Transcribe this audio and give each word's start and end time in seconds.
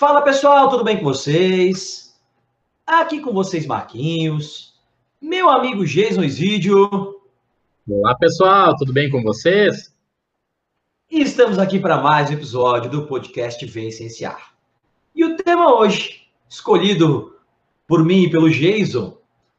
Fala 0.00 0.22
pessoal, 0.22 0.70
tudo 0.70 0.82
bem 0.82 0.96
com 0.96 1.04
vocês? 1.04 2.18
Aqui 2.86 3.20
com 3.20 3.34
vocês, 3.34 3.66
Marquinhos, 3.66 4.72
meu 5.20 5.50
amigo 5.50 5.84
Jason 5.84 6.22
Isidio. 6.22 7.20
Olá 7.86 8.14
pessoal, 8.14 8.74
tudo 8.78 8.94
bem 8.94 9.10
com 9.10 9.22
vocês? 9.22 9.94
E 11.10 11.20
estamos 11.20 11.58
aqui 11.58 11.78
para 11.78 12.00
mais 12.00 12.30
um 12.30 12.32
episódio 12.32 12.90
do 12.90 13.06
podcast 13.06 13.62
Vencenciar. 13.66 14.54
E 15.14 15.22
o 15.22 15.36
tema 15.36 15.74
hoje, 15.74 16.22
escolhido 16.48 17.36
por 17.86 18.02
mim 18.02 18.22
e 18.22 18.30
pelo 18.30 18.48
Jason, 18.48 19.18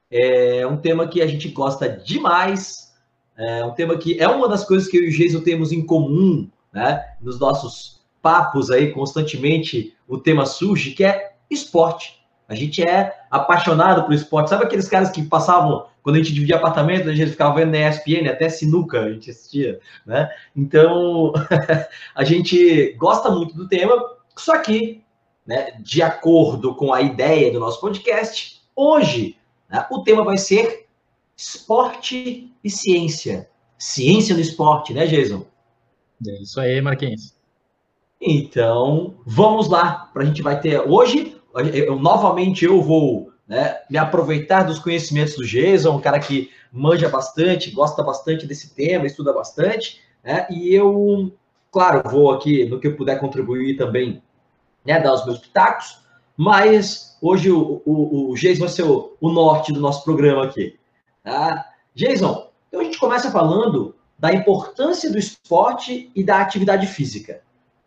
é 0.09 0.65
um 0.65 0.75
tema 0.75 1.07
que 1.07 1.21
a 1.21 1.27
gente 1.27 1.49
gosta 1.49 1.87
demais, 1.87 2.91
é 3.37 3.63
um 3.63 3.75
tema 3.75 3.95
que 3.95 4.19
é 4.19 4.27
uma 4.27 4.49
das 4.49 4.65
coisas 4.65 4.87
que 4.87 4.97
eu 4.97 5.03
e 5.03 5.09
o 5.09 5.15
Jason 5.15 5.41
temos 5.41 5.71
em 5.71 5.85
comum, 5.85 6.49
né, 6.73 7.15
nos 7.21 7.39
nossos 7.39 8.00
papos 8.21 8.69
aí 8.69 8.91
constantemente 8.91 9.95
o 10.07 10.17
tema 10.17 10.45
surge, 10.45 10.91
que 10.91 11.03
é 11.03 11.33
esporte. 11.49 12.21
A 12.47 12.55
gente 12.55 12.83
é 12.83 13.23
apaixonado 13.29 14.03
por 14.03 14.13
esporte. 14.13 14.49
Sabe 14.49 14.65
aqueles 14.65 14.89
caras 14.89 15.09
que 15.09 15.23
passavam, 15.23 15.85
quando 16.03 16.17
a 16.17 16.19
gente 16.19 16.33
dividia 16.33 16.57
apartamento, 16.57 17.07
a 17.07 17.15
gente 17.15 17.31
ficava 17.31 17.55
vendo 17.55 17.71
na 17.71 17.89
ESPN, 17.89 18.27
até 18.27 18.49
sinuca 18.49 18.99
a 18.99 19.13
gente 19.13 19.31
assistia, 19.31 19.79
né? 20.05 20.29
Então, 20.53 21.31
a 22.13 22.23
gente 22.25 22.91
gosta 22.97 23.29
muito 23.29 23.55
do 23.55 23.69
tema, 23.69 23.95
só 24.35 24.57
que, 24.59 25.01
né, 25.45 25.71
de 25.79 26.01
acordo 26.01 26.75
com 26.75 26.93
a 26.93 27.01
ideia 27.01 27.51
do 27.53 27.59
nosso 27.59 27.79
podcast, 27.79 28.61
hoje 28.75 29.37
né, 29.69 29.85
o 29.89 30.03
tema 30.03 30.25
vai 30.25 30.37
ser 30.37 30.87
esporte 31.37 32.51
e 32.61 32.69
ciência. 32.69 33.49
Ciência 33.77 34.35
no 34.35 34.41
esporte, 34.41 34.93
né, 34.93 35.07
Jason? 35.07 35.45
É 36.27 36.41
isso 36.41 36.59
aí, 36.59 36.81
Marquinhos. 36.81 37.33
Então, 38.21 39.15
vamos 39.25 39.67
lá, 39.67 40.11
para 40.13 40.21
a 40.21 40.25
gente 40.25 40.43
vai 40.43 40.59
ter 40.59 40.79
hoje. 40.79 41.35
Eu, 41.73 41.99
novamente 41.99 42.63
eu 42.63 42.79
vou 42.79 43.31
né, 43.47 43.79
me 43.89 43.97
aproveitar 43.97 44.63
dos 44.63 44.77
conhecimentos 44.77 45.35
do 45.35 45.45
Jason, 45.45 45.97
um 45.97 45.99
cara 45.99 46.19
que 46.19 46.51
manja 46.71 47.09
bastante, 47.09 47.71
gosta 47.71 48.03
bastante 48.03 48.45
desse 48.45 48.75
tema, 48.75 49.07
estuda 49.07 49.33
bastante, 49.33 49.99
né? 50.23 50.45
E 50.51 50.73
eu, 50.73 51.33
claro, 51.71 52.07
vou 52.09 52.31
aqui 52.31 52.63
no 52.65 52.79
que 52.79 52.87
eu 52.87 52.95
puder 52.95 53.19
contribuir 53.19 53.75
também, 53.75 54.21
né, 54.85 54.99
dar 54.99 55.13
os 55.13 55.25
meus 55.25 55.39
pitacos, 55.39 55.99
mas 56.37 57.17
hoje 57.21 57.51
o, 57.51 57.81
o, 57.85 58.31
o 58.31 58.35
Jason 58.35 58.61
vai 58.61 58.69
ser 58.69 58.83
o, 58.83 59.17
o 59.19 59.31
norte 59.31 59.73
do 59.73 59.81
nosso 59.81 60.03
programa 60.05 60.45
aqui. 60.45 60.79
Tá? 61.23 61.65
Jason, 61.93 62.49
então 62.67 62.79
a 62.79 62.83
gente 62.83 62.99
começa 62.99 63.31
falando 63.31 63.95
da 64.17 64.31
importância 64.31 65.11
do 65.11 65.17
esporte 65.17 66.11
e 66.15 66.23
da 66.23 66.39
atividade 66.39 66.87
física. 66.87 67.41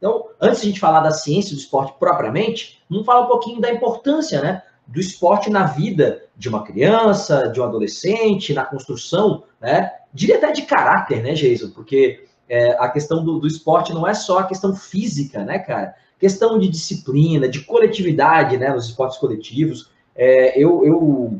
Então, 0.04 0.26
antes 0.38 0.60
de 0.60 0.66
a 0.66 0.68
gente 0.68 0.80
falar 0.80 1.00
da 1.00 1.12
ciência 1.12 1.54
do 1.54 1.58
esporte 1.58 1.94
propriamente, 1.98 2.78
vamos 2.90 3.06
falar 3.06 3.22
um 3.22 3.26
pouquinho 3.26 3.58
da 3.58 3.72
importância 3.72 4.42
né, 4.42 4.62
do 4.86 5.00
esporte 5.00 5.48
na 5.48 5.64
vida 5.64 6.24
de 6.36 6.46
uma 6.46 6.62
criança, 6.62 7.48
de 7.48 7.58
um 7.58 7.64
adolescente, 7.64 8.52
na 8.52 8.66
construção, 8.66 9.44
né? 9.58 9.90
Diria 10.12 10.36
até 10.36 10.52
de 10.52 10.60
caráter, 10.62 11.22
né, 11.22 11.32
Jason? 11.32 11.70
Porque 11.70 12.26
é, 12.46 12.72
a 12.72 12.90
questão 12.90 13.24
do, 13.24 13.38
do, 13.38 13.46
esporte 13.46 13.94
não 13.94 14.06
é 14.06 14.12
só 14.12 14.40
a 14.40 14.46
questão 14.46 14.76
física, 14.76 15.42
né, 15.42 15.58
cara? 15.58 15.94
Questão 16.18 16.58
de 16.58 16.68
disciplina, 16.68 17.48
de 17.48 17.60
coletividade, 17.60 18.58
né, 18.58 18.74
nos 18.74 18.84
esportes 18.84 19.16
coletivos. 19.16 19.90
É, 20.14 20.62
eu, 20.62 20.84
eu, 20.84 21.38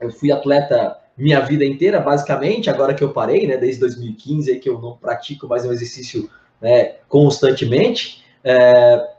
eu 0.00 0.10
fui 0.10 0.32
atleta 0.32 0.98
minha 1.16 1.38
vida 1.38 1.64
inteira, 1.64 2.00
basicamente, 2.00 2.68
agora 2.68 2.92
que 2.92 3.04
eu 3.04 3.12
parei, 3.12 3.46
né, 3.46 3.56
desde 3.56 3.78
2015, 3.78 4.50
aí 4.50 4.58
que 4.58 4.68
eu 4.68 4.80
não 4.80 4.96
pratico 4.96 5.46
mais 5.46 5.64
um 5.64 5.72
exercício 5.72 6.28
né, 6.64 6.94
constantemente. 7.10 8.24
É, 8.42 9.10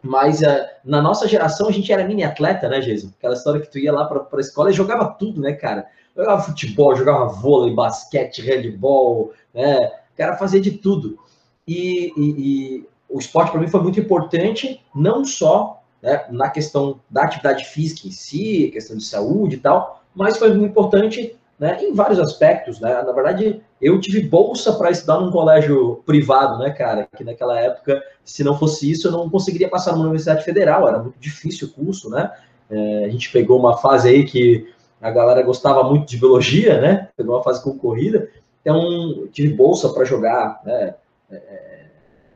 mas 0.00 0.42
é, 0.42 0.78
na 0.84 1.02
nossa 1.02 1.26
geração 1.26 1.68
a 1.68 1.72
gente 1.72 1.92
era 1.92 2.06
mini 2.06 2.22
atleta, 2.22 2.68
né, 2.68 2.80
Jesus? 2.80 3.12
Aquela 3.18 3.34
história 3.34 3.60
que 3.60 3.68
tu 3.68 3.80
ia 3.80 3.92
lá 3.92 4.04
para 4.04 4.24
a 4.32 4.40
escola 4.40 4.70
e 4.70 4.74
jogava 4.74 5.06
tudo, 5.06 5.40
né, 5.40 5.54
cara? 5.54 5.86
Jogava 6.16 6.42
futebol, 6.42 6.94
jogava 6.94 7.26
vôlei, 7.26 7.74
basquete, 7.74 8.40
handball, 8.42 9.32
né? 9.52 9.76
O 10.12 10.16
cara 10.16 10.36
fazia 10.36 10.60
de 10.60 10.70
tudo. 10.70 11.18
E, 11.66 12.12
e, 12.16 12.30
e 12.38 12.88
o 13.08 13.18
esporte 13.18 13.50
para 13.50 13.60
mim 13.60 13.66
foi 13.66 13.82
muito 13.82 13.98
importante, 13.98 14.80
não 14.94 15.24
só 15.24 15.82
né, 16.00 16.24
na 16.30 16.48
questão 16.48 17.00
da 17.10 17.22
atividade 17.22 17.64
física 17.64 18.06
em 18.06 18.12
si, 18.12 18.70
questão 18.72 18.96
de 18.96 19.04
saúde 19.04 19.56
e 19.56 19.58
tal, 19.58 20.04
mas 20.14 20.38
foi 20.38 20.50
muito 20.50 20.70
importante 20.70 21.34
né, 21.58 21.78
em 21.82 21.92
vários 21.92 22.20
aspectos, 22.20 22.78
né? 22.78 23.02
Na 23.02 23.10
verdade, 23.12 23.63
eu 23.80 24.00
tive 24.00 24.22
bolsa 24.22 24.72
para 24.74 24.90
estudar 24.90 25.20
num 25.20 25.30
colégio 25.30 26.02
privado, 26.06 26.58
né, 26.58 26.70
cara? 26.70 27.08
Que 27.16 27.24
naquela 27.24 27.58
época, 27.58 28.02
se 28.24 28.42
não 28.44 28.58
fosse 28.58 28.90
isso, 28.90 29.08
eu 29.08 29.12
não 29.12 29.28
conseguiria 29.28 29.68
passar 29.68 29.92
numa 29.92 30.04
universidade 30.04 30.44
federal, 30.44 30.88
era 30.88 30.98
muito 30.98 31.18
difícil 31.18 31.68
o 31.68 31.70
curso, 31.72 32.08
né? 32.08 32.30
É, 32.70 33.04
a 33.04 33.08
gente 33.08 33.30
pegou 33.30 33.58
uma 33.58 33.76
fase 33.76 34.08
aí 34.08 34.24
que 34.24 34.72
a 35.00 35.10
galera 35.10 35.42
gostava 35.42 35.82
muito 35.84 36.08
de 36.08 36.16
biologia, 36.16 36.80
né? 36.80 37.08
Pegou 37.16 37.34
uma 37.34 37.42
fase 37.42 37.62
concorrida, 37.62 38.30
então 38.60 39.28
tive 39.32 39.52
bolsa 39.52 39.90
para 39.90 40.04
jogar, 40.04 40.60
né? 40.64 40.94
É, 41.30 41.84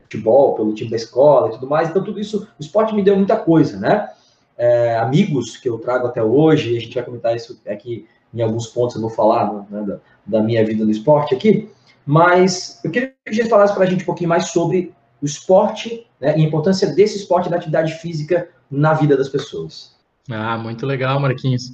futebol 0.03 0.55
pelo 0.55 0.73
time 0.73 0.89
da 0.89 0.95
escola 0.95 1.49
e 1.49 1.51
tudo 1.51 1.67
mais, 1.67 1.89
então 1.89 2.03
tudo 2.03 2.19
isso, 2.19 2.47
o 2.59 2.61
esporte 2.61 2.93
me 2.95 3.03
deu 3.03 3.15
muita 3.15 3.37
coisa, 3.37 3.79
né? 3.79 4.09
É, 4.57 4.97
amigos 4.97 5.55
que 5.55 5.69
eu 5.69 5.77
trago 5.77 6.07
até 6.07 6.21
hoje, 6.21 6.75
a 6.75 6.81
gente 6.81 6.93
vai 6.93 7.03
comentar 7.03 7.35
isso 7.35 7.61
aqui 7.65 8.07
em 8.33 8.41
alguns 8.41 8.67
pontos 8.67 8.95
eu 8.95 9.01
vou 9.01 9.09
falar 9.09 9.65
né, 9.69 9.83
da, 9.83 9.99
da, 10.25 10.43
minha 10.43 10.65
vida 10.65 10.83
no 10.85 10.91
esporte 10.91 11.33
aqui, 11.33 11.69
mas 12.05 12.79
eu 12.83 12.91
queria 12.91 13.13
que 13.25 13.33
você 13.33 13.45
falasse 13.45 13.73
para 13.73 13.83
a 13.83 13.87
gente 13.87 14.03
um 14.03 14.05
pouquinho 14.05 14.29
mais 14.29 14.45
sobre 14.45 14.93
o 15.21 15.25
esporte 15.25 16.07
né, 16.19 16.37
e 16.37 16.41
a 16.41 16.47
importância 16.47 16.93
desse 16.93 17.17
esporte 17.17 17.49
na 17.49 17.57
atividade 17.57 17.93
física 17.93 18.49
na 18.69 18.93
vida 18.93 19.17
das 19.17 19.29
pessoas. 19.29 19.95
Ah, 20.29 20.57
muito 20.57 20.85
legal, 20.85 21.19
Marquinhos. 21.19 21.73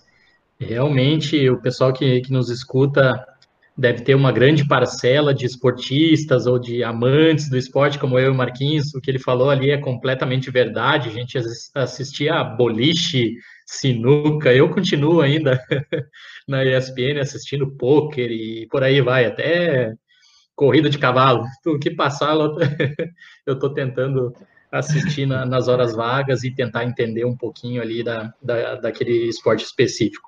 Realmente, 0.59 1.49
o 1.49 1.61
pessoal 1.61 1.91
que, 1.91 2.21
que 2.21 2.31
nos 2.31 2.49
escuta 2.49 3.25
deve 3.77 4.01
ter 4.03 4.15
uma 4.15 4.31
grande 4.31 4.65
parcela 4.65 5.33
de 5.33 5.45
esportistas 5.45 6.47
ou 6.47 6.57
de 6.57 6.81
amantes 6.81 7.49
do 7.49 7.57
esporte, 7.57 7.99
como 7.99 8.17
eu 8.17 8.27
e 8.27 8.29
o 8.29 8.35
Marquinhos. 8.35 8.93
O 8.95 9.01
que 9.01 9.11
ele 9.11 9.19
falou 9.19 9.49
ali 9.49 9.71
é 9.71 9.77
completamente 9.77 10.49
verdade. 10.49 11.09
A 11.09 11.11
gente 11.11 11.37
assistia 11.73 12.35
a 12.35 12.43
boliche, 12.43 13.35
sinuca. 13.65 14.53
Eu 14.53 14.69
continuo 14.69 15.21
ainda 15.21 15.59
na 16.47 16.63
ESPN 16.63 17.19
assistindo 17.19 17.71
pôquer 17.71 18.29
e 18.31 18.67
por 18.67 18.83
aí 18.83 19.01
vai, 19.01 19.25
até 19.25 19.93
corrida 20.55 20.89
de 20.89 20.97
cavalo. 20.97 21.43
Tudo 21.63 21.79
que 21.79 21.91
passar, 21.91 22.35
eu 22.35 23.53
estou 23.53 23.73
tentando 23.73 24.33
assistir 24.71 25.25
na, 25.25 25.45
nas 25.45 25.67
horas 25.67 25.95
vagas 25.95 26.43
e 26.43 26.53
tentar 26.53 26.85
entender 26.85 27.25
um 27.25 27.35
pouquinho 27.35 27.81
ali 27.81 28.03
da, 28.03 28.33
da 28.41 28.75
daquele 28.75 29.27
esporte 29.27 29.63
específico. 29.63 30.27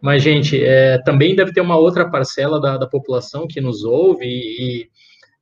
Mas, 0.00 0.22
gente, 0.22 0.62
é, 0.62 0.98
também 1.02 1.34
deve 1.34 1.52
ter 1.52 1.60
uma 1.60 1.76
outra 1.76 2.08
parcela 2.10 2.60
da, 2.60 2.76
da 2.76 2.86
população 2.86 3.46
que 3.46 3.60
nos 3.60 3.82
ouve 3.82 4.26
e, 4.26 4.82
e, 4.82 4.90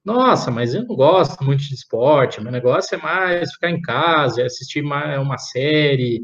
nossa, 0.04 0.50
mas 0.50 0.74
eu 0.74 0.84
não 0.84 0.94
gosto 0.94 1.42
muito 1.42 1.64
de 1.64 1.74
esporte, 1.74 2.40
meu 2.40 2.52
negócio 2.52 2.94
é 2.94 3.02
mais 3.02 3.52
ficar 3.54 3.70
em 3.70 3.80
casa, 3.80 4.42
é 4.42 4.44
assistir 4.44 4.82
uma, 4.82 5.18
uma 5.18 5.38
série. 5.38 6.22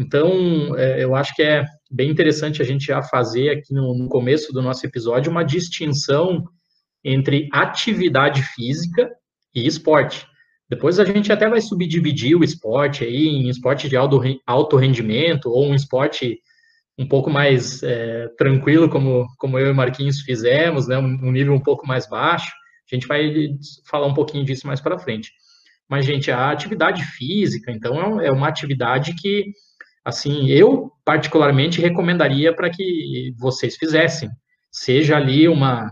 Então, 0.00 0.74
é, 0.78 1.04
eu 1.04 1.14
acho 1.14 1.34
que 1.34 1.42
é 1.42 1.62
bem 1.90 2.08
interessante 2.08 2.62
a 2.62 2.64
gente 2.64 2.86
já 2.86 3.02
fazer 3.02 3.50
aqui 3.50 3.74
no, 3.74 3.94
no 3.94 4.08
começo 4.08 4.50
do 4.50 4.62
nosso 4.62 4.86
episódio 4.86 5.30
uma 5.30 5.44
distinção 5.44 6.42
entre 7.04 7.50
atividade 7.52 8.42
física 8.42 9.10
e 9.54 9.66
esporte. 9.66 10.26
Depois 10.70 10.98
a 10.98 11.04
gente 11.04 11.30
até 11.30 11.46
vai 11.46 11.60
subdividir 11.60 12.34
o 12.34 12.42
esporte 12.42 13.04
aí 13.04 13.26
em 13.26 13.50
esporte 13.50 13.90
de 13.90 13.96
alto 13.96 14.76
rendimento 14.76 15.50
ou 15.50 15.66
um 15.66 15.74
esporte 15.74 16.38
um 16.98 17.06
pouco 17.06 17.28
mais 17.28 17.82
é, 17.82 18.26
tranquilo, 18.38 18.88
como, 18.88 19.26
como 19.36 19.58
eu 19.58 19.70
e 19.70 19.74
Marquinhos 19.74 20.22
fizemos, 20.22 20.88
né, 20.88 20.96
um 20.96 21.30
nível 21.30 21.52
um 21.52 21.60
pouco 21.60 21.86
mais 21.86 22.08
baixo. 22.08 22.50
A 22.90 22.94
gente 22.94 23.06
vai 23.06 23.34
falar 23.86 24.06
um 24.06 24.14
pouquinho 24.14 24.46
disso 24.46 24.66
mais 24.66 24.80
para 24.80 24.98
frente. 24.98 25.30
Mas, 25.86 26.06
gente, 26.06 26.30
a 26.30 26.50
atividade 26.50 27.04
física, 27.04 27.70
então, 27.70 28.18
é 28.20 28.30
uma 28.30 28.48
atividade 28.48 29.14
que 29.14 29.52
assim, 30.04 30.46
eu 30.46 30.90
particularmente 31.04 31.80
recomendaria 31.80 32.54
para 32.54 32.70
que 32.70 33.34
vocês 33.38 33.76
fizessem. 33.76 34.30
Seja 34.70 35.16
ali 35.16 35.48
uma 35.48 35.90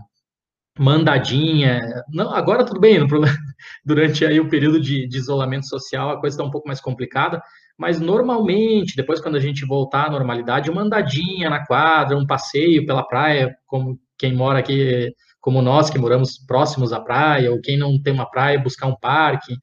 mandadinha. 0.77 1.81
Não, 2.09 2.33
agora 2.33 2.65
tudo 2.65 2.79
bem, 2.79 2.99
durante 3.85 4.25
aí 4.25 4.39
o 4.39 4.49
período 4.49 4.79
de, 4.79 5.07
de 5.07 5.17
isolamento 5.17 5.67
social 5.67 6.09
a 6.09 6.19
coisa 6.19 6.35
está 6.35 6.43
um 6.43 6.51
pouco 6.51 6.67
mais 6.67 6.79
complicada, 6.79 7.41
mas 7.77 7.99
normalmente, 7.99 8.95
depois 8.95 9.19
quando 9.19 9.35
a 9.35 9.39
gente 9.39 9.65
voltar 9.65 10.07
à 10.07 10.09
normalidade, 10.09 10.69
uma 10.69 10.81
andadinha 10.81 11.49
na 11.49 11.65
quadra, 11.65 12.17
um 12.17 12.25
passeio 12.25 12.85
pela 12.85 13.03
praia, 13.07 13.55
como 13.65 13.99
quem 14.17 14.33
mora 14.33 14.59
aqui, 14.59 15.13
como 15.41 15.61
nós 15.61 15.89
que 15.89 15.99
moramos 15.99 16.37
próximos 16.37 16.93
à 16.93 16.99
praia, 16.99 17.51
ou 17.51 17.61
quem 17.61 17.77
não 17.77 18.01
tem 18.01 18.13
uma 18.13 18.29
praia, 18.29 18.59
buscar 18.59 18.87
um 18.87 18.95
parque, 18.95 19.53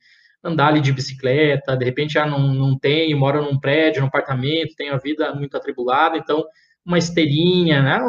andar 0.46 0.68
ali 0.68 0.80
de 0.80 0.92
bicicleta, 0.92 1.76
de 1.76 1.84
repente 1.84 2.14
já 2.14 2.24
não, 2.24 2.54
não 2.54 2.78
tem, 2.78 3.14
mora 3.14 3.40
num 3.40 3.58
prédio, 3.58 4.00
num 4.00 4.06
apartamento, 4.06 4.76
tem 4.76 4.90
a 4.90 4.96
vida 4.96 5.34
muito 5.34 5.56
atribulada, 5.56 6.16
então 6.16 6.44
uma 6.84 6.98
esteirinha, 6.98 7.82
né? 7.82 8.00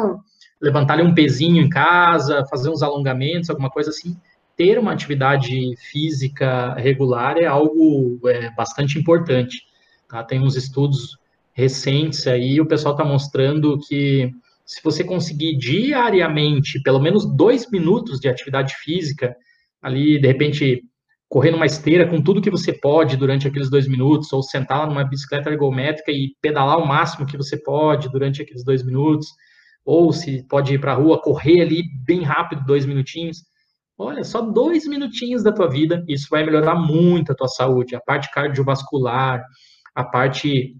levantar 0.60 0.94
ali 0.94 1.02
um 1.02 1.14
pezinho 1.14 1.62
em 1.62 1.68
casa, 1.68 2.44
fazer 2.48 2.70
uns 2.70 2.82
alongamentos, 2.82 3.50
alguma 3.50 3.70
coisa 3.70 3.90
assim. 3.90 4.16
Ter 4.56 4.78
uma 4.78 4.92
atividade 4.92 5.76
física 5.90 6.74
regular 6.74 7.36
é 7.38 7.46
algo 7.46 8.20
é, 8.28 8.50
bastante 8.50 8.98
importante. 8.98 9.62
Tá? 10.08 10.22
Tem 10.22 10.40
uns 10.40 10.56
estudos 10.56 11.18
recentes 11.52 12.26
aí, 12.26 12.60
o 12.60 12.66
pessoal 12.66 12.94
está 12.94 13.04
mostrando 13.04 13.78
que 13.80 14.32
se 14.64 14.80
você 14.82 15.02
conseguir 15.02 15.56
diariamente 15.56 16.80
pelo 16.82 17.00
menos 17.00 17.24
dois 17.24 17.68
minutos 17.70 18.20
de 18.20 18.28
atividade 18.28 18.74
física, 18.76 19.34
ali, 19.80 20.20
de 20.20 20.26
repente, 20.26 20.84
correr 21.28 21.50
numa 21.50 21.66
esteira 21.66 22.08
com 22.08 22.22
tudo 22.22 22.40
que 22.40 22.50
você 22.50 22.72
pode 22.72 23.16
durante 23.16 23.46
aqueles 23.46 23.68
dois 23.68 23.86
minutos, 23.86 24.32
ou 24.32 24.42
sentar 24.42 24.86
numa 24.86 25.04
bicicleta 25.04 25.50
ergométrica 25.50 26.10
e 26.10 26.34
pedalar 26.40 26.78
o 26.78 26.86
máximo 26.86 27.26
que 27.26 27.36
você 27.36 27.56
pode 27.62 28.10
durante 28.10 28.40
aqueles 28.40 28.64
dois 28.64 28.82
minutos, 28.84 29.28
ou 29.84 30.12
se 30.12 30.46
pode 30.48 30.74
ir 30.74 30.80
para 30.80 30.92
a 30.92 30.96
rua, 30.96 31.20
correr 31.20 31.60
ali 31.60 31.82
bem 32.06 32.22
rápido, 32.22 32.64
dois 32.64 32.86
minutinhos. 32.86 33.38
Olha, 33.96 34.24
só 34.24 34.40
dois 34.40 34.86
minutinhos 34.86 35.42
da 35.42 35.52
tua 35.52 35.68
vida, 35.68 36.04
isso 36.08 36.28
vai 36.30 36.44
melhorar 36.44 36.76
muito 36.76 37.32
a 37.32 37.34
tua 37.34 37.48
saúde, 37.48 37.96
a 37.96 38.00
parte 38.00 38.30
cardiovascular, 38.30 39.42
a 39.94 40.04
parte 40.04 40.76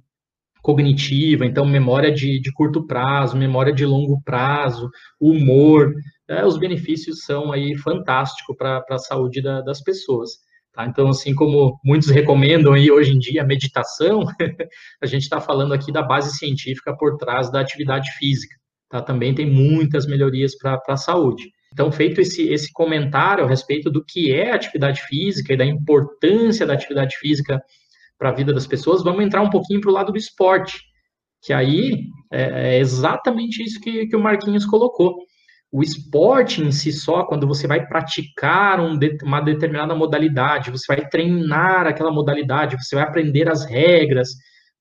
cognitiva, 0.63 1.45
então 1.45 1.65
memória 1.67 2.13
de, 2.13 2.41
de 2.41 2.53
curto 2.53 2.87
prazo, 2.87 3.37
memória 3.37 3.73
de 3.73 3.85
longo 3.85 4.21
prazo, 4.23 4.89
humor, 5.21 5.93
é, 6.29 6.45
os 6.45 6.59
benefícios 6.59 7.25
são 7.25 7.53
aí 7.53 7.77
fantásticos 7.77 8.57
para 8.57 8.85
a 8.91 8.99
saúde 8.99 9.41
da, 9.41 9.61
das 9.63 9.83
pessoas. 9.83 10.33
Tá? 10.73 10.87
Então, 10.87 11.09
assim 11.09 11.35
como 11.35 11.79
muitos 11.85 12.09
recomendam 12.09 12.75
aí 12.75 12.91
hoje 12.91 13.13
em 13.13 13.19
dia 13.19 13.43
a 13.43 13.47
meditação, 13.47 14.25
a 15.03 15.07
gente 15.07 15.23
está 15.23 15.41
falando 15.41 15.73
aqui 15.73 15.91
da 15.91 16.03
base 16.03 16.37
científica 16.37 16.97
por 16.97 17.17
trás 17.17 17.51
da 17.51 17.61
atividade 17.61 18.11
física. 18.13 18.55
Tá? 18.89 19.01
Também 19.01 19.35
tem 19.35 19.51
muitas 19.51 20.07
melhorias 20.07 20.57
para 20.57 20.81
a 20.87 20.97
saúde. 20.97 21.51
Então, 21.73 21.93
feito 21.93 22.21
esse, 22.21 22.49
esse 22.49 22.73
comentário 22.73 23.45
a 23.45 23.49
respeito 23.49 23.91
do 23.91 24.05
que 24.05 24.33
é 24.33 24.53
atividade 24.53 25.03
física 25.03 25.53
e 25.53 25.57
da 25.57 25.67
importância 25.67 26.67
da 26.67 26.75
atividade 26.75 27.17
física 27.17 27.61
para 28.19 28.31
a 28.31 28.35
vida 28.35 28.53
das 28.53 28.67
pessoas, 28.67 29.03
vamos 29.03 29.25
entrar 29.25 29.43
um 29.43 29.51
pouquinho 29.51 29.81
para 29.81 29.91
o 29.91 29.95
lado 29.95 30.11
do 30.11 30.19
esporte, 30.19 30.81
que 31.43 31.53
aí 31.53 32.05
é, 32.33 32.77
é 32.77 32.79
exatamente 32.79 33.63
isso 33.63 33.81
que, 33.81 34.07
que 34.07 34.17
o 34.17 34.21
Marquinhos 34.21 34.67
colocou. 34.67 35.15
O 35.71 35.83
esporte 35.83 36.63
em 36.63 36.73
si 36.73 36.91
só, 36.91 37.25
quando 37.25 37.47
você 37.47 37.67
vai 37.67 37.87
praticar 37.87 38.81
um 38.81 38.99
uma 39.23 39.41
determinada 39.41 39.95
modalidade, 39.95 40.71
você 40.71 40.87
vai 40.95 41.07
treinar 41.09 41.87
aquela 41.87 42.11
modalidade, 42.11 42.77
você 42.77 42.97
vai 42.97 43.05
aprender 43.05 43.49
as 43.51 43.67
regras, 43.67 44.31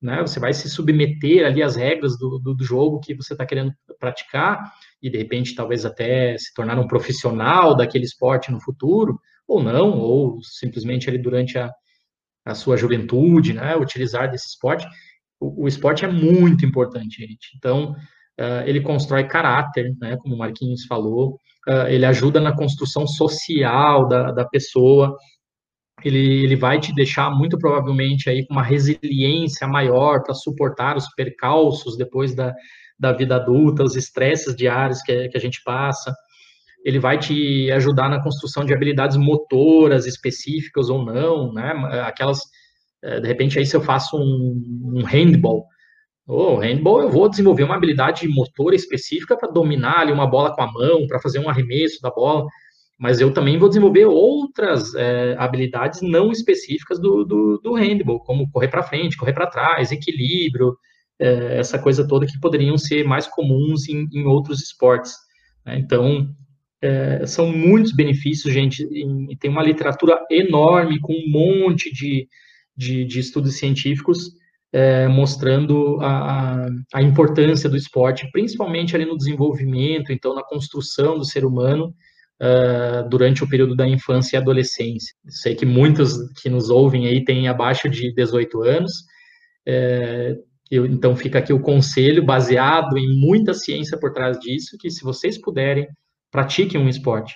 né? 0.01 0.21
Você 0.21 0.39
vai 0.39 0.53
se 0.53 0.69
submeter 0.69 1.45
ali 1.45 1.61
às 1.61 1.75
regras 1.75 2.17
do, 2.17 2.39
do, 2.39 2.53
do 2.53 2.63
jogo 2.63 2.99
que 2.99 3.13
você 3.13 3.33
está 3.33 3.45
querendo 3.45 3.73
praticar 3.99 4.71
e 5.01 5.09
de 5.09 5.17
repente 5.17 5.55
talvez 5.55 5.85
até 5.85 6.37
se 6.37 6.53
tornar 6.53 6.79
um 6.79 6.87
profissional 6.87 7.75
daquele 7.75 8.05
esporte 8.05 8.51
no 8.51 8.61
futuro, 8.61 9.19
ou 9.47 9.61
não, 9.61 9.97
ou 9.99 10.39
simplesmente 10.43 11.09
ali 11.09 11.17
durante 11.17 11.57
a, 11.57 11.71
a 12.45 12.55
sua 12.55 12.77
juventude, 12.77 13.53
né? 13.53 13.75
Utilizar 13.75 14.29
desse 14.29 14.47
esporte. 14.47 14.87
O, 15.39 15.65
o 15.65 15.67
esporte 15.67 16.05
é 16.05 16.07
muito 16.07 16.65
importante, 16.65 17.17
gente. 17.21 17.51
Então, 17.57 17.95
uh, 18.39 18.65
ele 18.65 18.81
constrói 18.81 19.27
caráter, 19.27 19.93
né? 19.99 20.17
Como 20.17 20.35
o 20.35 20.37
Marquinhos 20.37 20.85
falou, 20.85 21.39
uh, 21.67 21.87
ele 21.87 22.05
ajuda 22.05 22.39
na 22.39 22.55
construção 22.55 23.07
social 23.07 24.07
da, 24.07 24.31
da 24.31 24.45
pessoa, 24.45 25.15
ele, 26.03 26.43
ele 26.43 26.55
vai 26.55 26.79
te 26.79 26.93
deixar 26.93 27.29
muito 27.31 27.57
provavelmente 27.57 28.29
aí 28.29 28.45
com 28.45 28.53
uma 28.53 28.63
resiliência 28.63 29.67
maior 29.67 30.21
para 30.23 30.33
suportar 30.33 30.95
os 30.95 31.07
percalços 31.15 31.97
depois 31.97 32.35
da, 32.35 32.53
da 32.99 33.11
vida 33.11 33.35
adulta, 33.35 33.83
os 33.83 33.95
estresses 33.95 34.55
diários 34.55 35.01
que, 35.01 35.29
que 35.29 35.37
a 35.37 35.41
gente 35.41 35.61
passa. 35.63 36.13
Ele 36.85 36.99
vai 36.99 37.17
te 37.17 37.71
ajudar 37.71 38.09
na 38.09 38.21
construção 38.21 38.63
de 38.63 38.73
habilidades 38.73 39.17
motoras 39.17 40.05
específicas 40.05 40.89
ou 40.89 41.03
não, 41.03 41.51
né? 41.51 41.73
Aquelas, 42.05 42.39
eh, 43.03 43.19
de 43.19 43.27
repente, 43.27 43.59
aí 43.59 43.65
se 43.65 43.75
eu 43.75 43.81
faço 43.81 44.15
um, 44.15 44.93
um 44.95 45.03
handball, 45.03 45.65
oh, 46.27 46.57
handball 46.57 47.01
eu 47.01 47.09
vou 47.09 47.29
desenvolver 47.29 47.63
uma 47.63 47.75
habilidade 47.75 48.27
motora 48.27 48.75
específica 48.75 49.37
para 49.37 49.49
dominar 49.49 49.99
ali 49.99 50.11
uma 50.11 50.27
bola 50.27 50.53
com 50.53 50.61
a 50.61 50.71
mão, 50.71 51.07
para 51.07 51.19
fazer 51.19 51.39
um 51.39 51.49
arremesso 51.49 52.01
da 52.01 52.11
bola 52.11 52.45
mas 52.97 53.21
eu 53.21 53.31
também 53.31 53.57
vou 53.57 53.69
desenvolver 53.69 54.05
outras 54.05 54.95
é, 54.95 55.35
habilidades 55.37 56.01
não 56.01 56.31
específicas 56.31 56.99
do, 56.99 57.23
do, 57.23 57.59
do 57.59 57.75
handball, 57.75 58.19
como 58.19 58.49
correr 58.49 58.69
para 58.69 58.81
frente, 58.81 59.17
correr 59.17 59.33
para 59.33 59.45
trás, 59.45 59.91
equilíbrio, 59.91 60.75
é, 61.19 61.59
essa 61.59 61.77
coisa 61.77 62.07
toda 62.07 62.25
que 62.25 62.39
poderiam 62.39 62.77
ser 62.77 63.03
mais 63.03 63.27
comuns 63.27 63.87
em, 63.87 64.07
em 64.11 64.25
outros 64.25 64.61
esportes. 64.63 65.13
Né? 65.63 65.77
Então, 65.77 66.27
é, 66.81 67.25
são 67.27 67.51
muitos 67.51 67.93
benefícios, 67.93 68.51
gente, 68.51 68.83
e 68.83 69.35
tem 69.37 69.51
uma 69.51 69.63
literatura 69.63 70.19
enorme 70.31 70.99
com 70.99 71.13
um 71.13 71.29
monte 71.29 71.93
de, 71.93 72.27
de, 72.75 73.05
de 73.05 73.19
estudos 73.19 73.57
científicos 73.57 74.31
é, 74.73 75.07
mostrando 75.07 75.97
a, 76.01 76.67
a, 76.93 77.01
importância 77.01 77.69
do 77.69 77.77
esporte, 77.77 78.29
principalmente 78.31 78.95
ali 78.95 79.05
no 79.05 79.17
desenvolvimento, 79.17 80.11
então 80.11 80.35
na 80.35 80.43
construção 80.43 81.17
do 81.17 81.25
ser 81.25 81.45
humano, 81.45 81.93
uh, 82.41 83.07
durante 83.09 83.43
o 83.43 83.49
período 83.49 83.75
da 83.75 83.87
infância 83.87 84.35
e 84.35 84.39
adolescência. 84.39 85.15
Sei 85.27 85.55
que 85.55 85.65
muitos 85.65 86.17
que 86.41 86.49
nos 86.49 86.69
ouvem 86.69 87.07
aí 87.07 87.23
têm 87.23 87.47
abaixo 87.47 87.89
de 87.89 88.13
18 88.13 88.61
anos, 88.63 88.91
é, 89.65 90.35
eu, 90.69 90.85
então 90.85 91.15
fica 91.15 91.39
aqui 91.39 91.53
o 91.53 91.61
conselho, 91.61 92.25
baseado 92.25 92.97
em 92.97 93.19
muita 93.19 93.53
ciência 93.53 93.97
por 93.97 94.11
trás 94.11 94.37
disso, 94.39 94.77
que 94.77 94.89
se 94.89 95.03
vocês 95.03 95.39
puderem, 95.39 95.87
pratiquem 96.31 96.79
um 96.79 96.89
esporte. 96.89 97.33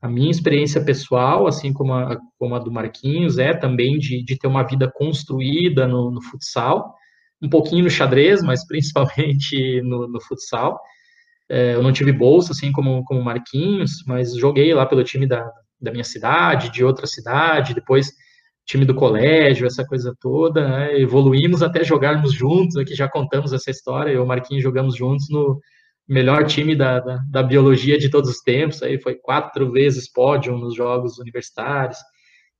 A 0.00 0.08
minha 0.08 0.30
experiência 0.30 0.84
pessoal, 0.84 1.46
assim 1.46 1.72
como 1.72 1.92
a, 1.92 2.18
como 2.38 2.54
a 2.54 2.58
do 2.58 2.70
Marquinhos, 2.70 3.38
é 3.38 3.52
também 3.52 3.98
de, 3.98 4.22
de 4.22 4.38
ter 4.38 4.46
uma 4.46 4.62
vida 4.62 4.90
construída 4.92 5.88
no, 5.88 6.10
no 6.10 6.22
futsal, 6.22 6.94
um 7.42 7.48
pouquinho 7.48 7.84
no 7.84 7.90
xadrez, 7.90 8.42
mas 8.42 8.64
principalmente 8.68 9.82
no, 9.82 10.06
no 10.08 10.20
futsal. 10.20 10.80
É, 11.48 11.74
eu 11.74 11.82
não 11.82 11.92
tive 11.92 12.12
bolsa, 12.12 12.52
assim 12.52 12.70
como, 12.70 13.02
como 13.04 13.22
Marquinhos, 13.22 14.04
mas 14.06 14.36
joguei 14.36 14.72
lá 14.74 14.86
pelo 14.86 15.02
time 15.02 15.26
da, 15.26 15.50
da 15.80 15.90
minha 15.90 16.04
cidade, 16.04 16.70
de 16.70 16.84
outra 16.84 17.06
cidade, 17.06 17.74
depois 17.74 18.12
time 18.68 18.84
do 18.84 18.94
colégio, 18.94 19.66
essa 19.66 19.84
coisa 19.84 20.14
toda, 20.20 20.68
né? 20.68 21.00
evoluímos 21.00 21.62
até 21.62 21.82
jogarmos 21.82 22.34
juntos, 22.34 22.76
aqui 22.76 22.94
já 22.94 23.08
contamos 23.08 23.54
essa 23.54 23.70
história, 23.70 24.10
eu 24.10 24.20
e 24.20 24.24
o 24.24 24.26
Marquinhos 24.26 24.62
jogamos 24.62 24.94
juntos 24.94 25.26
no 25.30 25.58
melhor 26.08 26.46
time 26.46 26.74
da, 26.74 27.00
da, 27.00 27.18
da, 27.30 27.42
biologia 27.42 27.98
de 27.98 28.08
todos 28.08 28.30
os 28.30 28.40
tempos, 28.40 28.82
aí 28.82 29.00
foi 29.00 29.14
quatro 29.14 29.70
vezes 29.70 30.10
pódio 30.10 30.56
nos 30.56 30.74
jogos 30.74 31.18
universitários, 31.18 31.98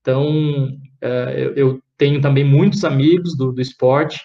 então 0.01 0.69
é, 1.01 1.35
eu, 1.37 1.55
eu, 1.55 1.83
tenho 1.97 2.21
também 2.21 2.45
muitos 2.45 2.85
amigos 2.85 3.37
do, 3.37 3.53
do 3.53 3.61
esporte, 3.61 4.21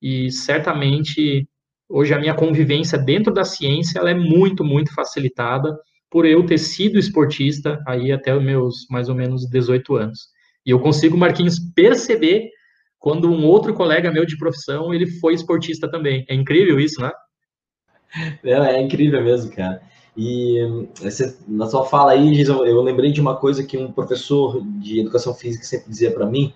e 0.00 0.30
certamente 0.30 1.46
hoje 1.88 2.14
a 2.14 2.18
minha 2.18 2.34
convivência 2.34 2.98
dentro 2.98 3.32
da 3.32 3.44
ciência 3.44 3.98
ela 3.98 4.10
é 4.10 4.14
muito, 4.14 4.64
muito 4.64 4.94
facilitada 4.94 5.76
por 6.10 6.24
eu 6.24 6.44
ter 6.46 6.58
sido 6.58 6.98
esportista 6.98 7.82
aí 7.86 8.12
até 8.12 8.34
os 8.34 8.42
meus 8.42 8.86
mais 8.90 9.08
ou 9.08 9.14
menos 9.14 9.48
18 9.48 9.96
anos. 9.96 10.28
E 10.64 10.70
eu 10.70 10.80
consigo, 10.80 11.16
Marquinhos, 11.16 11.58
perceber 11.74 12.50
quando 12.98 13.30
um 13.30 13.44
outro 13.44 13.74
colega 13.74 14.10
meu 14.10 14.26
de 14.26 14.36
profissão, 14.36 14.92
ele 14.92 15.06
foi 15.06 15.34
esportista 15.34 15.90
também. 15.90 16.24
É 16.28 16.34
incrível 16.34 16.80
isso, 16.80 17.00
né? 17.00 17.10
É, 18.42 18.80
incrível 18.80 19.22
mesmo, 19.22 19.50
cara. 19.52 19.82
E 20.16 20.88
você, 21.00 21.36
na 21.46 21.66
sua 21.66 21.84
fala 21.84 22.12
aí, 22.12 22.34
Gisão, 22.34 22.66
eu 22.66 22.82
lembrei 22.82 23.12
de 23.12 23.20
uma 23.20 23.36
coisa 23.36 23.62
que 23.62 23.78
um 23.78 23.92
professor 23.92 24.60
de 24.64 25.00
educação 25.00 25.32
física 25.32 25.64
sempre 25.64 25.88
dizia 25.88 26.10
para 26.10 26.26
mim, 26.26 26.52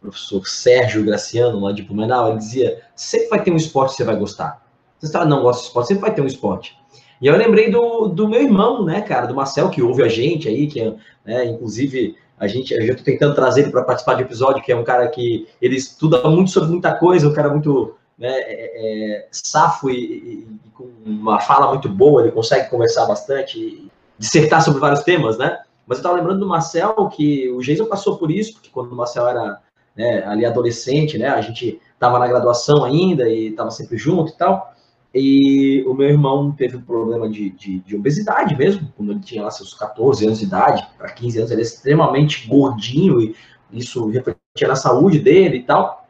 professor 0.00 0.46
Sérgio 0.46 1.04
Graciano, 1.04 1.60
lá 1.60 1.72
de 1.72 1.82
Blumenau, 1.82 2.28
ele 2.28 2.38
dizia: 2.38 2.82
sempre 2.94 3.28
vai 3.28 3.42
ter 3.42 3.50
um 3.50 3.56
esporte 3.56 3.90
que 3.90 3.96
você 3.96 4.04
vai 4.04 4.16
gostar. 4.16 4.64
Você 4.98 5.06
está 5.06 5.24
não 5.24 5.42
gosta 5.42 5.62
de 5.62 5.68
esporte, 5.68 5.88
sempre 5.88 6.02
vai 6.02 6.14
ter 6.14 6.20
um 6.20 6.26
esporte. 6.26 6.76
E 7.20 7.26
eu 7.26 7.36
lembrei 7.36 7.70
do, 7.70 8.08
do 8.08 8.28
meu 8.28 8.42
irmão, 8.42 8.84
né, 8.84 9.00
cara, 9.00 9.26
do 9.26 9.34
Marcel, 9.34 9.70
que 9.70 9.82
ouve 9.82 10.02
a 10.02 10.08
gente 10.08 10.48
aí, 10.48 10.66
que 10.66 10.80
é, 10.80 10.94
né, 11.24 11.44
inclusive 11.46 12.16
a 12.38 12.48
gente, 12.48 12.74
eu 12.74 12.80
estou 12.80 13.04
tentando 13.04 13.34
trazer 13.34 13.62
ele 13.62 13.70
para 13.70 13.84
participar 13.84 14.14
de 14.14 14.22
episódio, 14.22 14.62
que 14.62 14.72
é 14.72 14.76
um 14.76 14.82
cara 14.82 15.06
que 15.08 15.46
ele 15.60 15.76
estuda 15.76 16.28
muito 16.28 16.50
sobre 16.50 16.70
muita 16.70 16.92
coisa, 16.94 17.28
um 17.28 17.32
cara 17.32 17.48
muito 17.48 17.94
né, 18.22 18.30
é, 18.30 18.70
é, 18.76 19.28
safo 19.32 19.90
e, 19.90 19.94
e, 19.94 20.32
e, 20.44 20.70
com 20.74 20.88
uma 21.04 21.40
fala 21.40 21.66
muito 21.70 21.88
boa, 21.88 22.22
ele 22.22 22.30
consegue 22.30 22.70
conversar 22.70 23.04
bastante, 23.06 23.90
dissertar 24.16 24.62
sobre 24.62 24.78
vários 24.78 25.02
temas, 25.02 25.36
né? 25.36 25.58
Mas 25.84 25.98
eu 25.98 26.02
estava 26.02 26.14
lembrando 26.14 26.38
do 26.38 26.48
Marcel 26.48 26.94
que 27.08 27.50
o 27.50 27.58
Jason 27.58 27.86
passou 27.86 28.16
por 28.16 28.30
isso, 28.30 28.52
porque 28.52 28.70
quando 28.70 28.92
o 28.92 28.94
Marcel 28.94 29.26
era 29.26 29.60
né, 29.96 30.22
ali 30.24 30.46
adolescente, 30.46 31.18
né, 31.18 31.26
a 31.26 31.40
gente 31.40 31.80
estava 31.92 32.16
na 32.20 32.28
graduação 32.28 32.84
ainda 32.84 33.28
e 33.28 33.48
estava 33.48 33.72
sempre 33.72 33.98
junto 33.98 34.32
e 34.32 34.36
tal. 34.36 34.72
E 35.12 35.84
o 35.88 35.92
meu 35.92 36.08
irmão 36.08 36.52
teve 36.52 36.76
um 36.76 36.82
problema 36.82 37.28
de, 37.28 37.50
de, 37.50 37.80
de, 37.80 37.96
obesidade 37.96 38.56
mesmo, 38.56 38.88
quando 38.96 39.10
ele 39.10 39.20
tinha 39.20 39.42
lá 39.42 39.50
seus 39.50 39.74
14 39.74 40.24
anos 40.24 40.38
de 40.38 40.44
idade, 40.44 40.86
para 40.96 41.10
15 41.10 41.38
anos, 41.38 41.50
ele 41.50 41.60
é 41.60 41.64
extremamente 41.64 42.46
gordinho, 42.46 43.20
e 43.20 43.34
isso 43.72 44.06
refletia 44.06 44.68
na 44.68 44.76
saúde 44.76 45.18
dele 45.18 45.56
e 45.56 45.62
tal. 45.64 46.06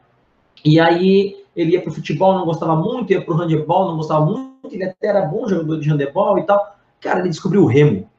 E 0.63 0.79
aí 0.79 1.42
ele 1.55 1.71
ia 1.71 1.81
para 1.81 1.91
o 1.91 1.93
futebol, 1.93 2.33
não 2.33 2.45
gostava 2.45 2.75
muito, 2.75 3.11
ia 3.11 3.23
para 3.23 3.33
o 3.33 3.37
handebol, 3.37 3.87
não 3.87 3.97
gostava 3.97 4.25
muito, 4.25 4.73
ele 4.73 4.85
até 4.85 5.07
era 5.07 5.21
bom 5.21 5.47
jogador 5.47 5.79
de 5.79 5.89
handebol 5.89 6.37
e 6.37 6.43
tal. 6.43 6.75
Cara, 6.99 7.19
ele 7.19 7.29
descobriu 7.29 7.63
o 7.63 7.67
remo. 7.67 8.09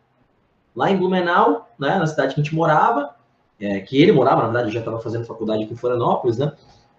Lá 0.75 0.91
em 0.91 0.97
Blumenau, 0.97 1.69
né, 1.79 1.99
na 1.99 2.07
cidade 2.07 2.35
que 2.35 2.41
a 2.41 2.43
gente 2.45 2.55
morava, 2.55 3.15
é, 3.61 3.81
que 3.81 4.01
ele 4.01 4.13
morava, 4.13 4.43
na 4.43 4.49
verdade, 4.49 4.73
já 4.73 4.81
estava 4.81 5.01
fazendo 5.01 5.25
faculdade 5.25 5.65
aqui 5.65 5.73
em 5.73 5.77
Florianópolis, 5.77 6.39
né? 6.39 6.53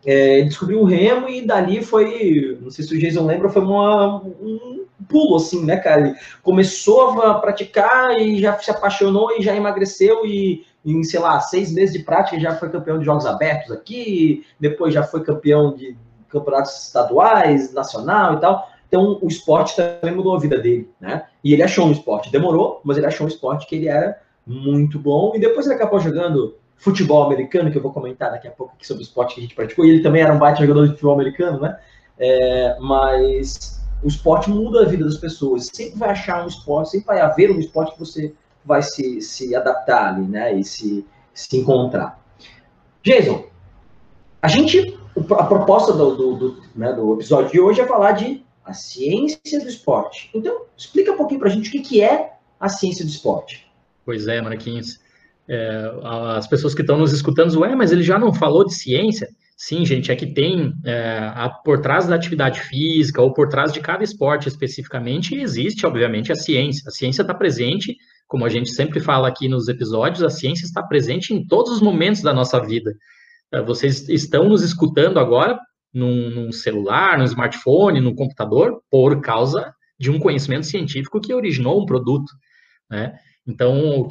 é, 0.05 0.43
descobriu 0.43 0.81
o 0.81 0.85
remo 0.85 1.27
e 1.27 1.41
dali 1.41 1.83
foi, 1.83 2.57
não 2.61 2.69
sei 2.69 2.85
se 2.85 2.95
o 2.95 2.99
Jason 2.99 3.25
lembra, 3.25 3.49
foi 3.49 3.63
uma, 3.63 4.17
um 4.17 4.85
pulo, 5.09 5.35
assim, 5.35 5.65
né, 5.65 5.77
cara? 5.77 6.01
Ele 6.01 6.15
começou 6.43 7.21
a 7.21 7.39
praticar 7.39 8.15
e 8.19 8.39
já 8.39 8.57
se 8.59 8.69
apaixonou 8.69 9.31
e 9.35 9.41
já 9.41 9.55
emagreceu 9.55 10.25
e 10.25 10.63
em, 10.85 11.03
sei 11.03 11.19
lá, 11.19 11.39
seis 11.39 11.73
meses 11.73 11.93
de 11.93 12.03
prática 12.03 12.39
já 12.39 12.55
foi 12.55 12.69
campeão 12.69 12.99
de 12.99 13.05
jogos 13.05 13.25
abertos 13.25 13.71
aqui, 13.71 14.45
depois 14.59 14.93
já 14.93 15.01
foi 15.01 15.23
campeão 15.23 15.73
de 15.75 15.97
campeonatos 16.29 16.87
estaduais, 16.87 17.73
nacional 17.73 18.35
e 18.35 18.39
tal. 18.39 18.69
Então, 18.87 19.19
o 19.21 19.27
esporte 19.27 19.75
também 19.75 20.15
mudou 20.15 20.35
a 20.35 20.39
vida 20.39 20.57
dele, 20.57 20.89
né? 20.99 21.25
E 21.43 21.53
ele 21.53 21.63
achou 21.63 21.85
um 21.85 21.91
esporte. 21.91 22.31
Demorou, 22.31 22.81
mas 22.83 22.97
ele 22.97 23.05
achou 23.05 23.25
um 23.25 23.29
esporte 23.29 23.67
que 23.67 23.75
ele 23.75 23.87
era 23.87 24.19
muito 24.45 24.99
bom. 24.99 25.33
E 25.35 25.39
depois 25.39 25.65
ele 25.65 25.75
acabou 25.75 25.99
jogando 25.99 26.55
futebol 26.77 27.23
americano, 27.23 27.71
que 27.71 27.77
eu 27.77 27.81
vou 27.81 27.91
comentar 27.91 28.31
daqui 28.31 28.47
a 28.47 28.51
pouco 28.51 28.73
aqui 28.75 28.85
sobre 28.85 29.01
o 29.01 29.05
esporte 29.05 29.35
que 29.35 29.39
a 29.39 29.43
gente 29.43 29.55
praticou, 29.55 29.85
e 29.85 29.89
ele 29.89 30.03
também 30.03 30.21
era 30.21 30.33
um 30.33 30.37
baita 30.37 30.61
jogador 30.61 30.85
de 30.85 30.91
futebol 30.91 31.13
americano, 31.13 31.59
né? 31.59 31.77
É, 32.17 32.77
mas 32.79 33.81
o 34.03 34.07
esporte 34.07 34.49
muda 34.49 34.83
a 34.83 34.85
vida 34.85 35.03
das 35.03 35.17
pessoas. 35.17 35.69
Sempre 35.73 35.97
vai 35.97 36.09
achar 36.09 36.43
um 36.43 36.47
esporte, 36.47 36.91
sempre 36.91 37.07
vai 37.07 37.21
haver 37.21 37.51
um 37.51 37.59
esporte 37.59 37.93
que 37.93 37.99
você 37.99 38.33
vai 38.63 38.81
se, 38.81 39.21
se 39.21 39.55
adaptar 39.55 40.13
ali, 40.13 40.27
né? 40.27 40.53
E 40.53 40.63
se, 40.63 41.05
se 41.33 41.57
encontrar. 41.57 42.19
Jason, 43.03 43.45
a 44.41 44.47
gente, 44.47 44.97
a 45.17 45.43
proposta 45.45 45.93
do, 45.93 46.15
do, 46.15 46.35
do, 46.35 46.63
né, 46.75 46.93
do 46.93 47.13
episódio 47.13 47.51
de 47.51 47.59
hoje 47.59 47.81
é 47.81 47.87
falar 47.87 48.13
de 48.13 48.43
a 48.63 48.73
ciência 48.73 49.59
do 49.59 49.69
esporte. 49.69 50.29
Então, 50.33 50.63
explica 50.75 51.11
um 51.11 51.17
pouquinho 51.17 51.39
para 51.39 51.49
a 51.49 51.51
gente 51.51 51.69
o 51.69 51.71
que, 51.71 51.79
que 51.79 52.01
é 52.01 52.33
a 52.59 52.67
ciência 52.67 53.05
do 53.05 53.11
esporte. 53.11 53.67
Pois 54.03 54.27
é, 54.27 54.41
Marquinhos. 54.41 54.99
É, 55.47 55.91
as 56.37 56.47
pessoas 56.47 56.73
que 56.73 56.81
estão 56.81 56.97
nos 56.97 57.13
escutando, 57.13 57.59
ué, 57.59 57.75
mas 57.75 57.91
ele 57.91 58.01
já 58.01 58.17
não 58.17 58.33
falou 58.33 58.65
de 58.65 58.73
ciência? 58.73 59.29
Sim, 59.55 59.85
gente, 59.85 60.11
é 60.11 60.15
que 60.15 60.27
tem 60.27 60.73
é, 60.83 61.31
a, 61.33 61.49
por 61.49 61.79
trás 61.79 62.07
da 62.07 62.15
atividade 62.15 62.59
física 62.59 63.21
ou 63.21 63.31
por 63.31 63.47
trás 63.47 63.71
de 63.71 63.79
cada 63.79 64.03
esporte 64.03 64.49
especificamente, 64.49 65.35
existe, 65.35 65.85
obviamente, 65.85 66.31
a 66.31 66.35
ciência. 66.35 66.83
A 66.87 66.91
ciência 66.91 67.21
está 67.21 67.33
presente, 67.33 67.95
como 68.27 68.45
a 68.45 68.49
gente 68.49 68.69
sempre 68.71 68.99
fala 68.99 69.27
aqui 69.27 69.47
nos 69.47 69.69
episódios, 69.69 70.23
a 70.23 70.29
ciência 70.29 70.65
está 70.65 70.83
presente 70.83 71.33
em 71.33 71.45
todos 71.45 71.71
os 71.71 71.81
momentos 71.81 72.21
da 72.21 72.33
nossa 72.33 72.59
vida. 72.59 72.91
É, 73.55 73.61
vocês 73.61 74.09
estão 74.09 74.49
nos 74.49 74.61
escutando 74.61 75.17
agora 75.17 75.57
num, 75.93 76.29
num 76.29 76.51
celular, 76.51 77.17
num 77.17 77.23
smartphone, 77.23 78.01
num 78.01 78.13
computador, 78.13 78.81
por 78.91 79.21
causa 79.21 79.73
de 79.97 80.11
um 80.11 80.19
conhecimento 80.19 80.65
científico 80.65 81.21
que 81.21 81.33
originou 81.33 81.81
um 81.81 81.85
produto, 81.85 82.31
né? 82.89 83.17
Então, 83.47 84.07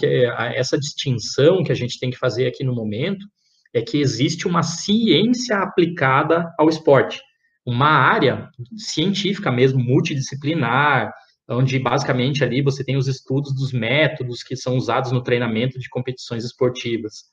essa 0.55 0.79
distinção 0.79 1.63
que 1.63 1.73
a 1.73 1.75
gente 1.75 1.99
tem 1.99 2.09
que 2.09 2.17
fazer 2.17 2.47
aqui 2.47 2.63
no 2.63 2.75
momento 2.75 3.27
é 3.75 3.83
que 3.83 3.99
existe 3.99 4.47
uma 4.47 4.63
ciência 4.63 5.59
aplicada 5.59 6.49
ao 6.57 6.69
esporte, 6.69 7.21
uma 7.67 7.89
área 7.89 8.49
científica 8.77 9.51
mesmo, 9.51 9.83
multidisciplinar, 9.83 11.13
onde 11.51 11.79
basicamente 11.81 12.45
ali 12.45 12.63
você 12.63 12.85
tem 12.85 12.97
os 12.97 13.09
estudos 13.09 13.53
dos 13.55 13.73
métodos 13.73 14.43
que 14.45 14.57
são 14.57 14.77
usados 14.77 15.11
no 15.11 15.23
treinamento 15.23 15.81
de 15.81 15.89
competições 15.91 16.45
esportivas. 16.45 17.25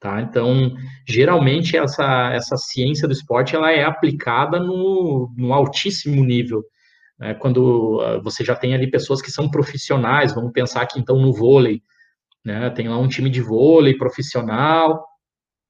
Tá? 0.00 0.20
Então, 0.20 0.76
geralmente 1.06 1.76
essa, 1.76 2.30
essa 2.32 2.56
ciência 2.56 3.08
do 3.08 3.12
esporte 3.12 3.56
ela 3.56 3.72
é 3.72 3.82
aplicada 3.82 4.60
no, 4.60 5.32
no 5.36 5.52
altíssimo 5.52 6.24
nível. 6.24 6.62
Né? 7.18 7.34
Quando 7.34 8.00
uh, 8.00 8.22
você 8.22 8.44
já 8.44 8.54
tem 8.54 8.74
ali 8.74 8.88
pessoas 8.88 9.20
que 9.20 9.30
são 9.30 9.50
profissionais, 9.50 10.32
vamos 10.32 10.52
pensar 10.52 10.82
aqui 10.82 11.00
então 11.00 11.20
no 11.20 11.32
vôlei, 11.32 11.82
né? 12.44 12.70
tem 12.70 12.88
lá 12.88 12.96
um 12.96 13.08
time 13.08 13.28
de 13.28 13.40
vôlei 13.40 13.96
profissional, 13.96 15.04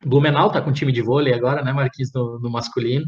Blumenau 0.04 0.48
está 0.48 0.60
com 0.60 0.70
um 0.70 0.74
time 0.74 0.92
de 0.92 1.02
vôlei 1.02 1.34
agora, 1.34 1.62
né, 1.62 1.72
Marquinhos, 1.72 2.10
no, 2.14 2.38
no, 2.38 2.50
masculino, 2.50 3.04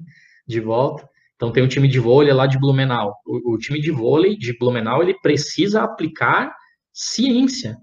de 0.47 0.61
volta. 0.61 1.09
Então 1.37 1.53
tem 1.53 1.63
um 1.63 1.69
time 1.69 1.87
de 1.87 2.01
vôlei 2.01 2.33
lá 2.33 2.47
de 2.47 2.59
Blumenau. 2.59 3.15
O, 3.25 3.55
o 3.55 3.59
time 3.59 3.81
de 3.81 3.91
vôlei 3.91 4.37
de 4.37 4.57
Blumenau 4.59 5.03
ele 5.03 5.15
precisa 5.21 5.83
aplicar 5.83 6.53
ciência 6.93 7.77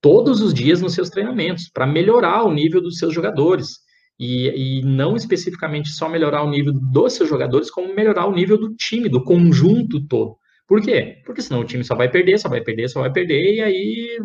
todos 0.00 0.40
os 0.40 0.52
dias 0.54 0.80
nos 0.80 0.94
seus 0.94 1.10
treinamentos 1.10 1.70
para 1.72 1.86
melhorar 1.86 2.44
o 2.44 2.52
nível 2.52 2.80
dos 2.80 2.98
seus 2.98 3.12
jogadores. 3.12 3.78
E, 4.18 4.80
e, 4.80 4.82
não 4.82 5.16
especificamente 5.16 5.88
só 5.88 6.06
melhorar 6.06 6.42
o 6.42 6.50
nível 6.50 6.74
dos 6.74 7.14
seus 7.14 7.28
jogadores, 7.28 7.70
como 7.70 7.94
melhorar 7.94 8.26
o 8.26 8.34
nível 8.34 8.58
do 8.58 8.74
time, 8.74 9.08
do 9.08 9.24
conjunto 9.24 10.06
todo. 10.06 10.36
Por 10.68 10.82
quê? 10.82 11.22
Porque 11.24 11.40
senão 11.40 11.60
o 11.60 11.64
time 11.64 11.82
só 11.82 11.94
vai 11.96 12.10
perder, 12.10 12.38
só 12.38 12.48
vai 12.48 12.60
perder, 12.60 12.88
só 12.88 13.00
vai 13.00 13.10
perder, 13.10 13.54
e 13.54 13.60
aí 13.62 14.18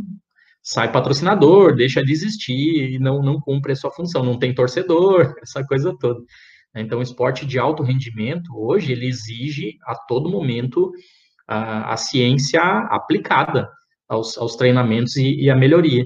sai 0.62 0.92
patrocinador, 0.92 1.76
deixa 1.76 2.04
de 2.04 2.12
existir 2.12 2.96
e 2.96 3.00
não, 3.00 3.22
não 3.22 3.40
cumpre 3.40 3.72
a 3.72 3.76
sua 3.76 3.92
função, 3.92 4.24
não 4.24 4.38
tem 4.38 4.54
torcedor, 4.54 5.34
essa 5.42 5.64
coisa 5.66 5.96
toda. 5.98 6.20
Então, 6.76 7.00
o 7.00 7.02
esporte 7.02 7.46
de 7.46 7.58
alto 7.58 7.82
rendimento, 7.82 8.50
hoje, 8.54 8.92
ele 8.92 9.08
exige 9.08 9.78
a 9.86 9.96
todo 9.96 10.30
momento 10.30 10.92
a, 11.48 11.94
a 11.94 11.98
ciência 11.98 12.62
aplicada 12.62 13.70
aos, 14.08 14.38
aos 14.38 14.56
treinamentos 14.56 15.16
e, 15.16 15.42
e 15.42 15.50
a 15.50 15.56
melhoria. 15.56 16.06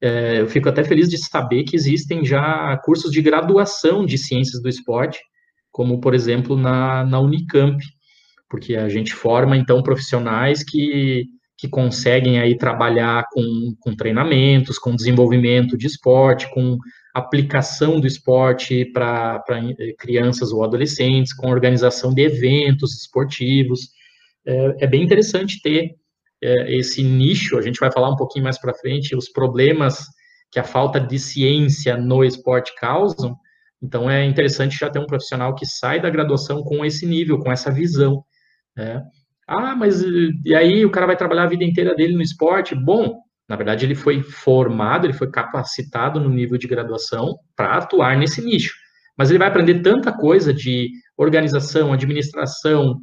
É, 0.00 0.40
eu 0.40 0.46
fico 0.48 0.68
até 0.68 0.84
feliz 0.84 1.08
de 1.08 1.18
saber 1.18 1.64
que 1.64 1.74
existem 1.74 2.24
já 2.24 2.76
cursos 2.84 3.10
de 3.10 3.22
graduação 3.22 4.04
de 4.04 4.18
ciências 4.18 4.62
do 4.62 4.68
esporte, 4.68 5.18
como, 5.72 6.00
por 6.00 6.14
exemplo, 6.14 6.56
na, 6.56 7.04
na 7.04 7.20
Unicamp, 7.20 7.82
porque 8.48 8.76
a 8.76 8.88
gente 8.88 9.12
forma, 9.14 9.56
então, 9.56 9.82
profissionais 9.82 10.62
que, 10.62 11.24
que 11.58 11.68
conseguem 11.68 12.38
aí 12.38 12.56
trabalhar 12.56 13.24
com, 13.32 13.74
com 13.80 13.96
treinamentos, 13.96 14.78
com 14.78 14.94
desenvolvimento 14.94 15.76
de 15.76 15.86
esporte, 15.86 16.48
com 16.52 16.78
aplicação 17.14 17.98
do 17.98 18.06
esporte 18.06 18.84
para 18.92 19.42
crianças 19.98 20.52
ou 20.52 20.62
adolescentes, 20.62 21.34
com 21.34 21.50
organização 21.50 22.14
de 22.14 22.22
eventos 22.22 22.94
esportivos. 22.94 23.88
É, 24.46 24.84
é 24.84 24.86
bem 24.86 25.02
interessante 25.02 25.60
ter 25.62 25.96
é, 26.46 26.76
esse 26.76 27.02
nicho, 27.02 27.58
a 27.58 27.62
gente 27.62 27.80
vai 27.80 27.90
falar 27.90 28.08
um 28.08 28.16
pouquinho 28.16 28.44
mais 28.44 28.58
para 28.58 28.72
frente, 28.72 29.16
os 29.16 29.28
problemas 29.28 30.06
que 30.50 30.60
a 30.60 30.64
falta 30.64 31.00
de 31.00 31.18
ciência 31.18 31.96
no 31.96 32.22
esporte 32.22 32.72
causam. 32.76 33.36
Então, 33.82 34.08
é 34.08 34.24
interessante 34.24 34.78
já 34.78 34.88
ter 34.88 35.00
um 35.00 35.06
profissional 35.06 35.54
que 35.56 35.66
sai 35.66 36.00
da 36.00 36.08
graduação 36.08 36.62
com 36.62 36.84
esse 36.84 37.04
nível, 37.04 37.40
com 37.40 37.50
essa 37.50 37.70
visão. 37.72 38.22
Né? 38.76 39.02
Ah, 39.48 39.74
mas 39.74 40.02
e 40.44 40.54
aí 40.54 40.84
o 40.84 40.90
cara 40.90 41.06
vai 41.06 41.16
trabalhar 41.16 41.42
a 41.42 41.48
vida 41.48 41.64
inteira 41.64 41.94
dele 41.96 42.14
no 42.14 42.22
esporte? 42.22 42.76
Bom, 42.76 43.18
na 43.48 43.56
verdade, 43.56 43.84
ele 43.84 43.96
foi 43.96 44.22
formado, 44.22 45.06
ele 45.06 45.12
foi 45.12 45.30
capacitado 45.30 46.20
no 46.20 46.28
nível 46.28 46.56
de 46.56 46.68
graduação 46.68 47.36
para 47.56 47.76
atuar 47.76 48.16
nesse 48.16 48.40
nicho. 48.40 48.74
Mas 49.18 49.30
ele 49.30 49.38
vai 49.38 49.48
aprender 49.48 49.82
tanta 49.82 50.12
coisa 50.12 50.54
de 50.54 50.90
organização, 51.16 51.92
administração, 51.92 53.00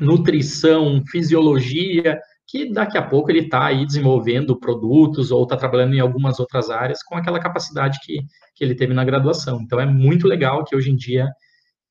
nutrição, 0.00 1.02
fisiologia, 1.10 2.18
que 2.48 2.72
daqui 2.72 2.96
a 2.96 3.02
pouco 3.02 3.30
ele 3.30 3.40
está 3.40 3.66
aí 3.66 3.84
desenvolvendo 3.84 4.58
produtos 4.58 5.30
ou 5.30 5.42
está 5.42 5.54
trabalhando 5.54 5.94
em 5.94 6.00
algumas 6.00 6.40
outras 6.40 6.70
áreas 6.70 7.02
com 7.02 7.14
aquela 7.14 7.38
capacidade 7.38 7.98
que, 8.02 8.22
que 8.54 8.64
ele 8.64 8.74
teve 8.74 8.94
na 8.94 9.04
graduação. 9.04 9.60
Então, 9.60 9.78
é 9.78 9.84
muito 9.84 10.26
legal 10.26 10.64
que 10.64 10.74
hoje 10.74 10.90
em 10.90 10.96
dia 10.96 11.28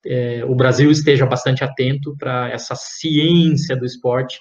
é, 0.04 0.44
o 0.44 0.56
Brasil 0.56 0.90
esteja 0.90 1.28
bastante 1.28 1.64
atento 1.64 2.16
para 2.18 2.50
essa 2.50 2.76
ciência 2.76 3.78
do 3.78 3.86
esporte, 3.86 4.40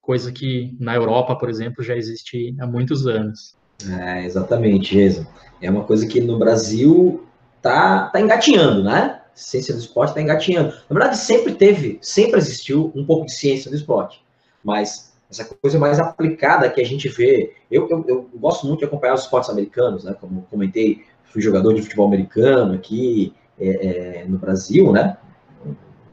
coisa 0.00 0.30
que 0.30 0.76
na 0.78 0.94
Europa, 0.94 1.34
por 1.36 1.48
exemplo, 1.48 1.82
já 1.82 1.96
existe 1.96 2.54
há 2.60 2.66
muitos 2.66 3.06
anos. 3.06 3.56
É, 3.88 4.24
exatamente, 4.24 4.94
Jason. 4.94 5.26
É 5.60 5.70
uma 5.70 5.84
coisa 5.84 6.06
que 6.06 6.20
no 6.20 6.38
Brasil 6.38 7.26
tá, 7.62 8.10
tá 8.10 8.20
engatinhando, 8.20 8.84
né? 8.84 9.22
ciência 9.34 9.74
do 9.74 9.80
esporte 9.80 10.10
está 10.10 10.22
engatinhando. 10.22 10.70
Na 10.88 10.98
verdade, 10.98 11.18
sempre 11.18 11.54
teve, 11.54 11.98
sempre 12.00 12.38
existiu 12.38 12.90
um 12.94 13.04
pouco 13.04 13.26
de 13.26 13.32
ciência 13.32 13.70
do 13.70 13.76
esporte, 13.76 14.24
mas 14.64 15.05
essa 15.30 15.44
coisa 15.44 15.78
mais 15.78 15.98
aplicada 15.98 16.70
que 16.70 16.80
a 16.80 16.84
gente 16.84 17.08
vê. 17.08 17.54
Eu, 17.70 17.88
eu, 17.88 18.04
eu, 18.06 18.30
gosto 18.34 18.66
muito 18.66 18.80
de 18.80 18.84
acompanhar 18.84 19.14
os 19.14 19.22
esportes 19.22 19.50
americanos, 19.50 20.04
né? 20.04 20.14
Como 20.20 20.42
comentei, 20.50 21.04
fui 21.24 21.42
jogador 21.42 21.74
de 21.74 21.82
futebol 21.82 22.06
americano 22.06 22.74
aqui 22.74 23.34
é, 23.58 24.20
é, 24.20 24.24
no 24.26 24.38
Brasil, 24.38 24.92
né? 24.92 25.16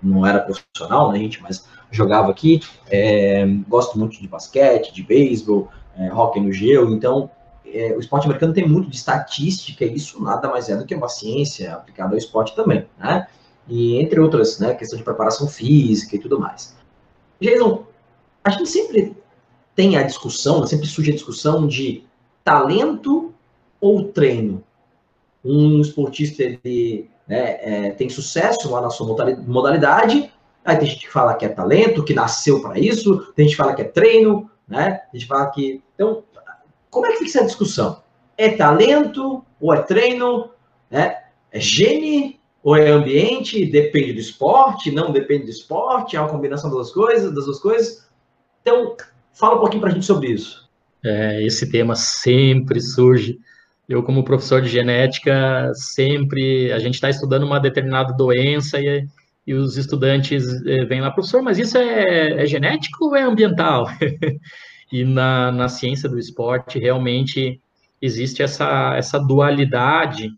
Não 0.01 0.25
era 0.25 0.39
profissional, 0.39 1.11
né, 1.11 1.19
gente? 1.19 1.41
Mas 1.41 1.67
jogava 1.91 2.31
aqui. 2.31 2.61
É, 2.89 3.45
gosto 3.67 3.97
muito 3.97 4.19
de 4.19 4.27
basquete, 4.27 4.93
de 4.93 5.03
beisebol, 5.03 5.69
é, 5.97 6.11
hockey 6.11 6.41
no 6.41 6.51
gelo. 6.51 6.93
Então, 6.93 7.29
é, 7.65 7.93
o 7.95 7.99
esporte 7.99 8.25
americano 8.25 8.53
tem 8.53 8.67
muito 8.67 8.89
de 8.89 8.95
estatística, 8.95 9.85
e 9.85 9.95
isso 9.95 10.21
nada 10.21 10.49
mais 10.49 10.69
é 10.69 10.75
do 10.75 10.85
que 10.85 10.95
uma 10.95 11.09
ciência 11.09 11.73
aplicada 11.73 12.13
ao 12.13 12.17
esporte 12.17 12.55
também, 12.55 12.85
né? 12.99 13.27
E 13.67 13.97
entre 14.01 14.19
outras, 14.19 14.59
né? 14.59 14.73
Questão 14.73 14.97
de 14.97 15.03
preparação 15.05 15.47
física 15.47 16.15
e 16.15 16.19
tudo 16.19 16.39
mais. 16.39 16.75
Jason, 17.39 17.85
a 18.43 18.49
gente 18.49 18.69
sempre 18.69 19.15
tem 19.75 19.97
a 19.97 20.03
discussão, 20.03 20.65
sempre 20.67 20.87
surge 20.87 21.11
a 21.11 21.15
discussão 21.15 21.67
de 21.67 22.03
talento 22.43 23.33
ou 23.79 24.05
treino. 24.05 24.63
Um 25.43 25.81
esportista 25.81 26.43
ele 26.43 27.09
né, 27.27 27.57
é, 27.61 27.91
tem 27.91 28.09
sucesso 28.09 28.69
lá 28.71 28.81
na 28.81 28.89
sua 28.89 29.07
modalidade, 29.45 30.31
aí 30.63 30.77
tem 30.77 30.87
gente 30.87 31.05
que 31.05 31.11
fala 31.11 31.33
que 31.33 31.45
é 31.45 31.49
talento, 31.49 32.03
que 32.03 32.13
nasceu 32.13 32.61
para 32.61 32.79
isso, 32.79 33.31
tem 33.35 33.45
gente 33.45 33.55
que 33.55 33.61
fala 33.61 33.73
que 33.73 33.81
é 33.81 33.85
treino, 33.85 34.49
né? 34.67 35.01
A 35.11 35.17
gente 35.17 35.27
fala 35.27 35.47
que. 35.47 35.81
Então, 35.95 36.23
como 36.89 37.05
é 37.05 37.11
que 37.11 37.19
fica 37.19 37.29
essa 37.29 37.45
discussão? 37.45 38.01
É 38.37 38.49
talento 38.49 39.43
ou 39.59 39.73
é 39.73 39.81
treino? 39.81 40.49
Né? 40.89 41.23
É 41.51 41.59
gene 41.59 42.39
Ou 42.63 42.75
é 42.75 42.89
ambiente? 42.89 43.65
Depende 43.65 44.13
do 44.13 44.19
esporte? 44.19 44.91
Não 44.91 45.11
depende 45.11 45.45
do 45.45 45.49
esporte? 45.49 46.15
É 46.15 46.21
uma 46.21 46.29
combinação 46.29 46.75
das 46.75 46.91
coisas, 46.91 47.33
das 47.33 47.45
duas 47.45 47.59
coisas? 47.59 48.07
Então, 48.63 48.95
fala 49.33 49.57
um 49.57 49.59
pouquinho 49.59 49.81
para 49.81 49.91
a 49.91 49.93
gente 49.93 50.05
sobre 50.05 50.31
isso. 50.31 50.69
É, 51.03 51.45
esse 51.45 51.69
tema 51.69 51.95
sempre 51.95 52.79
surge. 52.79 53.37
Eu, 53.87 54.01
como 54.01 54.23
professor 54.23 54.61
de 54.61 54.69
genética, 54.69 55.69
sempre 55.75 56.71
a 56.71 56.79
gente 56.79 56.95
está 56.95 57.09
estudando 57.09 57.43
uma 57.43 57.59
determinada 57.59 58.13
doença 58.13 58.79
e, 58.79 59.05
e 59.45 59.53
os 59.53 59.75
estudantes 59.75 60.45
eh, 60.65 60.85
vêm 60.85 61.01
lá, 61.01 61.11
professor, 61.11 61.43
mas 61.43 61.59
isso 61.59 61.77
é, 61.77 62.43
é 62.43 62.45
genético 62.45 63.07
ou 63.07 63.15
é 63.17 63.23
ambiental? 63.23 63.85
e 64.89 65.03
na, 65.03 65.51
na 65.51 65.67
ciência 65.67 66.07
do 66.07 66.17
esporte, 66.17 66.79
realmente 66.79 67.59
existe 68.01 68.41
essa, 68.41 68.95
essa 68.95 69.19
dualidade 69.19 70.31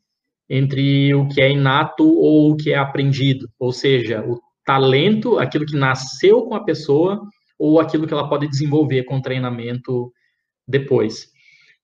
entre 0.50 1.14
o 1.14 1.28
que 1.28 1.40
é 1.40 1.52
inato 1.52 2.04
ou 2.04 2.52
o 2.52 2.58
que 2.58 2.72
é 2.72 2.78
aprendido, 2.78 3.48
ou 3.60 3.72
seja, 3.72 4.24
o 4.26 4.42
talento, 4.66 5.38
aquilo 5.38 5.66
que 5.66 5.78
nasceu 5.78 6.42
com 6.44 6.56
a 6.56 6.64
pessoa, 6.64 7.22
ou 7.58 7.80
aquilo 7.80 8.08
que 8.08 8.14
ela 8.14 8.30
pode 8.30 8.48
desenvolver 8.48 9.04
com 9.04 9.22
treinamento 9.22 10.12
depois. 10.68 11.28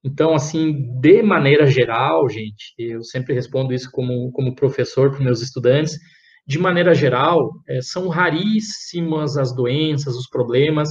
Então, 0.03 0.33
assim, 0.33 0.99
de 0.99 1.21
maneira 1.21 1.67
geral, 1.67 2.27
gente, 2.27 2.73
eu 2.77 3.03
sempre 3.03 3.33
respondo 3.33 3.73
isso 3.73 3.89
como, 3.91 4.31
como 4.31 4.55
professor 4.55 5.11
para 5.11 5.23
meus 5.23 5.41
estudantes, 5.41 5.97
de 6.45 6.57
maneira 6.57 6.93
geral, 6.93 7.51
é, 7.67 7.81
são 7.81 8.07
raríssimas 8.07 9.37
as 9.37 9.55
doenças, 9.55 10.15
os 10.15 10.27
problemas 10.27 10.89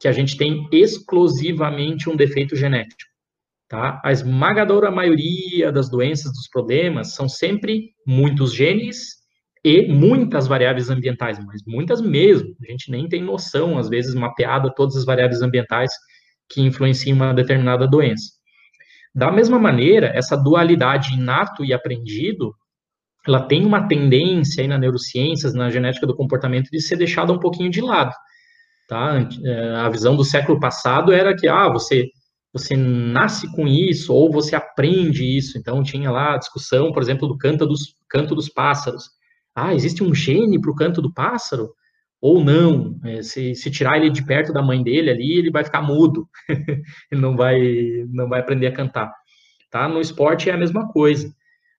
que 0.00 0.08
a 0.08 0.12
gente 0.12 0.36
tem 0.36 0.66
exclusivamente 0.72 2.08
um 2.08 2.16
defeito 2.16 2.56
genético. 2.56 3.02
Tá? 3.68 4.00
A 4.02 4.10
esmagadora 4.10 4.90
maioria 4.90 5.70
das 5.70 5.90
doenças, 5.90 6.32
dos 6.32 6.48
problemas, 6.50 7.14
são 7.14 7.28
sempre 7.28 7.90
muitos 8.06 8.54
genes 8.54 9.17
e 9.68 9.86
muitas 9.86 10.46
variáveis 10.46 10.88
ambientais, 10.88 11.38
mas 11.44 11.62
muitas 11.66 12.00
mesmo. 12.00 12.56
A 12.66 12.70
gente 12.70 12.90
nem 12.90 13.06
tem 13.06 13.22
noção, 13.22 13.76
às 13.76 13.86
vezes, 13.86 14.14
mapeada 14.14 14.72
todas 14.74 14.96
as 14.96 15.04
variáveis 15.04 15.42
ambientais 15.42 15.90
que 16.48 16.62
influenciam 16.62 17.16
uma 17.16 17.34
determinada 17.34 17.86
doença. 17.86 18.30
Da 19.14 19.30
mesma 19.30 19.58
maneira, 19.58 20.10
essa 20.14 20.36
dualidade 20.36 21.12
inato 21.12 21.62
e 21.64 21.74
aprendido, 21.74 22.54
ela 23.26 23.42
tem 23.42 23.66
uma 23.66 23.86
tendência 23.86 24.62
aí 24.62 24.68
na 24.68 24.78
neurociências, 24.78 25.52
na 25.52 25.68
genética 25.68 26.06
do 26.06 26.16
comportamento, 26.16 26.70
de 26.70 26.80
ser 26.80 26.96
deixada 26.96 27.30
um 27.30 27.38
pouquinho 27.38 27.70
de 27.70 27.82
lado. 27.82 28.14
Tá? 28.88 29.28
É, 29.44 29.76
a 29.76 29.88
visão 29.90 30.16
do 30.16 30.24
século 30.24 30.58
passado 30.58 31.12
era 31.12 31.36
que, 31.36 31.46
ah, 31.46 31.68
você 31.68 32.08
você 32.50 32.74
nasce 32.74 33.46
com 33.52 33.68
isso 33.68 34.12
ou 34.12 34.32
você 34.32 34.56
aprende 34.56 35.22
isso. 35.22 35.58
Então 35.58 35.82
tinha 35.82 36.10
lá 36.10 36.34
a 36.34 36.38
discussão, 36.38 36.90
por 36.90 37.02
exemplo, 37.02 37.28
do 37.28 37.36
canto 37.36 37.66
dos, 37.66 37.94
canto 38.08 38.34
dos 38.34 38.48
pássaros. 38.48 39.17
Ah, 39.66 39.74
existe 39.74 40.02
um 40.02 40.14
gene 40.14 40.60
para 40.60 40.70
o 40.70 40.74
canto 40.74 41.02
do 41.02 41.12
pássaro? 41.12 41.70
Ou 42.20 42.42
não? 42.44 42.98
É, 43.04 43.22
se, 43.22 43.54
se 43.54 43.70
tirar 43.70 43.96
ele 43.96 44.10
de 44.10 44.24
perto 44.24 44.52
da 44.52 44.62
mãe 44.62 44.82
dele 44.82 45.10
ali, 45.10 45.38
ele 45.38 45.50
vai 45.50 45.64
ficar 45.64 45.82
mudo. 45.82 46.28
ele 47.10 47.20
não 47.20 47.36
vai, 47.36 47.60
não 48.10 48.28
vai 48.28 48.40
aprender 48.40 48.66
a 48.66 48.72
cantar. 48.72 49.12
Tá? 49.70 49.88
No 49.88 50.00
esporte 50.00 50.50
é 50.50 50.52
a 50.54 50.58
mesma 50.58 50.88
coisa. 50.92 51.32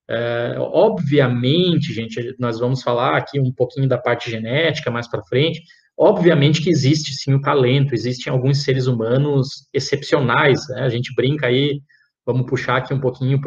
É, 0.08 0.56
obviamente, 0.58 1.92
gente, 1.92 2.34
nós 2.38 2.58
vamos 2.58 2.82
falar 2.82 3.16
aqui 3.16 3.38
um 3.38 3.52
pouquinho 3.52 3.88
da 3.88 3.98
parte 3.98 4.30
genética 4.30 4.90
mais 4.90 5.08
para 5.08 5.22
frente, 5.22 5.62
Obviamente 6.02 6.62
que 6.62 6.70
existe 6.70 7.12
sim 7.12 7.34
o 7.34 7.42
talento, 7.42 7.92
existem 7.92 8.32
alguns 8.32 8.62
seres 8.64 8.86
humanos 8.86 9.68
excepcionais, 9.70 10.66
né? 10.70 10.80
A 10.80 10.88
gente 10.88 11.14
brinca 11.14 11.46
aí, 11.46 11.82
vamos 12.24 12.46
puxar 12.46 12.78
aqui 12.78 12.94
um 12.94 13.00
pouquinho 13.00 13.38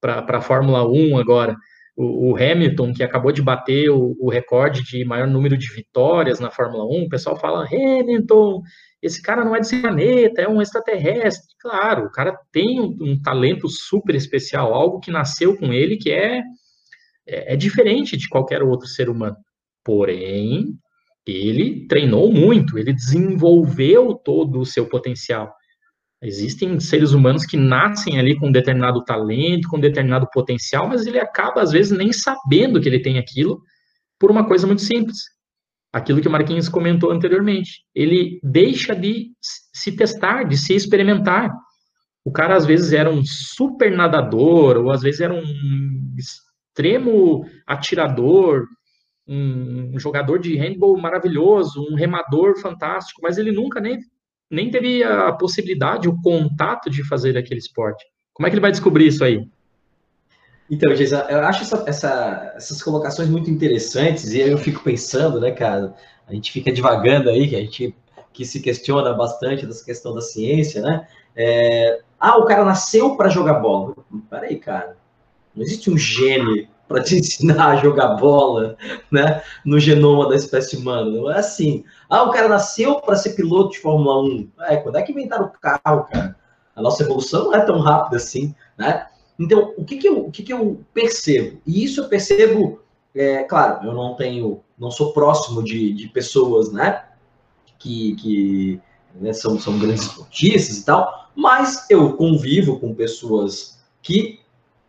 para 0.00 0.26
a 0.38 0.40
Fórmula 0.40 0.84
1 0.84 1.16
agora. 1.18 1.56
O, 2.02 2.32
o, 2.32 2.36
Hamilton, 2.36 2.92
que 2.92 3.04
acabou 3.04 3.30
de 3.30 3.40
bater 3.40 3.88
o, 3.88 4.16
o, 4.18 4.28
recorde 4.28 4.82
de 4.82 5.04
maior 5.04 5.28
número 5.28 5.56
de 5.56 5.72
vitórias 5.72 6.40
na 6.40 6.50
Fórmula 6.50 6.84
1, 6.84 7.04
o 7.04 7.08
pessoal 7.08 7.36
fala: 7.38 7.64
Hamilton, 7.64 8.60
esse 9.00 9.22
cara 9.22 9.44
não 9.44 9.54
é 9.54 9.60
desse 9.60 9.80
planeta, 9.80 10.42
é 10.42 10.48
um 10.48 10.60
extraterrestre. 10.60 11.54
Claro, 11.60 12.06
o 12.06 12.10
cara 12.10 12.36
tem 12.50 12.80
um, 12.80 12.96
um 13.00 13.22
talento 13.22 13.68
super 13.68 14.16
especial, 14.16 14.74
algo 14.74 14.98
que 14.98 15.12
nasceu 15.12 15.56
com 15.56 15.72
ele 15.72 15.96
que 15.96 16.10
é, 16.10 16.42
é, 17.24 17.54
é 17.54 17.56
diferente 17.56 18.16
de 18.16 18.28
qualquer 18.28 18.62
outro 18.62 18.88
ser 18.88 19.08
humano. 19.08 19.36
Porém, 19.84 20.74
ele 21.24 21.86
treinou 21.86 22.32
muito, 22.32 22.78
ele 22.78 22.92
desenvolveu 22.92 24.14
todo 24.14 24.58
o 24.58 24.66
seu 24.66 24.88
potencial. 24.88 25.54
Existem 26.22 26.78
seres 26.78 27.12
humanos 27.12 27.44
que 27.44 27.56
nascem 27.56 28.18
ali 28.18 28.38
com 28.38 28.46
um 28.48 28.52
determinado 28.52 29.04
talento, 29.04 29.68
com 29.68 29.76
um 29.76 29.80
determinado 29.80 30.28
potencial, 30.32 30.88
mas 30.88 31.04
ele 31.04 31.18
acaba, 31.18 31.60
às 31.60 31.72
vezes, 31.72 31.90
nem 31.96 32.12
sabendo 32.12 32.80
que 32.80 32.88
ele 32.88 33.02
tem 33.02 33.18
aquilo, 33.18 33.60
por 34.20 34.30
uma 34.30 34.46
coisa 34.46 34.64
muito 34.66 34.82
simples. 34.82 35.18
Aquilo 35.92 36.20
que 36.20 36.28
o 36.28 36.30
Marquinhos 36.30 36.68
comentou 36.68 37.10
anteriormente. 37.10 37.82
Ele 37.92 38.38
deixa 38.42 38.94
de 38.94 39.32
se 39.74 39.90
testar, 39.92 40.44
de 40.44 40.56
se 40.56 40.74
experimentar. 40.74 41.50
O 42.24 42.30
cara, 42.30 42.54
às 42.54 42.64
vezes, 42.64 42.92
era 42.92 43.10
um 43.10 43.24
super 43.24 43.90
nadador, 43.90 44.76
ou 44.76 44.92
às 44.92 45.02
vezes 45.02 45.20
era 45.20 45.34
um 45.34 45.42
extremo 46.16 47.44
atirador, 47.66 48.66
um, 49.26 49.98
jogador 49.98 50.38
de 50.38 50.56
handball 50.56 50.96
maravilhoso, 50.96 51.84
um 51.90 51.94
remador 51.94 52.58
fantástico, 52.60 53.20
mas 53.22 53.38
ele 53.38 53.52
nunca 53.52 53.80
nem, 53.80 53.98
nem 54.52 54.70
teve 54.70 55.02
a 55.02 55.32
possibilidade, 55.32 56.08
o 56.08 56.20
contato 56.20 56.90
de 56.90 57.02
fazer 57.02 57.38
aquele 57.38 57.58
esporte. 57.58 58.04
Como 58.34 58.46
é 58.46 58.50
que 58.50 58.54
ele 58.54 58.60
vai 58.60 58.70
descobrir 58.70 59.06
isso 59.06 59.24
aí? 59.24 59.48
Então, 60.70 60.94
Geisa, 60.94 61.26
eu 61.28 61.40
acho 61.40 61.62
essa, 61.62 61.84
essa, 61.86 62.52
essas 62.54 62.82
colocações 62.82 63.28
muito 63.28 63.50
interessantes 63.50 64.32
e 64.32 64.40
eu 64.40 64.58
fico 64.58 64.82
pensando, 64.82 65.40
né, 65.40 65.50
cara? 65.50 65.94
A 66.28 66.34
gente 66.34 66.52
fica 66.52 66.70
divagando 66.70 67.30
aí, 67.30 67.48
que 67.48 67.56
a 67.56 67.60
gente 67.60 67.96
que 68.32 68.44
se 68.44 68.60
questiona 68.60 69.12
bastante 69.12 69.66
dessa 69.66 69.84
questão 69.84 70.14
da 70.14 70.20
ciência, 70.20 70.80
né? 70.80 71.06
É, 71.36 72.00
ah, 72.18 72.38
o 72.38 72.44
cara 72.44 72.64
nasceu 72.64 73.16
para 73.16 73.28
jogar 73.28 73.54
bola. 73.54 73.94
Peraí, 74.30 74.56
cara. 74.56 74.96
Não 75.54 75.62
existe 75.62 75.90
um 75.90 75.98
gene 75.98 76.68
para 76.88 77.02
te 77.02 77.16
ensinar 77.18 77.70
a 77.70 77.76
jogar 77.76 78.16
bola, 78.16 78.76
né, 79.10 79.42
no 79.64 79.78
genoma 79.78 80.28
da 80.28 80.36
espécie 80.36 80.76
humana. 80.76 81.10
Não 81.10 81.30
é 81.30 81.38
assim. 81.38 81.84
Ah, 82.12 82.24
o 82.24 82.30
cara 82.30 82.46
nasceu 82.46 83.00
para 83.00 83.16
ser 83.16 83.30
piloto 83.30 83.70
de 83.70 83.78
Fórmula 83.78 84.22
1. 84.22 84.50
É, 84.68 84.76
quando 84.76 84.96
é 84.96 85.02
que 85.02 85.12
inventaram 85.12 85.46
o 85.46 85.50
carro, 85.58 86.04
cara? 86.12 86.36
A 86.76 86.82
nossa 86.82 87.02
evolução 87.02 87.44
não 87.44 87.54
é 87.54 87.64
tão 87.64 87.80
rápida 87.80 88.18
assim, 88.18 88.54
né? 88.76 89.06
Então, 89.40 89.72
o 89.78 89.82
que 89.82 89.96
que 89.96 90.10
eu, 90.10 90.26
o 90.26 90.30
que 90.30 90.42
que 90.42 90.52
eu 90.52 90.84
percebo? 90.92 91.58
E 91.66 91.82
isso 91.82 92.02
eu 92.02 92.08
percebo, 92.10 92.80
é, 93.14 93.44
claro, 93.44 93.86
eu 93.86 93.94
não 93.94 94.14
tenho, 94.14 94.60
não 94.78 94.90
sou 94.90 95.14
próximo 95.14 95.62
de, 95.62 95.94
de 95.94 96.06
pessoas, 96.08 96.70
né, 96.70 97.02
que, 97.78 98.14
que 98.16 98.80
né, 99.14 99.32
são, 99.32 99.58
são 99.58 99.78
grandes 99.78 100.02
esportistas 100.02 100.76
e 100.76 100.84
tal, 100.84 101.30
mas 101.34 101.86
eu 101.88 102.14
convivo 102.14 102.78
com 102.78 102.94
pessoas 102.94 103.82
que 104.02 104.38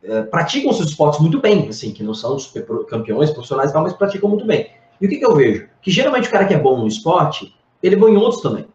é, 0.04 0.24
praticam 0.24 0.74
seus 0.74 0.90
esportes 0.90 1.22
muito 1.22 1.40
bem, 1.40 1.70
assim, 1.70 1.94
que 1.94 2.04
não 2.04 2.14
são 2.14 2.38
super 2.38 2.66
campeões 2.86 3.32
profissionais 3.32 3.70
e 3.70 3.74
tal, 3.74 3.84
mas 3.84 3.94
praticam 3.94 4.30
muito 4.30 4.46
bem. 4.46 4.83
E 5.04 5.06
o 5.06 5.10
que, 5.10 5.18
que 5.18 5.26
eu 5.26 5.36
vejo? 5.36 5.68
Que 5.82 5.92
geralmente 5.92 6.30
o 6.30 6.32
cara 6.32 6.46
que 6.46 6.54
é 6.54 6.58
bom 6.58 6.80
no 6.80 6.88
esporte, 6.88 7.54
ele 7.84 7.96
é 7.96 7.98
bom 7.98 8.08
em 8.08 8.16
outros 8.16 8.42
também. 8.42 8.66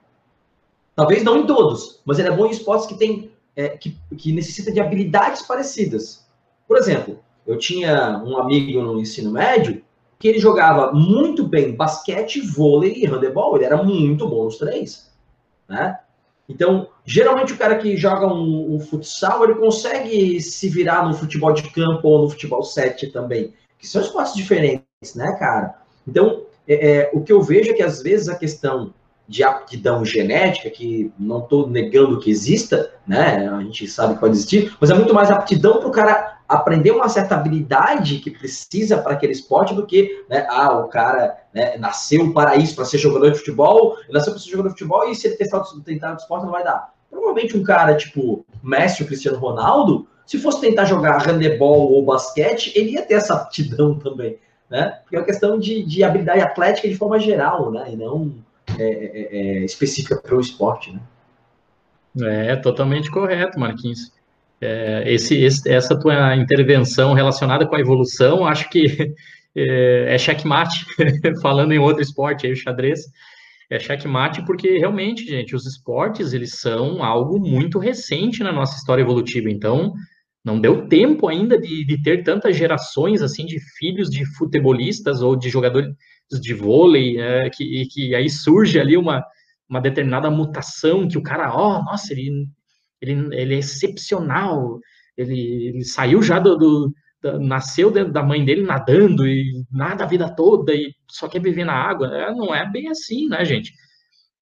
Talvez 0.94 1.24
não 1.24 1.38
em 1.38 1.46
todos, 1.46 2.02
mas 2.04 2.18
ele 2.18 2.28
é 2.28 2.30
bom 2.30 2.44
em 2.44 2.50
esportes 2.50 2.86
que 2.86 2.98
tem 2.98 3.30
é, 3.56 3.70
que, 3.70 3.96
que 4.14 4.30
necessita 4.30 4.70
de 4.70 4.78
habilidades 4.78 5.40
parecidas. 5.40 6.28
Por 6.66 6.76
exemplo, 6.76 7.18
eu 7.46 7.56
tinha 7.56 8.22
um 8.22 8.36
amigo 8.36 8.82
no 8.82 9.00
ensino 9.00 9.32
médio 9.32 9.82
que 10.18 10.28
ele 10.28 10.38
jogava 10.38 10.92
muito 10.92 11.48
bem 11.48 11.74
basquete, 11.74 12.42
vôlei 12.42 12.92
e 12.96 13.06
handebol. 13.06 13.56
Ele 13.56 13.64
era 13.64 13.82
muito 13.82 14.28
bom 14.28 14.44
nos 14.44 14.58
três, 14.58 15.10
né? 15.66 15.98
Então, 16.46 16.88
geralmente 17.06 17.54
o 17.54 17.56
cara 17.56 17.78
que 17.78 17.96
joga 17.96 18.26
um, 18.26 18.74
um, 18.74 18.80
futsal, 18.80 19.44
ele 19.44 19.54
consegue 19.54 20.42
se 20.42 20.68
virar 20.68 21.08
no 21.08 21.14
futebol 21.14 21.54
de 21.54 21.70
campo 21.70 22.06
ou 22.06 22.22
no 22.22 22.28
futebol 22.28 22.62
7 22.62 23.06
também, 23.06 23.54
que 23.78 23.86
são 23.86 24.02
esportes 24.02 24.34
diferentes, 24.34 25.14
né, 25.14 25.34
cara? 25.38 25.87
Então, 26.08 26.42
é, 26.66 26.90
é, 26.90 27.10
o 27.12 27.20
que 27.20 27.32
eu 27.32 27.42
vejo 27.42 27.70
é 27.70 27.74
que 27.74 27.82
às 27.82 28.02
vezes 28.02 28.28
a 28.28 28.34
questão 28.34 28.94
de 29.28 29.44
aptidão 29.44 30.04
genética, 30.06 30.70
que 30.70 31.12
não 31.18 31.40
estou 31.40 31.68
negando 31.68 32.18
que 32.18 32.30
exista, 32.30 32.90
né? 33.06 33.46
A 33.46 33.60
gente 33.60 33.86
sabe 33.86 34.14
que 34.14 34.20
pode 34.20 34.32
existir, 34.32 34.74
mas 34.80 34.88
é 34.88 34.94
muito 34.94 35.12
mais 35.12 35.30
aptidão 35.30 35.78
para 35.78 35.88
o 35.88 35.92
cara 35.92 36.38
aprender 36.48 36.92
uma 36.92 37.10
certa 37.10 37.34
habilidade 37.34 38.20
que 38.20 38.30
precisa 38.30 38.96
para 38.96 39.12
aquele 39.12 39.32
esporte 39.32 39.74
do 39.74 39.84
que, 39.84 40.24
né? 40.30 40.46
Ah, 40.48 40.78
o 40.78 40.88
cara 40.88 41.36
né, 41.52 41.76
nasceu 41.76 42.32
para 42.32 42.56
isso, 42.56 42.74
para 42.74 42.86
ser 42.86 42.96
jogador 42.96 43.30
de 43.30 43.38
futebol, 43.38 43.98
nasceu 44.10 44.32
para 44.32 44.40
ser 44.40 44.48
jogador 44.48 44.68
de 44.68 44.74
futebol 44.74 45.10
e 45.10 45.14
se 45.14 45.26
ele 45.26 45.36
testar, 45.36 45.62
tentar 45.84 46.14
de 46.14 46.22
esporte 46.22 46.44
não 46.44 46.52
vai 46.52 46.64
dar. 46.64 46.90
Provavelmente 47.10 47.54
um 47.54 47.62
cara 47.62 47.94
tipo 47.94 48.46
Messi 48.62 49.02
ou 49.02 49.08
Cristiano 49.08 49.38
Ronaldo, 49.38 50.06
se 50.24 50.38
fosse 50.38 50.60
tentar 50.60 50.86
jogar 50.86 51.26
handebol 51.26 51.92
ou 51.92 52.04
basquete, 52.04 52.72
ele 52.74 52.92
ia 52.92 53.02
ter 53.02 53.14
essa 53.14 53.34
aptidão 53.34 53.98
também, 53.98 54.38
né? 54.70 54.98
Porque 55.02 55.16
é 55.16 55.18
uma 55.18 55.24
questão 55.24 55.58
de, 55.58 55.82
de 55.82 56.04
habilidade 56.04 56.40
atlética 56.40 56.88
de 56.88 56.96
forma 56.96 57.18
geral, 57.18 57.70
né? 57.70 57.92
E 57.92 57.96
não 57.96 58.34
é, 58.78 58.84
é, 58.84 59.36
é 59.36 59.64
específica 59.64 60.16
para 60.16 60.36
o 60.36 60.40
esporte, 60.40 60.92
né? 60.92 61.00
É, 62.20 62.56
totalmente 62.56 63.10
correto, 63.10 63.58
Marquinhos. 63.58 64.12
é, 64.60 65.04
esse, 65.06 65.36
esse, 65.36 65.70
essa 65.70 65.98
tua 65.98 66.34
intervenção 66.36 67.12
relacionada 67.12 67.66
com 67.66 67.76
a 67.76 67.80
evolução, 67.80 68.44
acho 68.46 68.68
que 68.68 69.14
é, 69.54 70.14
é 70.14 70.18
checkmate, 70.18 70.84
falando 71.40 71.72
em 71.72 71.78
outro 71.78 72.02
esporte, 72.02 72.46
aí, 72.46 72.52
o 72.52 72.56
xadrez, 72.56 73.00
é 73.70 73.78
checkmate 73.78 74.44
porque 74.44 74.78
realmente, 74.78 75.26
gente, 75.26 75.54
os 75.54 75.66
esportes, 75.66 76.32
eles 76.32 76.58
são 76.58 77.04
algo 77.04 77.38
muito 77.38 77.78
recente 77.78 78.42
na 78.42 78.52
nossa 78.52 78.76
história 78.76 79.02
evolutiva, 79.02 79.50
então 79.50 79.92
não 80.44 80.60
deu 80.60 80.88
tempo 80.88 81.28
ainda 81.28 81.60
de, 81.60 81.84
de 81.84 82.02
ter 82.02 82.22
tantas 82.22 82.56
gerações, 82.56 83.22
assim, 83.22 83.44
de 83.44 83.58
filhos 83.76 84.08
de 84.08 84.24
futebolistas 84.36 85.22
ou 85.22 85.36
de 85.36 85.48
jogadores 85.48 85.94
de 86.40 86.54
vôlei, 86.54 87.20
é, 87.20 87.50
que, 87.50 87.86
que 87.86 88.14
aí 88.14 88.28
surge 88.28 88.78
ali 88.78 88.96
uma, 88.96 89.24
uma 89.68 89.80
determinada 89.80 90.30
mutação 90.30 91.08
que 91.08 91.18
o 91.18 91.22
cara, 91.22 91.52
ó, 91.54 91.78
oh, 91.78 91.84
nossa, 91.84 92.12
ele, 92.12 92.48
ele, 93.00 93.34
ele 93.34 93.54
é 93.54 93.58
excepcional, 93.58 94.78
ele, 95.16 95.68
ele 95.68 95.84
saiu 95.84 96.22
já 96.22 96.38
do, 96.38 96.56
do 96.56 96.94
da, 97.22 97.38
nasceu 97.38 97.90
dentro 97.90 98.12
da 98.12 98.22
mãe 98.22 98.44
dele 98.44 98.62
nadando 98.62 99.26
e 99.26 99.64
nada 99.70 100.04
a 100.04 100.06
vida 100.06 100.34
toda 100.34 100.72
e 100.74 100.94
só 101.10 101.28
quer 101.28 101.40
viver 101.42 101.64
na 101.64 101.74
água. 101.74 102.08
É, 102.16 102.32
não 102.32 102.54
é 102.54 102.68
bem 102.70 102.88
assim, 102.88 103.28
né, 103.28 103.44
gente? 103.44 103.72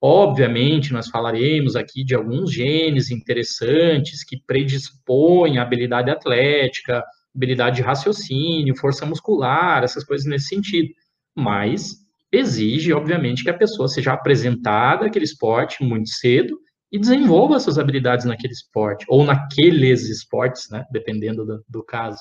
Obviamente, 0.00 0.92
nós 0.92 1.09
falaremos 1.09 1.74
aqui 1.74 2.04
de 2.04 2.14
alguns 2.14 2.52
genes 2.52 3.11
interessantes 3.11 4.22
que 4.22 4.40
predispõem 4.46 5.59
a 5.59 5.62
habilidade 5.62 6.11
atlética, 6.11 7.02
habilidade 7.35 7.76
de 7.76 7.82
raciocínio, 7.82 8.76
força 8.76 9.06
muscular, 9.06 9.82
essas 9.82 10.04
coisas 10.04 10.26
nesse 10.26 10.48
sentido. 10.48 10.88
Mas 11.35 11.96
exige, 12.30 12.92
obviamente, 12.92 13.42
que 13.42 13.50
a 13.50 13.56
pessoa 13.56 13.88
seja 13.88 14.12
apresentada 14.12 15.06
aquele 15.06 15.24
esporte 15.24 15.82
muito 15.82 16.11
cedo 16.11 16.59
e 16.92 16.98
desenvolva 16.98 17.59
suas 17.59 17.78
habilidades 17.78 18.26
naquele 18.26 18.52
esporte, 18.52 19.04
ou 19.09 19.24
naqueles 19.24 20.09
esportes, 20.09 20.68
né, 20.70 20.85
dependendo 20.90 21.44
do, 21.44 21.64
do 21.68 21.82
caso. 21.82 22.18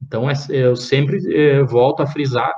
Então, 0.00 0.30
é, 0.30 0.34
eu 0.50 0.76
sempre 0.76 1.18
é, 1.34 1.62
volto 1.64 2.00
a 2.00 2.06
frisar 2.06 2.52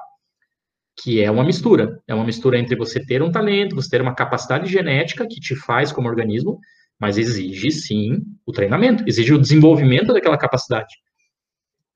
que 0.96 1.22
é 1.22 1.30
uma 1.30 1.44
mistura. 1.44 2.00
É 2.06 2.14
uma 2.14 2.24
mistura 2.24 2.58
entre 2.58 2.76
você 2.76 3.04
ter 3.04 3.22
um 3.22 3.30
talento, 3.30 3.74
você 3.74 3.90
ter 3.90 4.02
uma 4.02 4.14
capacidade 4.14 4.70
genética 4.70 5.26
que 5.26 5.40
te 5.40 5.54
faz 5.56 5.92
como 5.92 6.08
organismo, 6.08 6.58
mas 6.98 7.16
exige 7.16 7.70
sim 7.70 8.18
o 8.46 8.52
treinamento, 8.52 9.04
exige 9.06 9.32
o 9.32 9.40
desenvolvimento 9.40 10.12
daquela 10.12 10.36
capacidade. 10.36 10.94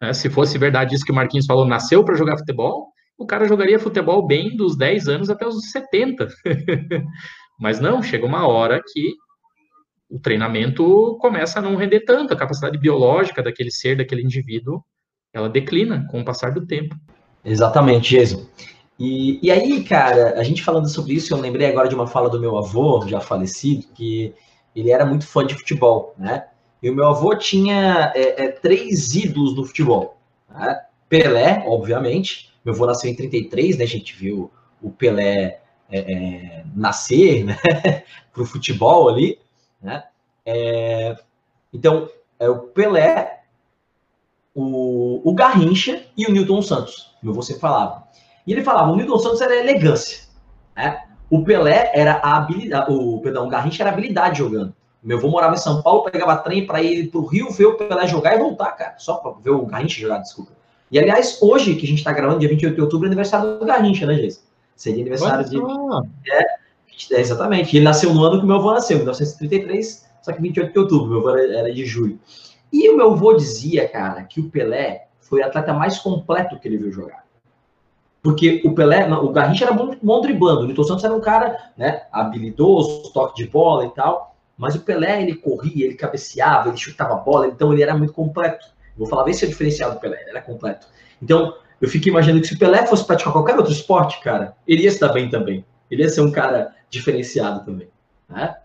É, 0.00 0.12
se 0.12 0.30
fosse 0.30 0.58
verdade 0.58 0.94
isso 0.94 1.04
que 1.04 1.12
o 1.12 1.14
Marquinhos 1.14 1.46
falou, 1.46 1.66
nasceu 1.66 2.04
para 2.04 2.16
jogar 2.16 2.38
futebol, 2.38 2.88
o 3.16 3.26
cara 3.26 3.46
jogaria 3.46 3.78
futebol 3.78 4.26
bem 4.26 4.56
dos 4.56 4.76
10 4.76 5.08
anos 5.08 5.30
até 5.30 5.46
os 5.46 5.70
70. 5.70 6.28
mas 7.60 7.78
não, 7.78 8.02
chega 8.02 8.26
uma 8.26 8.46
hora 8.46 8.80
que 8.92 9.14
o 10.10 10.18
treinamento 10.18 11.16
começa 11.20 11.58
a 11.58 11.62
não 11.62 11.76
render 11.76 12.00
tanto, 12.00 12.32
a 12.32 12.36
capacidade 12.36 12.78
biológica 12.78 13.42
daquele 13.42 13.70
ser, 13.70 13.96
daquele 13.96 14.22
indivíduo, 14.22 14.82
ela 15.32 15.48
declina 15.48 16.06
com 16.10 16.20
o 16.20 16.24
passar 16.24 16.52
do 16.52 16.66
tempo. 16.66 16.94
Exatamente, 17.44 18.10
Jesus. 18.10 18.48
E, 18.98 19.40
e 19.42 19.50
aí, 19.50 19.82
cara, 19.82 20.38
a 20.38 20.42
gente 20.42 20.62
falando 20.62 20.88
sobre 20.88 21.14
isso, 21.14 21.32
eu 21.32 21.40
lembrei 21.40 21.66
agora 21.66 21.88
de 21.88 21.94
uma 21.94 22.06
fala 22.06 22.30
do 22.30 22.40
meu 22.40 22.56
avô, 22.56 23.06
já 23.08 23.20
falecido, 23.20 23.86
que 23.94 24.32
ele 24.74 24.90
era 24.90 25.04
muito 25.04 25.26
fã 25.26 25.44
de 25.46 25.54
futebol, 25.54 26.14
né? 26.16 26.46
E 26.82 26.90
o 26.90 26.94
meu 26.94 27.08
avô 27.08 27.34
tinha 27.36 28.12
é, 28.14 28.44
é, 28.44 28.48
três 28.48 29.14
ídolos 29.14 29.56
no 29.56 29.64
futebol. 29.64 30.18
Né? 30.48 30.80
Pelé, 31.08 31.64
obviamente. 31.66 32.52
Meu 32.64 32.74
avô 32.74 32.86
nasceu 32.86 33.10
em 33.10 33.14
33, 33.14 33.78
né? 33.78 33.84
A 33.84 33.88
gente 33.88 34.14
viu 34.14 34.50
o 34.82 34.90
Pelé 34.90 35.60
é, 35.90 35.98
é 35.98 36.64
nascer, 36.74 37.44
né? 37.44 37.56
Para 38.32 38.42
o 38.42 38.46
futebol 38.46 39.08
ali, 39.08 39.38
né? 39.80 40.04
É, 40.44 41.16
então, 41.72 42.10
é 42.38 42.48
o 42.48 42.58
Pelé, 42.58 43.44
o, 44.54 45.28
o 45.28 45.34
Garrincha 45.34 46.04
e 46.16 46.26
o 46.26 46.32
Newton 46.32 46.60
Santos, 46.60 47.16
como 47.20 47.32
você 47.32 47.58
falava. 47.58 48.03
E 48.46 48.52
ele 48.52 48.62
falava, 48.62 48.92
o 48.92 48.96
Newton 48.96 49.18
Santos 49.18 49.40
era 49.40 49.56
elegância, 49.56 50.24
né? 50.76 51.02
O 51.30 51.42
Pelé 51.42 51.90
era 51.94 52.20
a 52.22 52.36
habilidade, 52.36 52.92
o, 52.92 53.20
perdão, 53.20 53.46
o 53.46 53.48
Garrincha 53.48 53.82
era 53.82 53.90
habilidade 53.90 54.38
jogando. 54.38 54.74
Meu 55.02 55.18
avô 55.18 55.28
morava 55.28 55.54
em 55.54 55.58
São 55.58 55.82
Paulo, 55.82 56.04
pegava 56.04 56.36
trem 56.36 56.66
para 56.66 56.82
ir 56.82 57.10
para 57.10 57.20
o 57.20 57.26
Rio 57.26 57.50
ver 57.50 57.66
o 57.66 57.76
Pelé 57.76 58.06
jogar 58.06 58.34
e 58.34 58.38
voltar, 58.38 58.72
cara. 58.72 58.94
Só 58.98 59.14
para 59.16 59.32
ver 59.42 59.50
o 59.50 59.66
Garrincha 59.66 60.00
jogar, 60.00 60.18
desculpa. 60.18 60.52
E 60.90 60.98
aliás, 60.98 61.38
hoje 61.42 61.74
que 61.74 61.84
a 61.84 61.88
gente 61.88 61.98
está 61.98 62.12
gravando, 62.12 62.40
dia 62.40 62.48
28 62.48 62.74
de 62.74 62.80
outubro, 62.80 63.06
é 63.06 63.08
aniversário 63.08 63.58
do 63.58 63.64
Garrincha, 63.64 64.06
né, 64.06 64.14
Geis? 64.14 64.46
Seria 64.76 65.02
aniversário 65.02 65.48
de. 65.48 65.58
É, 66.30 66.42
é, 67.12 67.20
exatamente. 67.20 67.76
Ele 67.76 67.84
nasceu 67.84 68.14
no 68.14 68.22
ano 68.24 68.40
que 68.40 68.46
meu 68.46 68.56
avô 68.56 68.72
nasceu, 68.72 68.98
1933, 68.98 70.06
só 70.22 70.32
que 70.32 70.40
28 70.40 70.72
de 70.72 70.78
outubro, 70.78 71.08
meu 71.08 71.18
avô 71.18 71.30
era 71.36 71.72
de 71.72 71.84
julho. 71.84 72.18
E 72.72 72.88
o 72.90 72.96
meu 72.96 73.12
avô 73.12 73.34
dizia, 73.34 73.88
cara, 73.88 74.22
que 74.24 74.40
o 74.40 74.50
Pelé 74.50 75.08
foi 75.20 75.40
o 75.40 75.44
atleta 75.44 75.72
mais 75.72 75.98
completo 75.98 76.58
que 76.58 76.68
ele 76.68 76.78
viu 76.78 76.92
jogar. 76.92 77.23
Porque 78.24 78.62
o 78.64 78.74
Pelé, 78.74 79.06
o 79.06 79.28
Garrincha 79.28 79.66
era 79.66 79.74
bom, 79.74 79.94
bom 80.02 80.22
driblando, 80.22 80.62
o 80.62 80.66
Nilton 80.66 80.84
Santos 80.84 81.04
era 81.04 81.12
um 81.12 81.20
cara 81.20 81.72
né, 81.76 82.04
habilidoso, 82.10 83.12
toque 83.12 83.36
de 83.36 83.50
bola 83.50 83.84
e 83.84 83.90
tal, 83.90 84.34
mas 84.56 84.74
o 84.74 84.80
Pelé, 84.80 85.20
ele 85.20 85.34
corria, 85.34 85.84
ele 85.84 85.94
cabeceava, 85.94 86.70
ele 86.70 86.78
chutava 86.78 87.12
a 87.12 87.18
bola, 87.18 87.48
então 87.48 87.70
ele 87.70 87.82
era 87.82 87.94
muito 87.94 88.14
completo. 88.14 88.64
Vou 88.96 89.06
falar, 89.06 89.28
esse 89.28 89.44
é 89.44 89.46
o 89.46 89.50
diferencial 89.50 89.92
do 89.92 90.00
Pelé, 90.00 90.22
ele 90.22 90.30
era 90.30 90.40
completo. 90.40 90.86
Então, 91.22 91.54
eu 91.78 91.86
fico 91.86 92.08
imaginando 92.08 92.40
que 92.40 92.46
se 92.46 92.54
o 92.54 92.58
Pelé 92.58 92.86
fosse 92.86 93.06
praticar 93.06 93.30
qualquer 93.30 93.58
outro 93.58 93.72
esporte, 93.72 94.18
cara, 94.22 94.56
ele 94.66 94.84
ia 94.84 94.90
se 94.90 94.98
dar 94.98 95.12
bem 95.12 95.28
também. 95.28 95.62
Ele 95.90 96.02
ia 96.02 96.08
ser 96.08 96.22
um 96.22 96.32
cara 96.32 96.74
diferenciado 96.88 97.62
também. 97.62 97.88
Né? 98.26 98.56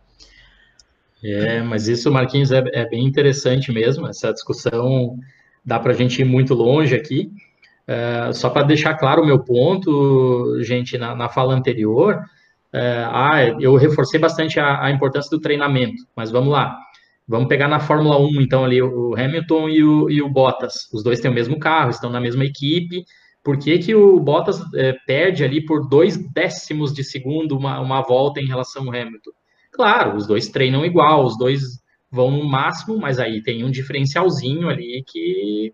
É, 1.21 1.61
mas 1.61 1.89
isso, 1.89 2.09
Marquinhos, 2.09 2.53
é, 2.53 2.63
é 2.71 2.87
bem 2.87 3.05
interessante 3.05 3.73
mesmo. 3.73 4.07
Essa 4.07 4.31
discussão 4.31 5.19
dá 5.65 5.77
para 5.77 5.91
a 5.91 5.95
gente 5.95 6.21
ir 6.21 6.25
muito 6.25 6.53
longe 6.53 6.95
aqui. 6.95 7.29
É, 7.89 8.31
só 8.33 8.51
para 8.51 8.67
deixar 8.67 8.93
claro 8.93 9.23
o 9.23 9.25
meu 9.25 9.39
ponto, 9.39 10.61
gente, 10.61 10.95
na, 10.95 11.15
na 11.15 11.27
fala 11.27 11.55
anterior, 11.55 12.23
é, 12.71 13.03
ah, 13.07 13.43
eu 13.59 13.75
reforcei 13.77 14.19
bastante 14.19 14.59
a, 14.59 14.85
a, 14.85 14.91
importância 14.91 15.31
do 15.35 15.41
treinamento, 15.41 16.03
mas 16.15 16.29
vamos 16.29 16.53
lá. 16.53 16.77
Vamos 17.27 17.47
pegar 17.47 17.67
na 17.67 17.79
Fórmula 17.79 18.19
1, 18.19 18.41
então, 18.41 18.63
ali, 18.63 18.79
o 18.79 19.15
Hamilton 19.15 19.69
e 19.69 19.83
o, 19.83 20.07
e 20.07 20.21
o 20.21 20.29
Bottas. 20.29 20.87
Os 20.93 21.03
dois 21.03 21.19
têm 21.19 21.31
o 21.31 21.33
mesmo 21.33 21.57
carro, 21.57 21.89
estão 21.89 22.11
na 22.11 22.21
mesma 22.21 22.45
equipe. 22.45 23.03
Por 23.43 23.57
que, 23.57 23.79
que 23.79 23.95
o 23.95 24.19
Bottas 24.19 24.61
é, 24.75 24.93
perde 25.07 25.43
ali 25.43 25.65
por 25.65 25.89
dois 25.89 26.15
décimos 26.31 26.93
de 26.93 27.03
segundo 27.03 27.57
uma, 27.57 27.79
uma 27.79 28.03
volta 28.03 28.39
em 28.39 28.45
relação 28.45 28.83
ao 28.83 28.89
Hamilton? 28.89 29.31
Claro, 29.71 30.15
os 30.15 30.27
dois 30.27 30.47
treinam 30.49 30.85
igual, 30.85 31.25
os 31.25 31.35
dois 31.39 31.61
vão 32.11 32.29
no 32.29 32.47
máximo, 32.47 32.99
mas 32.99 33.17
aí 33.17 33.41
tem 33.41 33.63
um 33.63 33.71
diferencialzinho 33.71 34.69
ali 34.69 35.03
que 35.07 35.73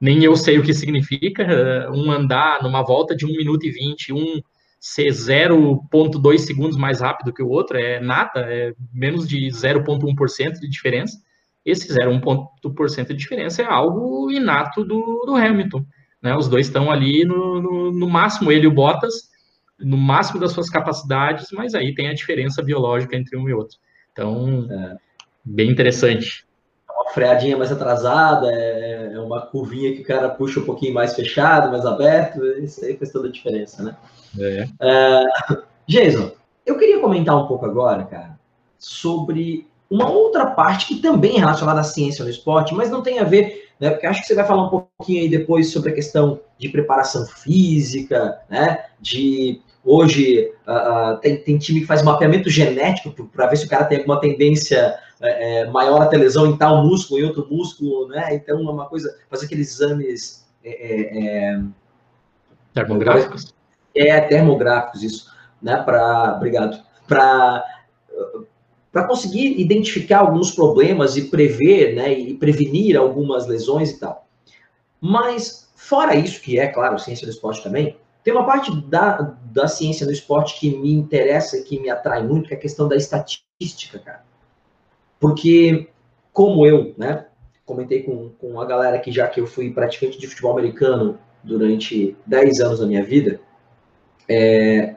nem 0.00 0.22
eu 0.22 0.36
sei 0.36 0.58
o 0.58 0.62
que 0.62 0.72
significa. 0.72 1.42
Eh, 1.42 1.90
um 1.90 2.10
andar 2.10 2.62
numa 2.62 2.82
volta 2.82 3.14
de 3.16 3.26
1 3.26 3.28
minuto 3.28 3.66
e 3.66 3.70
20, 3.70 4.12
um 4.12 4.40
ser 4.80 5.08
0,2 5.10 6.38
segundos 6.38 6.76
mais 6.76 7.00
rápido 7.00 7.32
que 7.32 7.42
o 7.42 7.48
outro, 7.48 7.76
é 7.76 8.00
nada, 8.00 8.40
é 8.40 8.72
menos 8.92 9.28
de 9.28 9.48
0,1% 9.48 10.60
de 10.60 10.68
diferença. 10.68 11.18
Esse 11.64 11.88
0,1% 11.92 13.08
de 13.08 13.14
diferença 13.14 13.62
é 13.62 13.66
algo 13.66 14.30
inato 14.30 14.84
do, 14.84 15.24
do 15.26 15.34
Hamilton. 15.34 15.84
Né? 16.22 16.34
Os 16.36 16.48
dois 16.48 16.66
estão 16.66 16.90
ali 16.90 17.24
no, 17.24 17.60
no, 17.60 17.92
no 17.92 18.08
máximo, 18.08 18.52
ele 18.52 18.64
e 18.64 18.68
o 18.68 18.72
Bottas, 18.72 19.28
no 19.78 19.96
máximo 19.96 20.40
das 20.40 20.52
suas 20.52 20.70
capacidades, 20.70 21.48
mas 21.52 21.74
aí 21.74 21.94
tem 21.94 22.08
a 22.08 22.14
diferença 22.14 22.62
biológica 22.62 23.16
entre 23.16 23.36
um 23.36 23.48
e 23.48 23.52
outro. 23.52 23.78
Então, 24.12 24.66
é. 24.70 24.96
bem 25.44 25.70
interessante. 25.70 26.46
É 26.88 26.92
uma 26.92 27.10
freadinha 27.10 27.56
mais 27.56 27.70
atrasada, 27.70 28.50
é, 28.50 28.77
é 29.12 29.20
uma 29.20 29.42
curvinha 29.42 29.94
que 29.94 30.02
o 30.02 30.04
cara 30.04 30.28
puxa 30.28 30.60
um 30.60 30.64
pouquinho 30.64 30.94
mais 30.94 31.14
fechado, 31.14 31.70
mais 31.70 31.84
aberto, 31.84 32.44
isso 32.58 32.84
aí 32.84 32.96
faz 32.96 33.12
toda 33.12 33.28
a 33.28 33.32
diferença, 33.32 33.82
né? 33.82 33.96
É. 34.38 34.68
é 34.80 35.24
Jason, 35.86 36.32
eu 36.66 36.78
queria 36.78 37.00
comentar 37.00 37.36
um 37.36 37.46
pouco 37.46 37.64
agora, 37.64 38.04
cara, 38.04 38.38
sobre 38.78 39.66
uma 39.90 40.10
outra 40.10 40.46
parte 40.46 40.86
que 40.86 41.00
também 41.00 41.36
é 41.36 41.38
relacionada 41.38 41.80
à 41.80 41.84
ciência 41.84 42.24
no 42.24 42.30
esporte, 42.30 42.74
mas 42.74 42.90
não 42.90 43.02
tem 43.02 43.18
a 43.18 43.24
ver, 43.24 43.70
né? 43.80 43.90
Porque 43.90 44.06
acho 44.06 44.20
que 44.20 44.26
você 44.26 44.34
vai 44.34 44.46
falar 44.46 44.66
um 44.66 44.68
pouquinho 44.68 45.22
aí 45.22 45.28
depois 45.28 45.72
sobre 45.72 45.90
a 45.90 45.94
questão 45.94 46.40
de 46.58 46.68
preparação 46.68 47.24
física, 47.26 48.38
né? 48.50 48.84
De 49.00 49.62
Hoje 49.90 50.52
uh, 50.66 51.16
tem, 51.18 51.38
tem, 51.38 51.56
time 51.56 51.80
que 51.80 51.86
faz 51.86 52.02
mapeamento 52.02 52.50
genético 52.50 53.10
para 53.28 53.46
ver 53.46 53.56
se 53.56 53.64
o 53.64 53.68
cara 53.68 53.86
tem 53.86 53.96
alguma 53.96 54.20
tendência 54.20 54.94
é, 55.20 55.66
maior 55.66 56.02
a 56.02 56.06
ter 56.06 56.16
lesão 56.16 56.46
em 56.46 56.56
tal 56.56 56.84
músculo, 56.84 57.20
em 57.20 57.24
outro 57.24 57.46
músculo, 57.50 58.08
né? 58.08 58.34
Então 58.34 58.58
é 58.58 58.70
uma 58.70 58.86
coisa, 58.86 59.16
fazer 59.28 59.46
aqueles 59.46 59.72
exames 59.72 60.46
é, 60.64 61.54
é, 61.54 61.60
termográficos. 62.74 63.54
É, 63.94 64.20
termográficos, 64.20 65.02
isso, 65.02 65.30
né? 65.60 65.82
Para, 65.82 66.36
obrigado, 66.36 66.82
para 67.06 67.64
para 68.90 69.06
conseguir 69.06 69.60
identificar 69.60 70.20
alguns 70.20 70.50
problemas 70.50 71.16
e 71.16 71.28
prever, 71.28 71.94
né, 71.94 72.12
e 72.12 72.34
prevenir 72.34 72.96
algumas 72.96 73.46
lesões 73.46 73.90
e 73.90 74.00
tal. 74.00 74.26
Mas 75.00 75.70
fora 75.76 76.16
isso, 76.16 76.40
que 76.40 76.58
é 76.58 76.66
claro, 76.66 76.98
ciência 76.98 77.26
do 77.26 77.30
esporte 77.30 77.62
também, 77.62 77.96
tem 78.24 78.34
uma 78.34 78.44
parte 78.44 78.74
da, 78.88 79.36
da 79.52 79.68
ciência 79.68 80.04
do 80.04 80.12
esporte 80.12 80.58
que 80.58 80.76
me 80.76 80.92
interessa 80.92 81.56
e 81.58 81.62
que 81.62 81.78
me 81.78 81.88
atrai 81.88 82.26
muito, 82.26 82.48
que 82.48 82.54
é 82.54 82.56
a 82.56 82.60
questão 82.60 82.88
da 82.88 82.96
estatística, 82.96 83.98
cara. 83.98 84.24
Porque, 85.20 85.88
como 86.32 86.64
eu, 86.66 86.94
né, 86.96 87.26
comentei 87.64 88.02
com, 88.02 88.30
com 88.40 88.60
a 88.60 88.64
galera 88.64 88.96
aqui 88.96 89.12
já 89.12 89.26
que 89.28 89.40
eu 89.40 89.46
fui 89.46 89.70
praticante 89.70 90.18
de 90.18 90.26
futebol 90.26 90.52
americano 90.52 91.18
durante 91.42 92.16
10 92.26 92.60
anos 92.60 92.80
da 92.80 92.86
minha 92.86 93.04
vida, 93.04 93.40
é, 94.28 94.96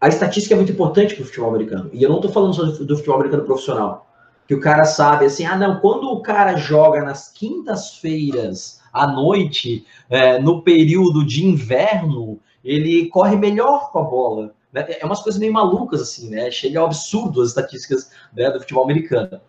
a 0.00 0.08
estatística 0.08 0.54
é 0.54 0.56
muito 0.56 0.72
importante 0.72 1.14
para 1.14 1.22
o 1.22 1.26
futebol 1.26 1.50
americano. 1.50 1.90
E 1.92 2.02
eu 2.02 2.08
não 2.08 2.16
estou 2.16 2.30
falando 2.30 2.54
só 2.54 2.64
do 2.64 2.96
futebol 2.96 3.16
americano 3.16 3.44
profissional. 3.44 4.06
Que 4.46 4.54
o 4.54 4.60
cara 4.60 4.84
sabe 4.84 5.24
assim, 5.24 5.44
ah, 5.44 5.56
não, 5.56 5.80
quando 5.80 6.08
o 6.08 6.22
cara 6.22 6.56
joga 6.56 7.02
nas 7.02 7.32
quintas-feiras 7.32 8.80
à 8.92 9.06
noite, 9.06 9.84
é, 10.08 10.38
no 10.38 10.62
período 10.62 11.26
de 11.26 11.44
inverno, 11.44 12.38
ele 12.64 13.08
corre 13.08 13.36
melhor 13.36 13.90
com 13.90 13.98
a 13.98 14.02
bola. 14.02 14.54
Né? 14.76 14.86
É 15.00 15.06
umas 15.06 15.22
coisas 15.22 15.40
meio 15.40 15.52
malucas, 15.52 16.02
assim, 16.02 16.28
né? 16.28 16.50
Chega 16.50 16.80
ao 16.80 16.86
absurdo 16.86 17.40
as 17.40 17.48
estatísticas 17.48 18.10
né, 18.36 18.50
do 18.50 18.60
futebol 18.60 18.84
americano. 18.84 19.40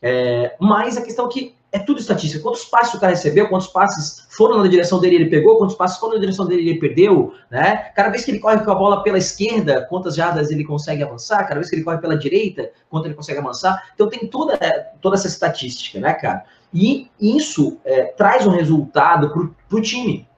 É, 0.00 0.54
mas 0.60 0.96
a 0.96 1.02
questão 1.02 1.26
é 1.26 1.28
que 1.28 1.56
é 1.72 1.78
tudo 1.80 1.98
estatística. 1.98 2.40
Quantos 2.40 2.64
passes 2.64 2.94
o 2.94 3.00
cara 3.00 3.12
recebeu, 3.12 3.48
quantos 3.48 3.66
passes 3.66 4.28
foram 4.30 4.62
na 4.62 4.68
direção 4.68 5.00
dele 5.00 5.16
ele 5.16 5.26
pegou, 5.26 5.58
quantos 5.58 5.74
passes 5.74 5.98
foram 5.98 6.14
na 6.14 6.20
direção 6.20 6.46
dele 6.46 6.70
ele 6.70 6.78
perdeu, 6.78 7.34
né? 7.50 7.90
Cada 7.96 8.10
vez 8.10 8.24
que 8.24 8.30
ele 8.30 8.38
corre 8.38 8.60
com 8.60 8.70
a 8.70 8.74
bola 8.76 9.02
pela 9.02 9.18
esquerda, 9.18 9.84
quantas 9.90 10.14
jardas 10.14 10.52
ele 10.52 10.64
consegue 10.64 11.02
avançar, 11.02 11.42
cada 11.42 11.56
vez 11.56 11.68
que 11.68 11.74
ele 11.74 11.82
corre 11.82 11.98
pela 11.98 12.16
direita, 12.16 12.70
quanto 12.88 13.06
ele 13.06 13.14
consegue 13.14 13.40
avançar. 13.40 13.90
Então 13.94 14.08
tem 14.08 14.28
toda, 14.28 14.56
toda 15.02 15.16
essa 15.16 15.26
estatística, 15.26 15.98
né, 15.98 16.14
cara? 16.14 16.44
E 16.72 17.10
isso 17.20 17.78
é, 17.84 18.04
traz 18.04 18.46
um 18.46 18.50
resultado 18.50 19.30
para 19.68 19.76
o 19.76 19.82
time. 19.82 20.28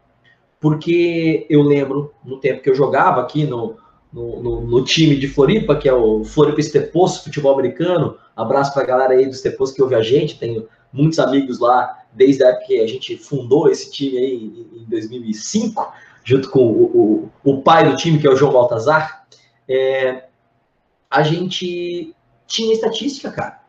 Porque 0.59 1.47
eu 1.51 1.63
lembro, 1.63 2.15
no 2.25 2.41
tempo 2.41 2.63
que 2.63 2.71
eu 2.71 2.75
jogava 2.75 3.21
aqui 3.21 3.45
no, 3.45 3.77
no, 4.13 4.43
no, 4.43 4.61
no 4.63 4.85
time 4.85 5.17
de 5.17 5.29
Floripa, 5.29 5.77
que 5.77 5.89
é 5.89 5.93
o 5.93 6.25
Floripa 6.25 6.61
Estepos 6.61 7.19
Futebol 7.19 7.53
Americano, 7.53 8.17
abraço 8.35 8.73
para 8.73 8.83
a 8.83 8.87
galera 8.87 9.15
aí 9.15 9.27
do 9.27 9.33
Estepos 9.33 9.73
que 9.73 9.83
ouve 9.83 9.95
a 9.95 10.03
gente, 10.03 10.39
tenho 10.39 10.67
muitos 10.93 11.19
amigos 11.19 11.59
lá 11.59 11.99
desde 12.13 12.43
a 12.45 12.49
época 12.49 12.67
que 12.67 12.81
a 12.81 12.87
gente 12.87 13.17
fundou 13.17 13.69
esse 13.69 13.91
time 13.91 14.19
aí 14.19 14.35
em, 14.35 14.83
em 14.83 14.85
2005, 14.89 15.93
junto 16.25 16.51
com 16.51 16.61
o, 16.61 17.31
o, 17.45 17.53
o, 17.53 17.63
pai 17.63 17.89
do 17.89 17.97
time, 17.97 18.19
que 18.19 18.27
é 18.27 18.31
o 18.31 18.37
João 18.37 18.53
Baltazar, 18.53 19.27
é, 19.69 20.25
a 21.11 21.23
gente 21.23 22.15
tinha 22.47 22.73
estatística, 22.73 23.31
cara. 23.31 23.61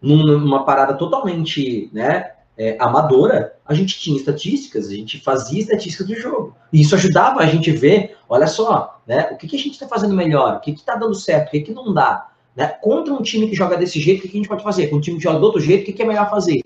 Numa 0.00 0.64
parada 0.64 0.94
totalmente 0.94 1.90
né, 1.92 2.32
é, 2.56 2.76
amadora, 2.78 3.56
a 3.66 3.74
gente 3.74 3.98
tinha 3.98 4.16
estatísticas, 4.16 4.88
a 4.88 4.94
gente 4.94 5.20
fazia 5.20 5.60
estatísticas 5.60 6.06
do 6.06 6.14
jogo. 6.14 6.56
E 6.72 6.80
isso 6.80 6.94
ajudava 6.94 7.40
a 7.40 7.46
gente 7.46 7.70
ver, 7.70 8.16
olha 8.28 8.46
só, 8.46 9.00
né, 9.06 9.30
o 9.32 9.36
que, 9.36 9.48
que 9.48 9.56
a 9.56 9.58
gente 9.58 9.72
está 9.72 9.88
fazendo 9.88 10.14
melhor, 10.14 10.56
o 10.56 10.60
que 10.60 10.70
está 10.70 10.94
dando 10.94 11.14
certo, 11.14 11.48
o 11.48 11.50
que, 11.50 11.60
que 11.60 11.72
não 11.72 11.92
dá. 11.94 12.28
Né? 12.54 12.66
Contra 12.66 13.14
um 13.14 13.22
time 13.22 13.48
que 13.48 13.54
joga 13.54 13.76
desse 13.76 14.00
jeito, 14.00 14.20
o 14.20 14.22
que 14.22 14.36
a 14.36 14.38
gente 14.38 14.48
pode 14.48 14.62
fazer? 14.62 14.88
Com 14.88 14.96
um 14.96 15.00
time 15.00 15.16
que 15.16 15.22
joga 15.22 15.38
do 15.38 15.46
outro 15.46 15.60
jeito, 15.60 15.90
o 15.90 15.94
que 15.94 16.02
é 16.02 16.06
melhor 16.06 16.28
fazer? 16.28 16.60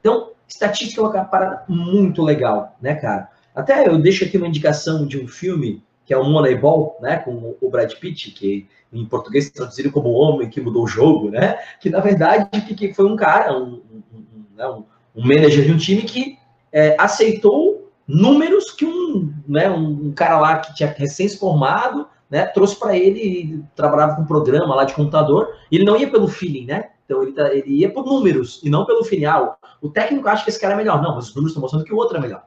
Então, 0.00 0.30
estatística 0.46 1.00
é 1.00 1.04
uma 1.04 1.24
parada 1.24 1.64
muito 1.68 2.22
legal, 2.22 2.76
né, 2.80 2.94
cara? 2.94 3.30
Até 3.54 3.88
eu 3.88 3.98
deixo 3.98 4.24
aqui 4.24 4.36
uma 4.36 4.48
indicação 4.48 5.06
de 5.06 5.18
um 5.18 5.26
filme 5.26 5.82
que 6.04 6.14
é 6.14 6.18
o 6.18 6.24
Moneyball, 6.24 6.98
né, 7.00 7.18
com 7.18 7.54
o 7.60 7.70
Brad 7.70 7.92
Pitt, 7.94 8.32
que 8.32 8.68
em 8.92 9.04
português 9.06 9.48
traduzido 9.50 9.92
como 9.92 10.08
o 10.08 10.14
homem 10.14 10.50
que 10.50 10.60
mudou 10.60 10.82
o 10.82 10.88
jogo, 10.88 11.30
né? 11.30 11.56
Que 11.80 11.88
na 11.88 12.00
verdade 12.00 12.48
que 12.74 12.92
foi 12.92 13.06
um 13.06 13.14
cara, 13.14 13.56
um, 13.56 13.80
um, 14.12 14.44
né, 14.56 14.66
um, 14.66 14.84
um 15.14 15.24
manager 15.24 15.64
de 15.64 15.72
um 15.72 15.76
time 15.76 16.02
que 16.02 16.36
é, 16.72 16.96
aceitou 16.98 17.89
números 18.10 18.70
que 18.72 18.84
um, 18.84 19.32
né, 19.46 19.70
um 19.70 20.12
cara 20.12 20.38
lá 20.38 20.58
que 20.58 20.74
tinha 20.74 20.88
recém 20.90 21.28
se 21.28 21.38
formado 21.38 22.06
né, 22.30 22.46
trouxe 22.46 22.76
para 22.76 22.96
ele, 22.96 23.64
trabalhava 23.74 24.14
com 24.14 24.22
um 24.22 24.26
programa 24.26 24.74
lá 24.74 24.84
de 24.84 24.94
computador, 24.94 25.56
e 25.70 25.76
ele 25.76 25.84
não 25.84 25.96
ia 25.96 26.08
pelo 26.08 26.28
feeling, 26.28 26.66
né? 26.66 26.90
Então 27.04 27.22
ele, 27.22 27.32
tá, 27.32 27.52
ele 27.52 27.72
ia 27.72 27.92
por 27.92 28.06
números 28.06 28.60
e 28.62 28.70
não 28.70 28.86
pelo 28.86 29.04
feeling. 29.04 29.24
Ah, 29.24 29.56
o, 29.82 29.88
o 29.88 29.90
técnico 29.90 30.28
acha 30.28 30.44
que 30.44 30.50
esse 30.50 30.60
cara 30.60 30.74
é 30.74 30.76
melhor. 30.76 31.02
Não, 31.02 31.16
mas 31.16 31.28
os 31.28 31.34
números 31.34 31.50
estão 31.50 31.60
mostrando 31.60 31.84
que 31.84 31.92
o 31.92 31.96
outro 31.96 32.16
é 32.16 32.20
melhor. 32.20 32.44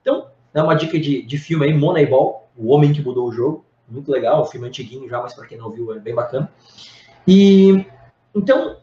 Então, 0.00 0.26
é 0.52 0.60
uma 0.60 0.74
dica 0.74 0.98
de, 0.98 1.22
de 1.22 1.38
filme 1.38 1.64
aí, 1.64 1.72
Moneyball, 1.72 2.50
O 2.56 2.72
Homem 2.72 2.92
que 2.92 3.00
Mudou 3.00 3.28
o 3.28 3.32
Jogo. 3.32 3.64
Muito 3.88 4.10
legal, 4.10 4.42
o 4.42 4.46
filme 4.46 4.66
antiguinho 4.66 5.08
já, 5.08 5.20
mas 5.20 5.34
para 5.34 5.46
quem 5.46 5.58
não 5.58 5.70
viu 5.70 5.92
é 5.92 5.98
bem 6.00 6.14
bacana. 6.14 6.50
E 7.26 7.86
então, 8.34 8.76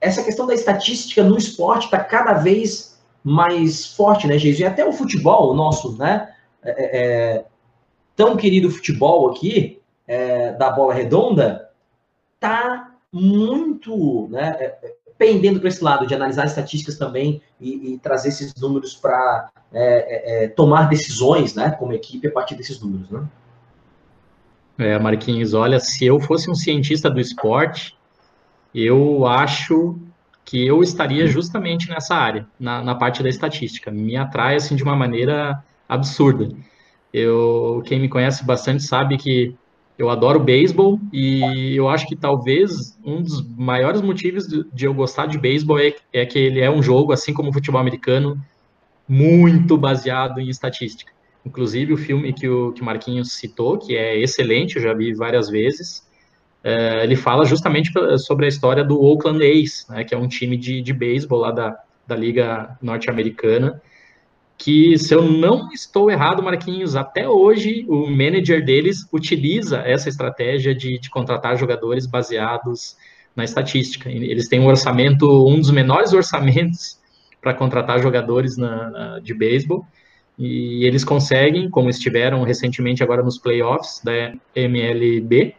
essa 0.00 0.22
questão 0.22 0.46
da 0.46 0.54
estatística 0.54 1.22
no 1.22 1.36
esporte 1.36 1.84
está 1.84 2.02
cada 2.02 2.34
vez 2.34 2.89
mais 3.22 3.86
forte, 3.86 4.26
né, 4.26 4.38
Jesus? 4.38 4.60
E 4.60 4.64
até 4.64 4.84
o 4.84 4.92
futebol, 4.92 5.54
nosso, 5.54 5.96
né? 5.96 6.32
É, 6.62 6.70
é, 6.70 7.36
é 7.36 7.44
tão 8.16 8.36
querido 8.36 8.70
futebol 8.70 9.30
aqui, 9.30 9.80
é, 10.06 10.52
da 10.52 10.70
bola 10.70 10.92
redonda, 10.92 11.70
tá 12.38 12.94
muito 13.12 14.28
né, 14.28 14.56
é, 14.58 14.64
é, 14.82 14.94
pendendo 15.16 15.58
para 15.58 15.68
esse 15.68 15.82
lado, 15.82 16.06
de 16.06 16.14
analisar 16.14 16.46
estatísticas 16.46 16.98
também 16.98 17.40
e, 17.60 17.94
e 17.94 17.98
trazer 17.98 18.28
esses 18.28 18.54
números 18.56 18.94
para 18.94 19.50
tomar 20.56 20.88
decisões 20.88 21.54
né, 21.54 21.70
como 21.70 21.92
equipe 21.92 22.26
a 22.26 22.32
partir 22.32 22.56
desses 22.56 22.80
números. 22.80 23.08
Né? 23.08 23.26
É, 24.78 24.98
Marquinhos, 24.98 25.54
olha, 25.54 25.78
se 25.78 26.04
eu 26.04 26.18
fosse 26.18 26.50
um 26.50 26.54
cientista 26.54 27.08
do 27.08 27.20
esporte, 27.20 27.96
eu 28.74 29.26
acho 29.26 29.98
que 30.50 30.66
eu 30.66 30.82
estaria 30.82 31.28
justamente 31.28 31.88
nessa 31.88 32.16
área, 32.16 32.44
na, 32.58 32.82
na 32.82 32.92
parte 32.92 33.22
da 33.22 33.28
estatística. 33.28 33.88
Me 33.88 34.16
atrai 34.16 34.56
assim 34.56 34.74
de 34.74 34.82
uma 34.82 34.96
maneira 34.96 35.62
absurda. 35.88 36.48
Eu, 37.14 37.84
quem 37.86 38.00
me 38.00 38.08
conhece 38.08 38.44
bastante 38.44 38.82
sabe 38.82 39.16
que 39.16 39.54
eu 39.96 40.10
adoro 40.10 40.40
beisebol 40.40 40.98
e 41.12 41.76
eu 41.76 41.88
acho 41.88 42.04
que 42.08 42.16
talvez 42.16 42.98
um 43.04 43.22
dos 43.22 43.46
maiores 43.56 44.00
motivos 44.00 44.48
de, 44.48 44.84
eu 44.84 44.92
gostar 44.92 45.26
de 45.26 45.38
beisebol 45.38 45.78
é, 45.78 45.94
é, 46.12 46.26
que 46.26 46.40
ele 46.40 46.58
é 46.58 46.68
um 46.68 46.82
jogo, 46.82 47.12
assim 47.12 47.32
como 47.32 47.50
o 47.50 47.52
futebol 47.52 47.80
americano, 47.80 48.36
muito 49.08 49.78
baseado 49.78 50.40
em 50.40 50.48
estatística. 50.48 51.12
Inclusive 51.46 51.92
o 51.92 51.96
filme 51.96 52.32
que 52.32 52.48
o 52.48 52.72
que 52.72 52.82
Marquinhos 52.82 53.34
citou, 53.34 53.78
que 53.78 53.96
é 53.96 54.18
excelente, 54.18 54.76
eu 54.76 54.82
já 54.82 54.92
vi 54.94 55.14
várias 55.14 55.48
vezes, 55.48 56.04
é, 56.62 57.02
ele 57.04 57.16
fala 57.16 57.44
justamente 57.44 57.90
sobre 58.18 58.46
a 58.46 58.48
história 58.48 58.84
do 58.84 59.00
Oakland 59.00 59.42
A's, 59.44 59.86
né, 59.88 60.04
que 60.04 60.14
é 60.14 60.18
um 60.18 60.28
time 60.28 60.56
de, 60.56 60.82
de 60.82 60.92
beisebol 60.92 61.38
lá 61.38 61.50
da, 61.50 61.78
da 62.06 62.16
liga 62.16 62.76
norte-americana, 62.82 63.80
que, 64.58 64.98
se 64.98 65.14
eu 65.14 65.22
não 65.22 65.72
estou 65.72 66.10
errado, 66.10 66.42
Marquinhos, 66.42 66.94
até 66.94 67.26
hoje 67.26 67.86
o 67.88 68.06
manager 68.06 68.62
deles 68.62 69.08
utiliza 69.10 69.78
essa 69.78 70.10
estratégia 70.10 70.74
de, 70.74 70.98
de 70.98 71.08
contratar 71.08 71.56
jogadores 71.56 72.06
baseados 72.06 72.94
na 73.34 73.42
estatística. 73.42 74.10
Eles 74.10 74.48
têm 74.48 74.60
um 74.60 74.66
orçamento, 74.66 75.48
um 75.48 75.58
dos 75.58 75.70
menores 75.70 76.12
orçamentos 76.12 76.98
para 77.40 77.54
contratar 77.54 78.02
jogadores 78.02 78.58
na, 78.58 78.90
na, 78.90 79.18
de 79.18 79.32
beisebol, 79.32 79.86
e 80.38 80.84
eles 80.84 81.04
conseguem, 81.04 81.70
como 81.70 81.88
estiveram 81.88 82.42
recentemente 82.42 83.02
agora 83.02 83.22
nos 83.22 83.38
playoffs 83.38 84.02
da 84.04 84.34
MLB, 84.54 85.54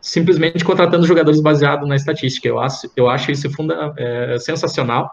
simplesmente 0.00 0.64
contratando 0.64 1.06
jogadores 1.06 1.40
baseados 1.40 1.88
na 1.88 1.96
estatística. 1.96 2.48
Eu 2.48 2.58
acho, 2.60 2.90
eu 2.96 3.08
acho 3.08 3.30
isso 3.30 3.50
funda, 3.50 3.92
é, 3.96 4.38
sensacional 4.38 5.10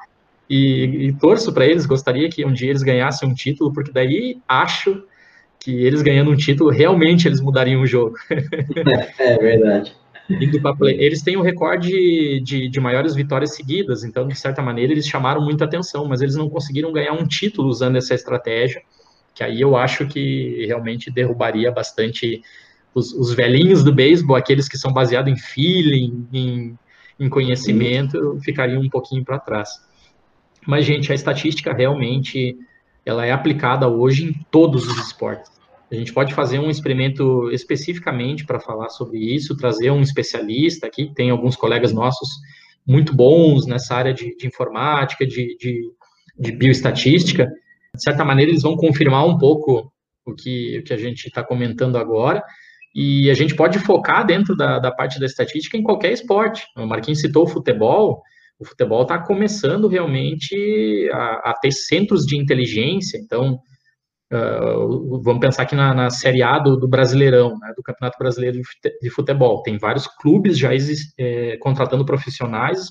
e, 0.50 1.08
e 1.08 1.14
torço 1.14 1.52
para 1.54 1.66
eles, 1.66 1.86
gostaria 1.86 2.30
que 2.30 2.46
um 2.46 2.54
dia 2.54 2.70
eles 2.70 2.84
ganhassem 2.84 3.28
um 3.28 3.34
título, 3.34 3.74
porque 3.74 3.92
daí 3.92 4.38
acho 4.48 5.04
que 5.60 5.86
eles 5.86 6.02
ganhando 6.02 6.32
um 6.32 6.36
título, 6.36 6.70
realmente 6.70 7.28
eles 7.28 7.42
mudariam 7.42 7.82
o 7.82 7.88
jogo. 7.88 8.16
É, 8.30 9.34
é 9.34 9.38
verdade. 9.38 9.94
Eles 10.30 11.22
têm 11.22 11.38
um 11.38 11.42
recorde 11.42 12.42
de, 12.42 12.68
de 12.68 12.80
maiores 12.82 13.16
vitórias 13.16 13.56
seguidas, 13.56 14.04
então, 14.04 14.28
de 14.28 14.36
certa 14.36 14.62
maneira, 14.62 14.92
eles 14.92 15.08
chamaram 15.08 15.42
muita 15.42 15.64
atenção, 15.64 16.06
mas 16.06 16.22
eles 16.22 16.36
não 16.36 16.50
conseguiram 16.50 16.92
ganhar 16.92 17.14
um 17.14 17.26
título 17.26 17.70
usando 17.70 17.96
essa 17.96 18.14
estratégia, 18.14 18.82
que 19.34 19.42
aí 19.42 19.62
eu 19.62 19.78
acho 19.78 20.06
que 20.06 20.66
realmente 20.66 21.10
derrubaria 21.10 21.72
bastante 21.72 22.42
os, 22.94 23.14
os 23.14 23.34
velhinhos 23.34 23.84
do 23.84 23.94
beisebol, 23.94 24.36
aqueles 24.36 24.68
que 24.68 24.78
são 24.78 24.92
baseados 24.92 25.32
em 25.32 25.38
feeling, 25.38 26.28
em, 26.34 26.80
em 27.20 27.30
conhecimento, 27.30 28.40
ficariam 28.42 28.82
um 28.82 28.90
pouquinho 28.90 29.24
para 29.24 29.40
trás. 29.40 29.70
Mas, 30.66 30.86
gente, 30.86 31.12
a 31.12 31.16
estatística 31.16 31.74
realmente 31.74 32.58
ela 33.06 33.26
é 33.26 33.32
aplicada 33.32 33.88
hoje 33.88 34.26
em 34.26 34.34
todos 34.52 34.86
os 34.86 34.98
esportes. 34.98 35.50
A 35.90 35.96
gente 35.96 36.12
pode 36.12 36.34
fazer 36.34 36.60
um 36.60 36.70
experimento 36.70 37.50
especificamente 37.52 38.46
para 38.46 38.60
falar 38.60 38.90
sobre 38.90 39.20
isso, 39.20 39.56
trazer 39.56 39.90
um 39.92 40.02
especialista 40.02 40.86
aqui, 40.86 41.10
tem 41.16 41.30
alguns 41.30 41.56
colegas 41.56 41.94
nossos 41.94 42.28
muito 42.86 43.16
bons 43.16 43.66
nessa 43.66 43.96
área 43.96 44.14
de, 44.14 44.36
de 44.36 44.48
informática, 44.48 45.26
de, 45.26 45.56
de, 45.58 45.90
de, 46.38 46.52
bioestatística. 46.52 47.46
De 47.96 48.04
certa 48.04 48.26
maneira, 48.26 48.52
eles 48.52 48.64
vão 48.64 48.76
confirmar 48.76 49.26
um 49.26 49.38
pouco 49.38 49.92
o 50.26 50.34
que, 50.34 50.80
o 50.80 50.84
que 50.84 50.94
a 50.94 50.98
gente 50.98 51.28
está 51.28 51.42
comentando 51.42 51.98
agora, 51.98 52.44
e 53.00 53.30
a 53.30 53.36
gente 53.36 53.56
pode 53.56 53.78
focar 53.78 54.26
dentro 54.26 54.56
da, 54.56 54.80
da 54.80 54.92
parte 54.92 55.20
da 55.20 55.28
estatística 55.28 55.78
em 55.78 55.84
qualquer 55.84 56.12
esporte. 56.12 56.66
O 56.76 56.88
Marquinhos 56.88 57.22
citou 57.22 57.44
o 57.44 57.48
futebol, 57.48 58.24
o 58.58 58.66
futebol 58.66 59.04
está 59.04 59.20
começando 59.20 59.88
realmente 59.88 61.08
a, 61.14 61.52
a, 61.52 61.54
ter 61.62 61.72
centros 61.72 62.26
de 62.26 62.36
inteligência, 62.36 63.20
então 63.20 63.60
uh, 64.34 65.22
vamos 65.22 65.40
pensar 65.40 65.62
aqui 65.62 65.76
na, 65.76 65.94
na 65.94 66.10
Série 66.10 66.42
A 66.42 66.58
do, 66.58 66.76
do 66.76 66.88
Brasileirão, 66.88 67.50
né, 67.60 67.72
do 67.78 67.84
Campeonato 67.84 68.18
Brasileiro 68.18 68.60
de 69.00 69.10
Futebol, 69.12 69.62
tem 69.62 69.78
vários 69.78 70.08
clubes 70.08 70.58
já 70.58 70.72
é, 71.20 71.56
contratando 71.58 72.04
profissionais, 72.04 72.90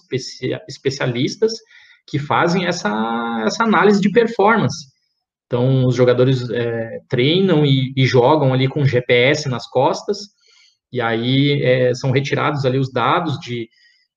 especialistas, 0.69 1.53
que 2.07 2.21
fazem 2.21 2.67
essa, 2.67 3.43
essa 3.45 3.65
análise 3.65 4.01
de 4.01 4.13
performance. 4.13 4.87
Então, 5.47 5.87
os 5.87 5.95
jogadores 5.95 6.49
é, 6.51 7.01
treinam 7.09 7.65
e, 7.65 7.93
e, 7.97 8.05
jogam 8.05 8.53
ali 8.53 8.69
com 8.69 8.85
GPS 8.85 9.49
nas 9.49 9.69
costas, 9.69 10.19
e 10.93 11.01
aí 11.01 11.63
é, 11.63 11.95
são 11.95 12.11
retirados 12.11 12.65
ali 12.65 12.79
os 12.79 12.93
dados 12.93 13.39
de, 13.39 13.69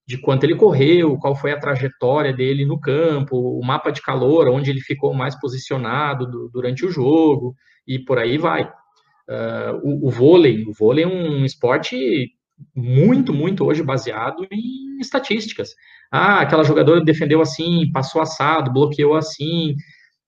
de 0.07 0.17
quanto 0.17 0.43
ele 0.43 0.55
correu, 0.55 1.17
qual 1.17 1.35
foi 1.35 1.51
a 1.51 1.59
trajetória 1.59 2.33
dele 2.33 2.65
no 2.65 2.79
campo, 2.79 3.37
o 3.37 3.63
mapa 3.63 3.91
de 3.91 4.01
calor, 4.01 4.47
onde 4.47 4.71
ele 4.71 4.81
ficou 4.81 5.13
mais 5.13 5.39
posicionado 5.39 6.25
do, 6.25 6.49
durante 6.49 6.83
o 6.83 6.91
jogo, 6.91 7.55
e 7.87 7.99
por 7.99 8.17
aí 8.17 8.37
vai. 8.37 8.63
Uh, 8.63 9.77
o, 9.83 10.07
o, 10.07 10.09
vôlei, 10.09 10.65
o 10.65 10.73
vôlei 10.73 11.03
é 11.03 11.07
um 11.07 11.45
esporte 11.45 12.31
muito, 12.75 13.31
muito 13.31 13.63
hoje 13.63 13.83
baseado 13.83 14.47
em 14.51 14.99
estatísticas. 14.99 15.69
Ah, 16.11 16.41
aquela 16.41 16.63
jogadora 16.63 17.03
defendeu 17.03 17.39
assim, 17.39 17.91
passou 17.91 18.19
assado, 18.19 18.73
bloqueou 18.73 19.15
assim, 19.15 19.75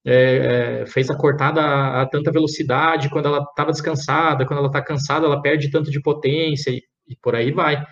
é, 0.04 0.80
é, 0.82 0.86
fez 0.86 1.08
a 1.10 1.16
cortada 1.16 1.60
a, 1.60 2.02
a, 2.02 2.06
tanta 2.06 2.32
velocidade 2.32 3.08
quando 3.08 3.26
ela 3.26 3.42
estava 3.42 3.70
descansada, 3.70 4.44
quando 4.44 4.58
ela 4.58 4.66
está 4.66 4.82
cansada, 4.82 5.26
ela 5.26 5.40
perde 5.40 5.70
tanto 5.70 5.90
de 5.90 6.00
potência 6.00 6.70
e, 6.70 6.82
e 7.08 7.16
por 7.16 7.34
aí 7.34 7.52
vai. 7.52 7.84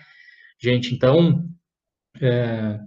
Gente, 0.59 0.93
então 0.93 1.45
é, 2.21 2.79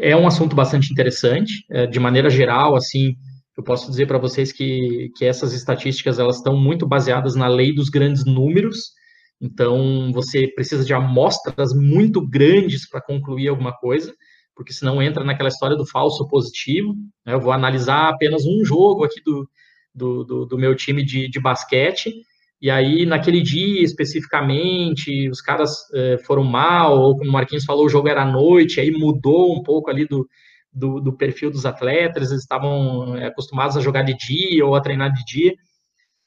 é 0.00 0.16
um 0.16 0.26
assunto 0.26 0.54
bastante 0.54 0.92
interessante. 0.92 1.64
É, 1.70 1.86
de 1.86 1.98
maneira 1.98 2.28
geral, 2.28 2.76
assim, 2.76 3.16
eu 3.56 3.64
posso 3.64 3.90
dizer 3.90 4.06
para 4.06 4.18
vocês 4.18 4.52
que, 4.52 5.10
que 5.16 5.24
essas 5.24 5.54
estatísticas 5.54 6.18
elas 6.18 6.36
estão 6.36 6.56
muito 6.56 6.86
baseadas 6.86 7.34
na 7.34 7.48
lei 7.48 7.74
dos 7.74 7.88
grandes 7.88 8.24
números. 8.24 8.92
Então, 9.40 10.12
você 10.12 10.48
precisa 10.48 10.84
de 10.84 10.92
amostras 10.92 11.72
muito 11.72 12.20
grandes 12.26 12.88
para 12.88 13.00
concluir 13.00 13.48
alguma 13.48 13.72
coisa 13.72 14.14
porque 14.58 14.72
senão 14.72 15.00
entra 15.00 15.22
naquela 15.22 15.48
história 15.48 15.76
do 15.76 15.86
falso 15.86 16.26
positivo. 16.26 16.92
Né? 17.24 17.32
Eu 17.32 17.40
vou 17.40 17.52
analisar 17.52 18.08
apenas 18.08 18.44
um 18.44 18.64
jogo 18.64 19.04
aqui 19.04 19.22
do, 19.22 19.48
do, 19.94 20.24
do, 20.24 20.46
do 20.46 20.58
meu 20.58 20.74
time 20.74 21.04
de, 21.04 21.28
de, 21.28 21.40
basquete, 21.40 22.12
e 22.60 22.68
aí 22.68 23.06
naquele 23.06 23.40
dia 23.40 23.84
especificamente 23.84 25.30
os 25.30 25.40
caras 25.40 25.76
eh, 25.94 26.18
foram 26.26 26.42
mal, 26.42 26.98
ou 26.98 27.16
como 27.16 27.30
o 27.30 27.32
Marquinhos 27.32 27.64
falou, 27.64 27.86
o 27.86 27.88
jogo 27.88 28.08
era 28.08 28.22
à 28.22 28.26
noite, 28.26 28.80
aí 28.80 28.90
mudou 28.90 29.56
um 29.56 29.62
pouco 29.62 29.90
ali 29.90 30.04
do, 30.04 30.28
do, 30.72 31.00
do 31.00 31.16
perfil 31.16 31.52
dos 31.52 31.64
atletas, 31.64 32.32
eles 32.32 32.42
estavam 32.42 33.16
eh, 33.16 33.26
acostumados 33.26 33.76
a 33.76 33.80
jogar 33.80 34.02
de 34.02 34.14
dia 34.14 34.66
ou 34.66 34.74
a 34.74 34.80
treinar 34.80 35.12
de 35.12 35.24
dia. 35.24 35.54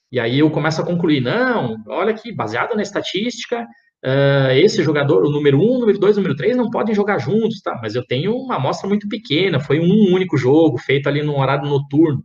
E 0.09 0.21
aí 0.21 0.39
eu 0.39 0.49
começo 0.49 0.81
a 0.81 0.85
concluir, 0.85 1.19
não, 1.19 1.75
olha 1.85 2.11
aqui, 2.11 2.31
baseado 2.31 2.75
na 2.75 2.81
estatística, 2.81 3.67
uh, 4.05 4.51
esse 4.53 4.83
jogador, 4.83 5.23
o 5.23 5.29
número 5.29 5.59
1, 5.59 5.61
um, 5.61 5.79
número 5.79 5.99
2, 5.99 6.17
número 6.17 6.35
3, 6.35 6.55
não 6.55 6.69
podem 6.69 6.95
jogar 6.95 7.19
juntos, 7.19 7.61
tá? 7.61 7.79
Mas 7.81 7.95
eu 7.95 8.05
tenho 8.05 8.35
uma 8.35 8.55
amostra 8.55 8.87
muito 8.87 9.07
pequena, 9.07 9.59
foi 9.59 9.79
um 9.79 10.13
único 10.13 10.37
jogo, 10.37 10.77
feito 10.77 11.07
ali 11.07 11.21
no 11.21 11.37
horário 11.37 11.69
noturno. 11.69 12.23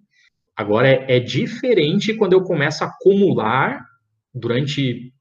Agora, 0.57 0.89
é, 0.89 1.17
é 1.17 1.21
diferente 1.21 2.15
quando 2.15 2.33
eu 2.33 2.43
começo 2.43 2.83
a 2.83 2.87
acumular 2.87 3.85
durante 4.35 5.13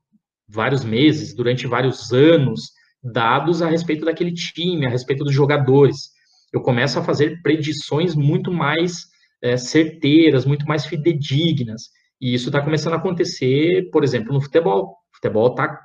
vários 0.48 0.84
meses, 0.84 1.36
durante 1.36 1.68
vários 1.68 2.14
anos, 2.14 2.72
dados 3.04 3.62
a 3.62 3.70
respeito 3.70 4.06
daquele 4.06 4.34
time, 4.34 4.86
a 4.86 4.90
respeito 4.90 5.24
dos 5.24 5.34
jogadores. 5.34 6.10
Eu 6.54 6.62
começo 6.62 6.98
a 6.98 7.04
fazer 7.04 7.42
predições 7.42 8.16
muito 8.16 8.52
mais 8.52 9.06
é, 9.42 9.58
certeiras, 9.58 10.46
muito 10.46 10.66
mais 10.66 10.86
fidedignas. 10.86 11.90
E 12.20 12.34
isso 12.34 12.48
está 12.48 12.62
começando 12.62 12.94
a 12.94 12.98
acontecer, 12.98 13.90
por 13.92 14.04
exemplo, 14.04 14.34
no 14.34 14.42
futebol. 14.42 14.96
O 15.12 15.16
futebol 15.16 15.48
está 15.50 15.80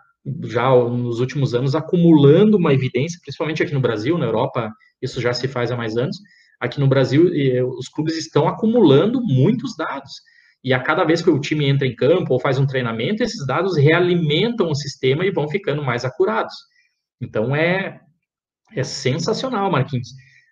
já 0.45 0.69
nos 0.71 1.21
últimos 1.21 1.55
anos 1.55 1.75
acumulando 1.75 2.57
uma 2.57 2.73
evidência, 2.73 3.19
principalmente 3.23 3.63
aqui 3.63 3.73
no 3.73 3.81
Brasil, 3.81 4.19
na 4.19 4.27
Europa 4.27 4.71
isso 5.01 5.21
já 5.21 5.33
se 5.33 5.49
faz 5.49 5.71
há 5.73 5.77
mais 5.77 5.97
anos. 5.97 6.19
Aqui 6.61 6.79
no 6.79 6.87
Brasil, 6.87 7.31
os 7.79 7.89
clubes 7.89 8.19
estão 8.19 8.47
acumulando 8.47 9.21
muitos 9.23 9.75
dados. 9.75 10.13
E 10.63 10.75
a 10.75 10.79
cada 10.79 11.05
vez 11.05 11.23
que 11.23 11.31
o 11.31 11.41
time 11.41 11.65
entra 11.67 11.87
em 11.87 11.97
campo 11.97 12.35
ou 12.35 12.41
faz 12.41 12.59
um 12.59 12.67
treinamento, 12.67 13.23
esses 13.23 13.47
dados 13.47 13.79
realimentam 13.79 14.69
o 14.69 14.75
sistema 14.75 15.25
e 15.25 15.31
vão 15.31 15.49
ficando 15.49 15.83
mais 15.83 16.05
acurados. 16.05 16.55
Então 17.19 17.57
é, 17.57 18.01
é 18.75 18.85
sensacional, 18.85 19.71
Marquinhos. 19.71 20.11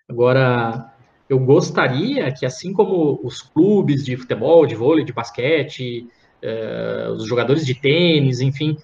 Agora, 0.08 0.90
eu 1.28 1.38
gostaria 1.38 2.32
que, 2.32 2.46
assim 2.46 2.72
como 2.72 3.20
os 3.22 3.42
clubes 3.42 4.02
de 4.02 4.16
futebol, 4.16 4.66
de 4.66 4.74
vôlei, 4.74 5.04
de 5.04 5.12
basquete, 5.12 6.06
eh, 6.40 7.08
os 7.10 7.26
jogadores 7.26 7.66
de 7.66 7.74
tênis, 7.74 8.40
enfim, 8.40 8.78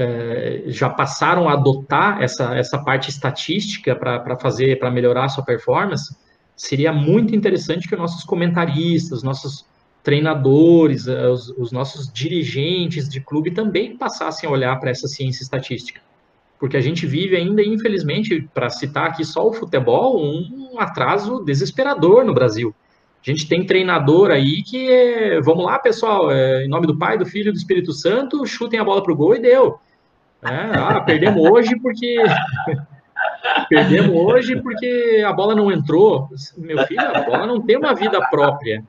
é, 0.00 0.62
já 0.68 0.88
passaram 0.88 1.48
a 1.48 1.54
adotar 1.54 2.22
essa, 2.22 2.56
essa 2.56 2.78
parte 2.78 3.10
estatística 3.10 3.96
para 3.96 4.36
fazer, 4.36 4.78
para 4.78 4.92
melhorar 4.92 5.24
a 5.24 5.28
sua 5.28 5.44
performance, 5.44 6.16
seria 6.56 6.92
muito 6.92 7.34
interessante 7.34 7.88
que 7.88 7.96
nossos 7.96 8.22
comentaristas, 8.22 9.24
nossos 9.24 9.66
treinadores, 10.04 11.08
é, 11.08 11.26
os, 11.28 11.48
os 11.50 11.72
nossos 11.72 12.12
dirigentes 12.12 13.08
de 13.08 13.20
clube 13.20 13.50
também 13.50 13.96
passassem 13.96 14.48
a 14.48 14.52
olhar 14.52 14.78
para 14.78 14.90
essa 14.90 15.08
ciência 15.08 15.42
estatística. 15.42 16.00
Porque 16.60 16.76
a 16.76 16.80
gente 16.80 17.04
vive 17.04 17.34
ainda, 17.34 17.60
infelizmente, 17.60 18.48
para 18.54 18.70
citar 18.70 19.08
aqui 19.08 19.24
só 19.24 19.48
o 19.48 19.52
futebol, 19.52 20.16
um 20.24 20.78
atraso 20.78 21.44
desesperador 21.44 22.24
no 22.24 22.32
Brasil. 22.32 22.72
A 23.20 23.30
gente 23.30 23.48
tem 23.48 23.66
treinador 23.66 24.30
aí 24.30 24.62
que, 24.62 24.88
é, 24.88 25.40
vamos 25.40 25.64
lá, 25.64 25.76
pessoal, 25.80 26.30
é, 26.30 26.64
em 26.64 26.68
nome 26.68 26.86
do 26.86 26.96
Pai, 26.96 27.18
do 27.18 27.26
Filho 27.26 27.48
e 27.48 27.52
do 27.52 27.58
Espírito 27.58 27.92
Santo, 27.92 28.46
chutem 28.46 28.78
a 28.78 28.84
bola 28.84 29.02
para 29.02 29.12
o 29.12 29.16
gol 29.16 29.34
e 29.34 29.40
deu. 29.40 29.80
É, 30.42 30.78
ah, 30.78 31.00
perdemos 31.00 31.44
hoje 31.50 31.78
porque. 31.80 32.16
perdemos 33.68 34.14
hoje 34.14 34.60
porque 34.60 35.24
a 35.26 35.32
bola 35.32 35.54
não 35.54 35.70
entrou. 35.70 36.28
Meu 36.56 36.86
filho, 36.86 37.00
a 37.00 37.22
bola 37.22 37.46
não 37.46 37.60
tem 37.60 37.76
uma 37.76 37.94
vida 37.94 38.20
própria. 38.30 38.84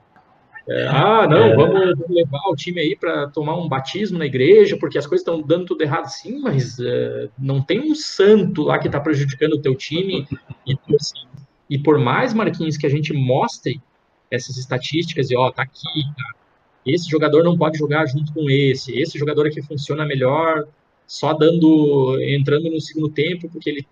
É, 0.67 0.87
ah, 0.87 1.27
não, 1.27 1.45
é. 1.45 1.55
vamos 1.55 1.97
levar 2.07 2.47
o 2.47 2.55
time 2.55 2.79
aí 2.79 2.95
para 2.95 3.27
tomar 3.29 3.55
um 3.55 3.67
batismo 3.67 4.19
na 4.19 4.25
igreja, 4.27 4.77
porque 4.77 4.99
as 4.99 5.07
coisas 5.07 5.21
estão 5.21 5.41
dando 5.41 5.65
tudo 5.65 5.81
errado. 5.81 6.05
Sim, 6.05 6.39
mas 6.39 6.77
uh, 6.77 7.31
não 7.39 7.59
tem 7.59 7.79
um 7.79 7.95
santo 7.95 8.61
lá 8.61 8.77
que 8.77 8.87
está 8.87 8.99
prejudicando 8.99 9.53
o 9.53 9.61
teu 9.61 9.73
time. 9.75 10.27
E, 10.67 10.77
assim, 10.95 11.27
e 11.67 11.79
por 11.79 11.97
mais, 11.97 12.35
Marquinhos, 12.35 12.77
que 12.77 12.85
a 12.85 12.89
gente 12.89 13.11
mostre 13.13 13.81
essas 14.29 14.57
estatísticas 14.57 15.31
e, 15.31 15.35
ó, 15.35 15.49
tá 15.49 15.63
aqui, 15.63 16.03
tá? 16.15 16.39
esse 16.85 17.09
jogador 17.09 17.43
não 17.43 17.57
pode 17.57 17.77
jogar 17.77 18.05
junto 18.05 18.31
com 18.33 18.49
esse, 18.49 18.97
esse 18.99 19.17
jogador 19.17 19.47
aqui 19.47 19.61
funciona 19.61 20.05
melhor 20.05 20.67
só 21.09 21.33
dando, 21.33 22.21
entrando 22.21 22.69
no 22.69 22.79
segundo 22.79 23.09
tempo, 23.09 23.49
porque 23.49 23.67
ele, 23.67 23.87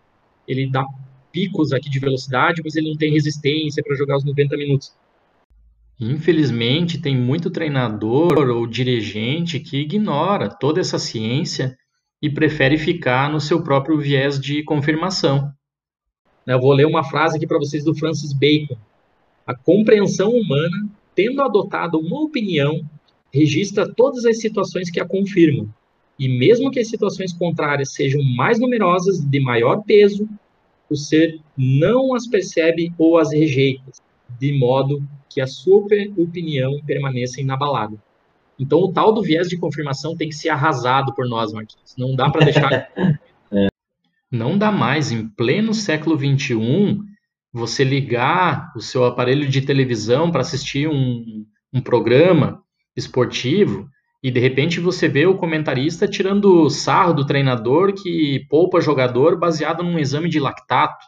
ele 0.47 0.69
dá 0.69 0.85
picos 1.31 1.73
aqui 1.73 1.89
de 1.89 1.97
velocidade, 1.97 2.61
mas 2.63 2.75
ele 2.75 2.89
não 2.89 2.95
tem 2.95 3.11
resistência 3.11 3.83
para 3.83 3.95
jogar 3.95 4.17
os 4.17 4.23
90 4.23 4.55
minutos. 4.55 4.93
Infelizmente, 5.99 7.01
tem 7.01 7.17
muito 7.17 7.49
treinador 7.49 8.47
ou 8.49 8.67
dirigente 8.67 9.59
que 9.59 9.77
ignora 9.77 10.47
toda 10.47 10.79
essa 10.79 10.99
ciência 10.99 11.75
e 12.21 12.29
prefere 12.29 12.77
ficar 12.77 13.31
no 13.31 13.41
seu 13.41 13.63
próprio 13.63 13.97
viés 13.97 14.39
de 14.39 14.63
confirmação. 14.63 15.51
Eu 16.45 16.61
vou 16.61 16.71
ler 16.71 16.85
uma 16.85 17.03
frase 17.03 17.37
aqui 17.37 17.47
para 17.47 17.57
vocês 17.57 17.83
do 17.83 17.95
Francis 17.95 18.31
Bacon. 18.31 18.77
A 19.45 19.55
compreensão 19.55 20.29
humana, 20.29 20.87
tendo 21.15 21.41
adotado 21.41 21.99
uma 21.99 22.21
opinião, 22.21 22.87
registra 23.33 23.91
todas 23.91 24.23
as 24.23 24.39
situações 24.39 24.91
que 24.91 24.99
a 24.99 25.07
confirmam, 25.07 25.67
e 26.19 26.27
mesmo 26.27 26.71
que 26.71 26.79
as 26.79 26.89
situações 26.89 27.31
contrárias 27.31 27.93
sejam 27.93 28.21
mais 28.35 28.59
numerosas, 28.59 29.19
de 29.19 29.39
maior 29.39 29.83
peso, 29.83 30.27
o 30.89 30.95
ser 30.95 31.39
não 31.55 32.15
as 32.15 32.25
percebe 32.27 32.91
ou 32.97 33.17
as 33.17 33.31
rejeita, 33.31 33.91
de 34.39 34.57
modo 34.57 35.03
que 35.29 35.41
a 35.41 35.47
sua 35.47 35.85
opinião 36.17 36.79
permaneça 36.85 37.41
inabalada. 37.41 37.97
Então, 38.59 38.79
o 38.79 38.91
tal 38.91 39.13
do 39.13 39.21
viés 39.21 39.47
de 39.47 39.57
confirmação 39.57 40.15
tem 40.15 40.29
que 40.29 40.35
ser 40.35 40.49
arrasado 40.49 41.13
por 41.13 41.27
nós, 41.27 41.53
Marquinhos. 41.53 41.93
Não 41.95 42.15
dá 42.15 42.29
para 42.29 42.45
deixar. 42.45 42.89
é. 43.51 43.67
Não 44.31 44.57
dá 44.57 44.71
mais, 44.71 45.11
em 45.11 45.27
pleno 45.27 45.73
século 45.73 46.17
XXI, 46.17 46.99
você 47.53 47.83
ligar 47.83 48.73
o 48.75 48.81
seu 48.81 49.05
aparelho 49.05 49.47
de 49.47 49.61
televisão 49.61 50.31
para 50.31 50.41
assistir 50.41 50.87
um, 50.87 51.45
um 51.71 51.81
programa 51.81 52.63
esportivo 52.95 53.87
e 54.27 54.31
de 54.31 54.41
repente 54.41 54.81
você 54.81 55.07
vê 55.07 55.25
o 55.25 55.37
comentarista 55.37 56.05
tirando 56.05 56.69
sarro 56.69 57.13
do 57.13 57.25
treinador 57.25 57.93
que 57.93 58.45
poupa 58.49 58.81
jogador 58.81 59.39
baseado 59.39 59.81
num 59.81 59.97
exame 59.97 60.27
de 60.27 60.37
lactato, 60.37 61.05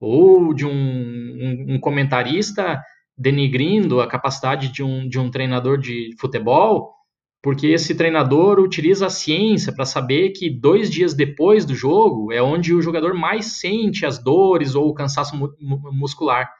ou 0.00 0.52
de 0.52 0.66
um, 0.66 0.72
um, 0.72 1.74
um 1.74 1.78
comentarista 1.78 2.82
denigrindo 3.16 4.00
a 4.00 4.08
capacidade 4.08 4.72
de 4.72 4.82
um, 4.82 5.08
de 5.08 5.20
um 5.20 5.30
treinador 5.30 5.78
de 5.78 6.16
futebol, 6.18 6.92
porque 7.40 7.68
esse 7.68 7.94
treinador 7.94 8.58
utiliza 8.58 9.06
a 9.06 9.10
ciência 9.10 9.72
para 9.72 9.84
saber 9.84 10.30
que 10.30 10.50
dois 10.50 10.90
dias 10.90 11.14
depois 11.14 11.64
do 11.64 11.76
jogo 11.76 12.32
é 12.32 12.42
onde 12.42 12.74
o 12.74 12.82
jogador 12.82 13.14
mais 13.14 13.60
sente 13.60 14.04
as 14.04 14.18
dores 14.18 14.74
ou 14.74 14.88
o 14.88 14.94
cansaço 14.94 15.36
mu 15.36 15.54
muscular. 15.92 16.50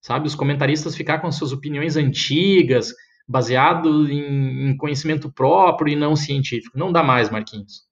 Sabe, 0.00 0.28
os 0.28 0.36
comentaristas 0.36 0.94
ficar 0.94 1.18
com 1.18 1.32
suas 1.32 1.50
opiniões 1.50 1.96
antigas, 1.96 2.92
baseado 3.28 4.10
em, 4.10 4.70
em 4.70 4.76
conhecimento 4.76 5.30
próprio 5.30 5.92
e 5.92 5.96
não 5.96 6.14
científico. 6.14 6.78
Não 6.78 6.92
dá 6.92 7.02
mais, 7.02 7.30
Marquinhos. 7.30 7.82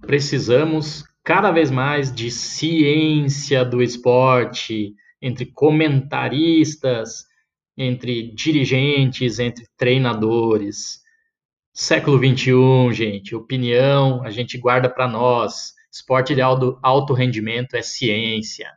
Precisamos 0.00 1.04
cada 1.24 1.50
vez 1.50 1.70
mais 1.70 2.14
de 2.14 2.30
ciência 2.30 3.64
do 3.64 3.82
esporte, 3.82 4.94
entre 5.20 5.46
comentaristas, 5.46 7.24
entre 7.76 8.32
dirigentes, 8.32 9.38
entre 9.38 9.66
treinadores. 9.76 11.00
Século 11.74 12.18
XXI, 12.18 12.92
gente, 12.92 13.34
opinião 13.34 14.22
a 14.22 14.30
gente 14.30 14.56
guarda 14.56 14.88
para 14.88 15.08
nós. 15.08 15.74
Esporte 15.92 16.34
de 16.34 16.40
alto, 16.40 16.78
alto 16.82 17.12
rendimento 17.12 17.74
é 17.74 17.82
ciência. 17.82 18.70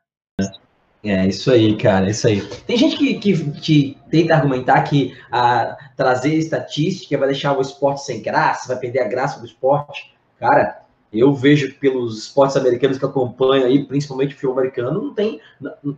É, 1.04 1.28
isso 1.28 1.50
aí, 1.50 1.78
cara, 1.78 2.10
isso 2.10 2.28
aí. 2.28 2.42
Tem 2.68 2.78
gente 2.78 2.98
que, 2.98 3.16
que, 3.16 3.52
que 3.52 3.98
tenta 4.12 4.36
argumentar 4.36 4.82
que 4.84 5.18
a, 5.32 5.78
trazer 5.96 6.34
estatística 6.36 7.18
vai 7.18 7.30
deixar 7.30 7.58
o 7.58 7.62
esporte 7.62 8.04
sem 8.04 8.22
graça, 8.22 8.68
vai 8.68 8.78
perder 8.78 9.02
a 9.02 9.08
graça 9.08 9.40
do 9.40 9.46
esporte. 9.46 10.14
Cara, 10.38 10.82
eu 11.12 11.34
vejo 11.34 11.74
pelos 11.80 12.20
esportes 12.20 12.58
americanos 12.58 12.98
que 12.98 13.06
acompanho 13.06 13.66
aí, 13.66 13.86
principalmente 13.86 14.32
o 14.32 14.36
futebol 14.36 14.60
americano, 14.60 15.02
não 15.02 15.14
tem. 15.14 15.40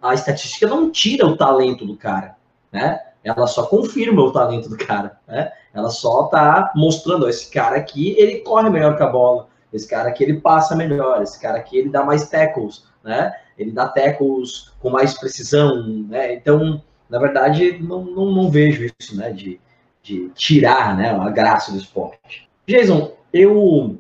A 0.01 0.13
estatística 0.13 0.67
não 0.67 0.91
tira 0.91 1.25
o 1.25 1.35
talento 1.35 1.85
do 1.85 1.97
cara, 1.97 2.35
né? 2.71 2.99
Ela 3.23 3.45
só 3.47 3.65
confirma 3.65 4.21
o 4.21 4.31
talento 4.31 4.69
do 4.69 4.77
cara, 4.77 5.19
né? 5.27 5.51
Ela 5.73 5.89
só 5.89 6.23
tá 6.23 6.71
mostrando, 6.75 7.27
esse 7.27 7.49
cara 7.51 7.75
aqui, 7.75 8.15
ele 8.17 8.39
corre 8.39 8.69
melhor 8.69 8.95
que 8.95 9.03
a 9.03 9.07
bola, 9.07 9.47
esse 9.71 9.87
cara 9.87 10.09
aqui, 10.09 10.23
ele 10.23 10.39
passa 10.41 10.75
melhor, 10.75 11.21
esse 11.21 11.39
cara 11.39 11.57
aqui, 11.57 11.77
ele 11.77 11.89
dá 11.89 12.03
mais 12.03 12.29
tackles, 12.29 12.85
né? 13.03 13.33
Ele 13.57 13.71
dá 13.71 13.87
tackles 13.87 14.71
com 14.79 14.89
mais 14.89 15.17
precisão, 15.17 15.85
né? 16.07 16.33
Então, 16.33 16.81
na 17.09 17.19
verdade, 17.19 17.77
não, 17.81 18.03
não, 18.03 18.31
não 18.31 18.49
vejo 18.49 18.89
isso, 18.99 19.15
né? 19.15 19.31
De, 19.31 19.59
de 20.01 20.29
tirar, 20.35 20.95
né? 20.95 21.09
A 21.09 21.29
graça 21.29 21.71
do 21.71 21.77
esporte. 21.77 22.49
Jason, 22.67 23.13
eu, 23.33 23.99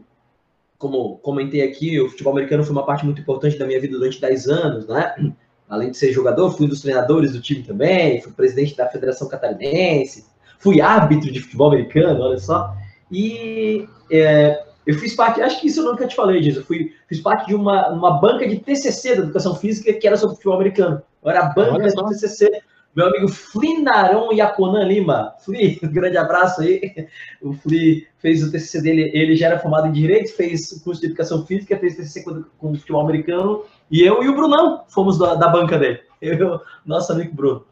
como 0.77 1.17
comentei 1.17 1.61
aqui, 1.61 1.99
o 1.99 2.09
futebol 2.09 2.33
americano 2.33 2.63
foi 2.63 2.71
uma 2.71 2.85
parte 2.85 3.05
muito 3.05 3.21
importante 3.21 3.57
da 3.57 3.65
minha 3.65 3.79
vida 3.79 3.97
durante 3.97 4.21
10 4.21 4.47
anos, 4.47 4.87
né? 4.87 5.33
Além 5.69 5.91
de 5.91 5.97
ser 5.97 6.11
jogador, 6.11 6.51
fui 6.51 6.65
um 6.65 6.69
dos 6.69 6.81
treinadores 6.81 7.31
do 7.31 7.41
time 7.41 7.63
também, 7.63 8.21
fui 8.21 8.31
presidente 8.33 8.75
da 8.75 8.89
Federação 8.89 9.29
Catarinense, 9.29 10.25
fui 10.59 10.81
árbitro 10.81 11.31
de 11.31 11.39
futebol 11.39 11.69
americano, 11.71 12.21
olha 12.21 12.37
só. 12.37 12.75
E 13.11 13.87
é, 14.11 14.65
eu 14.85 14.95
fiz 14.95 15.15
parte, 15.15 15.41
acho 15.41 15.61
que 15.61 15.67
isso 15.67 15.81
eu 15.81 15.85
nunca 15.85 16.07
te 16.07 16.15
falei 16.15 16.41
disso, 16.41 16.59
eu 16.59 16.63
fui, 16.63 16.93
fiz 17.07 17.19
parte 17.19 17.47
de 17.47 17.55
uma, 17.55 17.89
uma 17.89 18.19
banca 18.19 18.47
de 18.47 18.57
TCC 18.57 19.15
da 19.15 19.23
Educação 19.23 19.55
Física 19.55 19.93
que 19.93 20.07
era 20.07 20.17
sobre 20.17 20.35
futebol 20.35 20.55
americano. 20.55 21.01
Eu 21.23 21.29
era 21.29 21.41
a 21.41 21.49
banca 21.49 21.87
de 21.87 21.95
TCC, 21.95 22.61
meu 22.95 23.07
amigo 23.07 23.29
Flinarão 23.29 24.33
Yaconan 24.33 24.83
Lima. 24.83 25.33
Fli, 25.39 25.79
um 25.83 25.91
grande 25.91 26.17
abraço 26.17 26.61
aí. 26.61 27.07
O 27.41 27.53
Fli 27.53 28.07
fez 28.19 28.43
o 28.43 28.51
TCC 28.51 28.81
dele, 28.81 29.11
ele 29.13 29.35
já 29.35 29.47
era 29.47 29.59
formado 29.59 29.87
em 29.87 29.91
Direito, 29.91 30.35
fez 30.35 30.71
o 30.71 30.83
curso 30.83 30.99
de 30.99 31.07
Educação 31.07 31.45
Física, 31.45 31.77
fez 31.77 31.95
TCC 31.95 32.23
com, 32.23 32.43
com 32.57 32.75
futebol 32.75 33.01
americano, 33.01 33.63
e 33.89 34.01
eu 34.01 34.23
e 34.23 34.29
o 34.29 34.35
Brunão 34.35 34.83
fomos 34.89 35.17
da, 35.17 35.35
da 35.35 35.47
banca 35.47 35.77
dele. 35.77 35.99
Eu, 36.21 36.61
nosso 36.85 37.11
amigo 37.11 37.33
Bruno. 37.33 37.65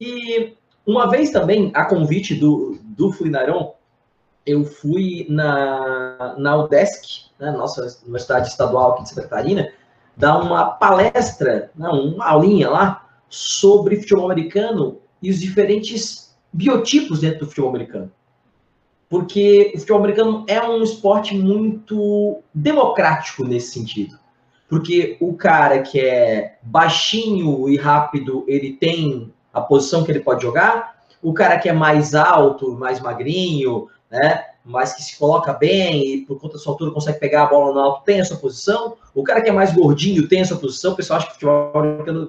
E 0.00 0.54
uma 0.84 1.08
vez 1.08 1.30
também, 1.30 1.70
a 1.74 1.84
convite 1.84 2.34
do, 2.34 2.76
do 2.82 3.12
Flinarão, 3.12 3.74
eu 4.46 4.64
fui 4.64 5.26
na, 5.28 6.34
na 6.38 6.56
UDESC, 6.56 7.26
né, 7.38 7.50
nossa 7.50 7.82
Universidade 8.02 8.48
Estadual 8.48 8.92
aqui 8.92 9.02
de 9.02 9.08
Santa 9.10 9.22
Catarina, 9.22 9.68
dar 10.16 10.38
uma 10.38 10.64
palestra, 10.64 11.70
né, 11.76 11.88
uma 11.88 12.26
aulinha 12.26 12.70
lá, 12.70 13.08
sobre 13.28 13.96
futebol 13.96 14.24
americano 14.24 14.98
e 15.22 15.30
os 15.30 15.38
diferentes 15.38 16.34
biotipos 16.52 17.20
dentro 17.20 17.40
do 17.40 17.46
futebol 17.46 17.70
americano. 17.70 18.10
Porque 19.08 19.72
o 19.74 19.78
futebol 19.78 20.00
americano 20.00 20.44
é 20.46 20.60
um 20.62 20.82
esporte 20.82 21.34
muito 21.34 22.42
democrático 22.52 23.44
nesse 23.44 23.72
sentido. 23.72 24.18
Porque 24.68 25.16
o 25.18 25.34
cara 25.34 25.80
que 25.80 25.98
é 25.98 26.58
baixinho 26.62 27.68
e 27.70 27.76
rápido, 27.76 28.44
ele 28.46 28.74
tem 28.74 29.32
a 29.52 29.62
posição 29.62 30.04
que 30.04 30.12
ele 30.12 30.20
pode 30.20 30.42
jogar. 30.42 30.98
O 31.22 31.32
cara 31.32 31.58
que 31.58 31.68
é 31.68 31.72
mais 31.72 32.14
alto, 32.14 32.72
mais 32.72 33.00
magrinho, 33.00 33.88
né? 34.10 34.44
Mas 34.64 34.92
que 34.92 35.02
se 35.02 35.18
coloca 35.18 35.52
bem 35.52 36.14
e 36.14 36.26
por 36.26 36.38
conta 36.38 36.54
da 36.54 36.60
sua 36.60 36.72
altura 36.72 36.90
consegue 36.90 37.18
pegar 37.18 37.44
a 37.44 37.46
bola 37.46 37.72
no 37.72 37.80
alto, 37.80 38.04
tem 38.04 38.20
a 38.20 38.24
sua 38.24 38.36
posição. 38.36 38.96
O 39.14 39.22
cara 39.22 39.40
que 39.40 39.48
é 39.48 39.52
mais 39.52 39.72
gordinho 39.72 40.28
tem 40.28 40.42
a 40.42 40.44
sua 40.44 40.58
posição. 40.58 40.92
O 40.92 40.96
pessoal 40.96 41.18
acha 41.18 41.26
que 41.28 41.34
futebol 41.34 41.72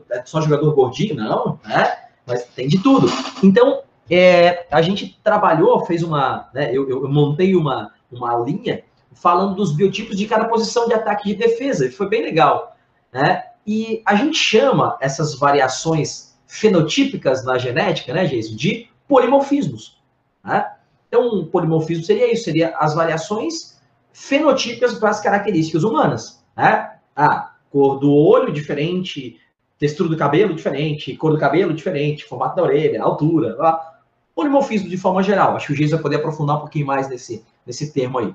é 0.09 0.23
só 0.25 0.39
jogador 0.41 0.73
gordinho, 0.73 1.15
não, 1.15 1.59
né? 1.65 1.97
Mas 2.25 2.43
tem 2.45 2.67
de 2.67 2.81
tudo. 2.81 3.07
Então, 3.43 3.81
é, 4.09 4.65
a 4.71 4.81
gente 4.81 5.19
trabalhou, 5.23 5.85
fez 5.85 6.01
uma, 6.01 6.49
né, 6.53 6.69
eu, 6.73 6.89
eu, 6.89 7.07
montei 7.07 7.55
uma, 7.55 7.93
uma 8.11 8.35
linha 8.39 8.83
falando 9.13 9.55
dos 9.55 9.71
biotipos 9.71 10.17
de 10.17 10.25
cada 10.25 10.45
posição 10.45 10.87
de 10.87 10.93
ataque 10.93 11.29
e 11.29 11.35
de 11.35 11.43
defesa, 11.43 11.85
e 11.85 11.91
foi 11.91 12.09
bem 12.09 12.23
legal, 12.23 12.75
né? 13.11 13.43
E 13.67 14.01
a 14.05 14.15
gente 14.15 14.37
chama 14.37 14.97
essas 14.99 15.35
variações 15.35 16.39
fenotípicas 16.47 17.43
na 17.43 17.57
genética, 17.57 18.13
né, 18.13 18.25
Jason, 18.25 18.55
de 18.55 18.89
polimorfismos, 19.07 20.01
né? 20.43 20.65
Então, 21.09 21.27
um 21.27 21.45
polimorfismo 21.45 22.03
seria 22.03 22.31
isso, 22.31 22.45
seria 22.45 22.75
as 22.77 22.95
variações 22.95 23.77
fenotípicas 24.13 24.93
para 24.93 25.09
as 25.09 25.19
características 25.19 25.83
humanas, 25.83 26.43
né? 26.55 26.97
Ah, 27.15 27.53
cor 27.69 27.99
do 27.99 28.13
olho 28.13 28.53
diferente, 28.53 29.37
textura 29.77 30.07
do 30.07 30.17
cabelo 30.17 30.53
diferente, 30.53 31.15
cor 31.15 31.31
do 31.31 31.39
cabelo 31.39 31.73
diferente, 31.73 32.25
formato 32.25 32.55
da 32.55 32.63
orelha, 32.63 33.01
altura, 33.01 33.55
lá. 33.57 33.99
polimorfismo 34.35 34.87
de 34.87 34.97
forma 34.97 35.23
geral. 35.23 35.55
Acho 35.55 35.67
que 35.67 35.73
o 35.73 35.75
Geis 35.75 35.91
vai 35.91 35.99
poder 35.99 36.17
aprofundar 36.17 36.57
um 36.57 36.61
pouquinho 36.61 36.85
mais 36.85 37.09
nesse, 37.09 37.43
nesse 37.65 37.91
termo 37.91 38.19
aí. 38.19 38.33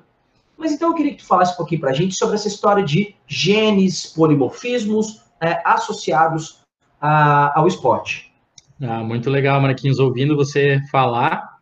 Mas 0.57 0.71
então 0.71 0.89
eu 0.89 0.95
queria 0.95 1.11
que 1.13 1.19
tu 1.19 1.27
falasse 1.27 1.53
um 1.53 1.57
pouquinho 1.57 1.81
para 1.81 1.91
a 1.91 1.93
gente 1.93 2.15
sobre 2.15 2.35
essa 2.35 2.47
história 2.47 2.83
de 2.83 3.15
genes, 3.27 4.05
polimorfismos 4.05 5.21
é, 5.41 5.61
associados 5.65 6.61
a, 6.99 7.57
ao 7.59 7.67
esporte. 7.67 8.33
Ah, 8.81 9.03
muito 9.03 9.29
legal, 9.29 9.61
Marquinhos, 9.61 9.99
ouvindo 9.99 10.35
você 10.35 10.81
falar 10.91 11.54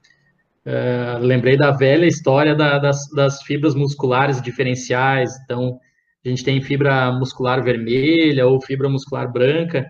Uh, 0.66 1.20
lembrei 1.20 1.57
da 1.57 1.72
velha 1.72 2.05
história 2.05 2.55
da, 2.55 2.80
das, 2.80 3.09
das, 3.09 3.43
fibras 3.43 3.76
musculares 3.76 4.41
diferenciais. 4.41 5.32
Então, 5.43 5.78
a 6.26 6.30
gente 6.30 6.43
tem 6.43 6.61
fibra 6.61 7.11
muscular 7.11 7.61
vermelha 7.61 8.47
ou 8.47 8.61
fibra 8.61 8.88
muscular 8.88 9.30
branca, 9.30 9.86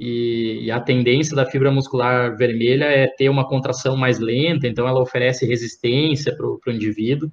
e, 0.00 0.60
e 0.62 0.70
a 0.70 0.80
tendência 0.80 1.34
da 1.34 1.44
fibra 1.44 1.70
muscular 1.70 2.36
vermelha 2.36 2.84
é 2.84 3.06
ter 3.08 3.28
uma 3.28 3.46
contração 3.46 3.96
mais 3.96 4.18
lenta, 4.18 4.66
então 4.66 4.86
ela 4.86 5.00
oferece 5.00 5.44
resistência 5.44 6.34
para 6.34 6.46
o 6.46 6.60
indivíduo. 6.68 7.30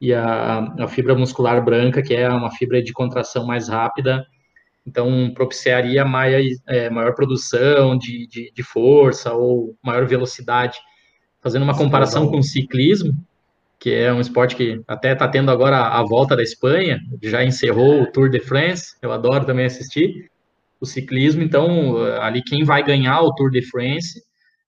E 0.00 0.12
a, 0.12 0.74
a, 0.80 0.88
fibra 0.88 1.14
muscular 1.14 1.64
branca, 1.64 2.02
que 2.02 2.12
é 2.12 2.28
uma 2.28 2.50
fibra 2.50 2.82
de 2.82 2.92
contração 2.92 3.46
mais 3.46 3.68
rápida, 3.68 4.26
então 4.84 5.32
propiciaria 5.32 6.04
maior, 6.04 6.42
é, 6.66 6.90
maior 6.90 7.14
produção 7.14 7.96
de, 7.96 8.26
de, 8.26 8.52
de 8.52 8.62
força 8.64 9.32
ou 9.32 9.76
maior 9.82 10.06
velocidade 10.06 10.78
fazendo 11.42 11.62
uma 11.62 11.76
comparação 11.76 12.28
com 12.28 12.38
o 12.38 12.42
ciclismo, 12.42 13.12
que 13.78 13.90
é 13.90 14.12
um 14.12 14.20
esporte 14.20 14.54
que 14.54 14.80
até 14.86 15.12
está 15.12 15.26
tendo 15.26 15.50
agora 15.50 15.76
a, 15.76 16.02
volta 16.04 16.36
da 16.36 16.42
Espanha, 16.42 17.00
já 17.20 17.44
encerrou 17.44 18.02
o 18.02 18.06
Tour 18.06 18.30
de 18.30 18.38
France, 18.38 18.94
eu 19.02 19.10
adoro 19.10 19.44
também 19.44 19.66
assistir 19.66 20.30
o 20.80 20.86
ciclismo, 20.86 21.42
então 21.42 21.96
ali 22.20 22.42
quem 22.42 22.62
vai 22.64 22.84
ganhar 22.84 23.20
o 23.22 23.34
Tour 23.34 23.50
de 23.50 23.60
France, 23.60 24.22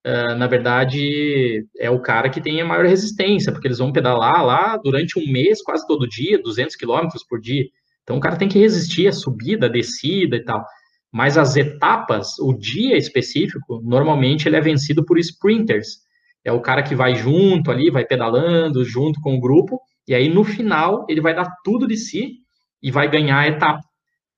uh, 0.04 0.34
na 0.34 0.48
verdade, 0.48 1.64
é 1.78 1.88
o 1.88 2.00
cara 2.00 2.28
que 2.28 2.40
tem 2.40 2.60
a 2.60 2.64
maior 2.64 2.86
resistência, 2.86 3.52
porque 3.52 3.68
eles 3.68 3.78
vão 3.78 3.92
pedalar 3.92 4.44
lá 4.44 4.76
durante 4.76 5.16
um 5.16 5.32
mês, 5.32 5.62
quase 5.62 5.86
todo 5.86 6.08
dia, 6.08 6.42
200 6.42 6.74
quilômetros 6.74 7.24
por 7.24 7.40
dia, 7.40 7.66
então 8.02 8.16
o 8.16 8.20
cara 8.20 8.36
tem 8.36 8.48
que 8.48 8.58
resistir 8.58 9.06
a 9.06 9.12
subida, 9.12 9.66
a 9.66 9.70
descida 9.70 10.36
e 10.36 10.44
tal. 10.44 10.64
Mas 11.12 11.38
as 11.38 11.54
etapas, 11.54 12.36
o 12.40 12.52
dia 12.52 12.96
específico, 12.96 13.80
normalmente 13.84 14.48
ele 14.48 14.56
é 14.56 14.60
vencido 14.60 15.04
por 15.04 15.18
sprinters, 15.18 15.98
é 16.44 16.52
o 16.52 16.60
cara 16.60 16.82
que 16.82 16.94
vai 16.94 17.14
junto 17.14 17.70
ali, 17.70 17.90
vai 17.90 18.04
pedalando 18.04 18.84
junto 18.84 19.20
com 19.20 19.34
o 19.34 19.40
grupo, 19.40 19.80
e 20.06 20.14
aí 20.14 20.28
no 20.28 20.44
final 20.44 21.06
ele 21.08 21.20
vai 21.20 21.34
dar 21.34 21.50
tudo 21.64 21.86
de 21.86 21.96
si 21.96 22.40
e 22.82 22.90
vai 22.90 23.10
ganhar 23.10 23.38
a 23.38 23.48
etapa. 23.48 23.82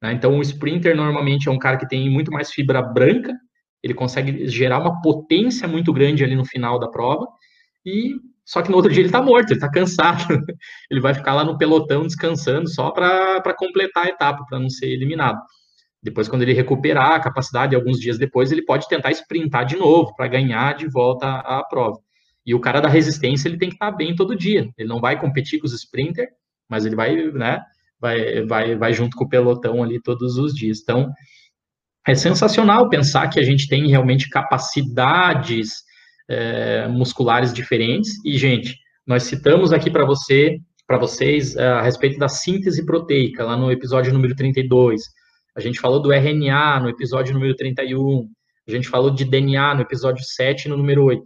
Né? 0.01 0.13
Então 0.13 0.39
o 0.39 0.43
sprinter 0.43 0.97
normalmente 0.97 1.49
é 1.49 1.53
um 1.53 1.59
cara 1.59 1.77
que 1.77 1.89
tem 1.89 2.09
muito 2.09 2.31
mais 2.31 2.51
fibra 2.51 2.81
branca, 2.81 3.35
ele 3.83 3.95
consegue 3.95 4.49
gerar 4.49 4.79
uma 4.79 5.01
potência 5.01 5.67
muito 5.67 5.93
grande 5.93 6.25
ali 6.25 6.37
no 6.37 6.45
final 6.45 6.79
da 6.79 6.89
prova, 6.89 7.27
e 7.85 8.15
só 8.45 8.63
que 8.63 8.71
no 8.71 8.77
outro 8.77 8.93
dia 8.93 9.01
ele 9.01 9.09
está 9.09 9.21
morto, 9.21 9.51
ele 9.51 9.57
está 9.57 9.69
cansado, 9.69 10.25
ele 10.89 11.01
vai 11.01 11.13
ficar 11.13 11.35
lá 11.35 11.45
no 11.45 11.59
pelotão 11.59 12.03
descansando 12.03 12.69
só 12.69 12.93
para 12.93 13.55
completar 13.59 14.07
a 14.07 14.09
etapa, 14.09 14.45
para 14.49 14.61
não 14.61 14.71
ser 14.71 14.87
eliminado. 14.87 15.39
Depois, 16.07 16.29
quando 16.29 16.43
ele 16.43 16.53
recuperar 16.53 17.13
a 17.15 17.21
capacidade, 17.21 17.75
alguns 17.75 17.99
dias 17.99 18.17
depois, 18.17 18.53
ele 18.53 18.63
pode 18.63 18.89
tentar 18.89 19.11
sprintar 19.11 19.67
de 19.67 19.77
novo 19.77 20.15
para 20.15 20.29
ganhar 20.29 20.77
de 20.77 20.87
volta 20.87 21.27
a, 21.27 21.65
prova. 21.65 21.99
E 22.47 22.55
o 22.55 22.61
cara 22.61 22.81
da 22.81 22.89
resistência, 22.89 23.49
ele 23.49 23.59
tem 23.59 23.69
que 23.69 23.75
estar 23.75 23.91
tá 23.91 23.97
bem 23.97 24.15
todo 24.15 24.37
dia. 24.37 24.71
Ele 24.79 24.89
não 24.89 25.01
vai 25.01 25.19
competir 25.19 25.59
com 25.59 25.67
os 25.67 25.73
sprinter, 25.73 26.29
mas 26.71 26.87
ele 26.87 26.95
vai, 26.95 27.17
né, 27.33 27.61
vai, 28.01 28.47
vai, 28.47 28.77
vai 28.77 28.93
junto 28.93 29.17
com 29.17 29.25
o 29.25 29.29
pelotão 29.29 29.83
ali 29.83 30.01
todos 30.01 30.39
os 30.39 30.55
dias. 30.55 30.79
Então, 30.81 31.11
é 32.07 32.15
sensacional 32.15 32.89
pensar 32.89 33.29
que 33.29 33.41
a 33.41 33.43
gente 33.43 33.67
tem 33.67 33.89
realmente 33.89 34.29
capacidades 34.29 35.71
é, 36.29 36.87
musculares 36.87 37.53
diferentes. 37.53 38.25
E, 38.25 38.39
gente, 38.39 38.79
nós 39.05 39.25
citamos 39.25 39.73
aqui 39.73 39.91
para 39.91 40.05
você 40.05 40.61
para 40.87 40.99
vocês 40.99 41.57
a 41.57 41.83
respeito 41.83 42.17
da 42.17 42.29
síntese 42.29 42.87
proteica, 42.87 43.43
lá 43.43 43.57
no 43.57 43.73
episódio 43.73 44.13
número 44.13 44.37
32. 44.37 45.03
A 45.57 45.61
gente 45.61 45.81
falou 45.81 46.03
do 46.03 46.13
RNA 46.13 46.81
no 46.81 46.91
episódio 46.91 47.33
número 47.33 47.57
31. 47.57 48.29
A 48.69 48.71
gente 48.71 48.89
falou 48.89 49.11
de 49.11 49.25
DNA 49.25 49.75
no 49.75 49.81
episódio 49.81 50.23
7 50.23 50.69
no 50.69 50.77
número 50.77 51.03
8. 51.05 51.23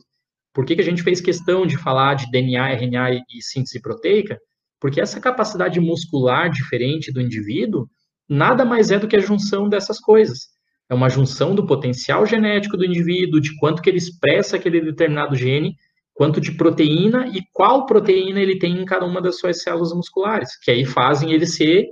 Por 0.55 0.65
que, 0.65 0.77
que 0.77 0.81
a 0.81 0.85
gente 0.85 1.03
fez 1.03 1.21
questão 1.21 1.67
de 1.67 1.77
falar 1.77 2.15
de 2.15 2.31
DNA, 2.31 2.75
RNA 2.75 3.25
e 3.29 3.43
síntese 3.43 3.81
proteica? 3.81 4.39
Porque 4.81 5.01
essa 5.01 5.21
capacidade 5.21 5.81
muscular 5.81 6.49
diferente 6.49 7.13
do 7.13 7.21
indivíduo 7.21 7.89
nada 8.29 8.65
mais 8.65 8.93
é 8.93 9.01
do 9.01 9.09
que 9.09 9.17
a 9.17 9.21
junção 9.21 9.69
dessas 9.69 9.99
coisas. 9.99 10.47
É 10.89 10.95
uma 10.95 11.09
junção 11.09 11.53
do 11.53 11.67
potencial 11.67 12.25
genético 12.25 12.77
do 12.77 12.85
indivíduo, 12.85 13.41
de 13.41 13.57
quanto 13.59 13.83
que 13.83 13.91
ele 13.91 13.99
expressa 13.99 14.57
aquele 14.57 14.81
determinado 14.81 15.35
gene, 15.35 15.75
quanto 16.15 16.41
de 16.41 16.53
proteína 16.53 17.27
e 17.37 17.43
qual 17.53 17.85
proteína 17.85 18.41
ele 18.41 18.61
tem 18.61 18.81
em 18.81 18.85
cada 18.85 19.05
uma 19.05 19.21
das 19.21 19.41
suas 19.41 19.61
células 19.61 19.93
musculares, 19.93 20.57
que 20.63 20.71
aí 20.71 20.85
fazem 20.85 21.33
ele 21.33 21.47
ser 21.47 21.87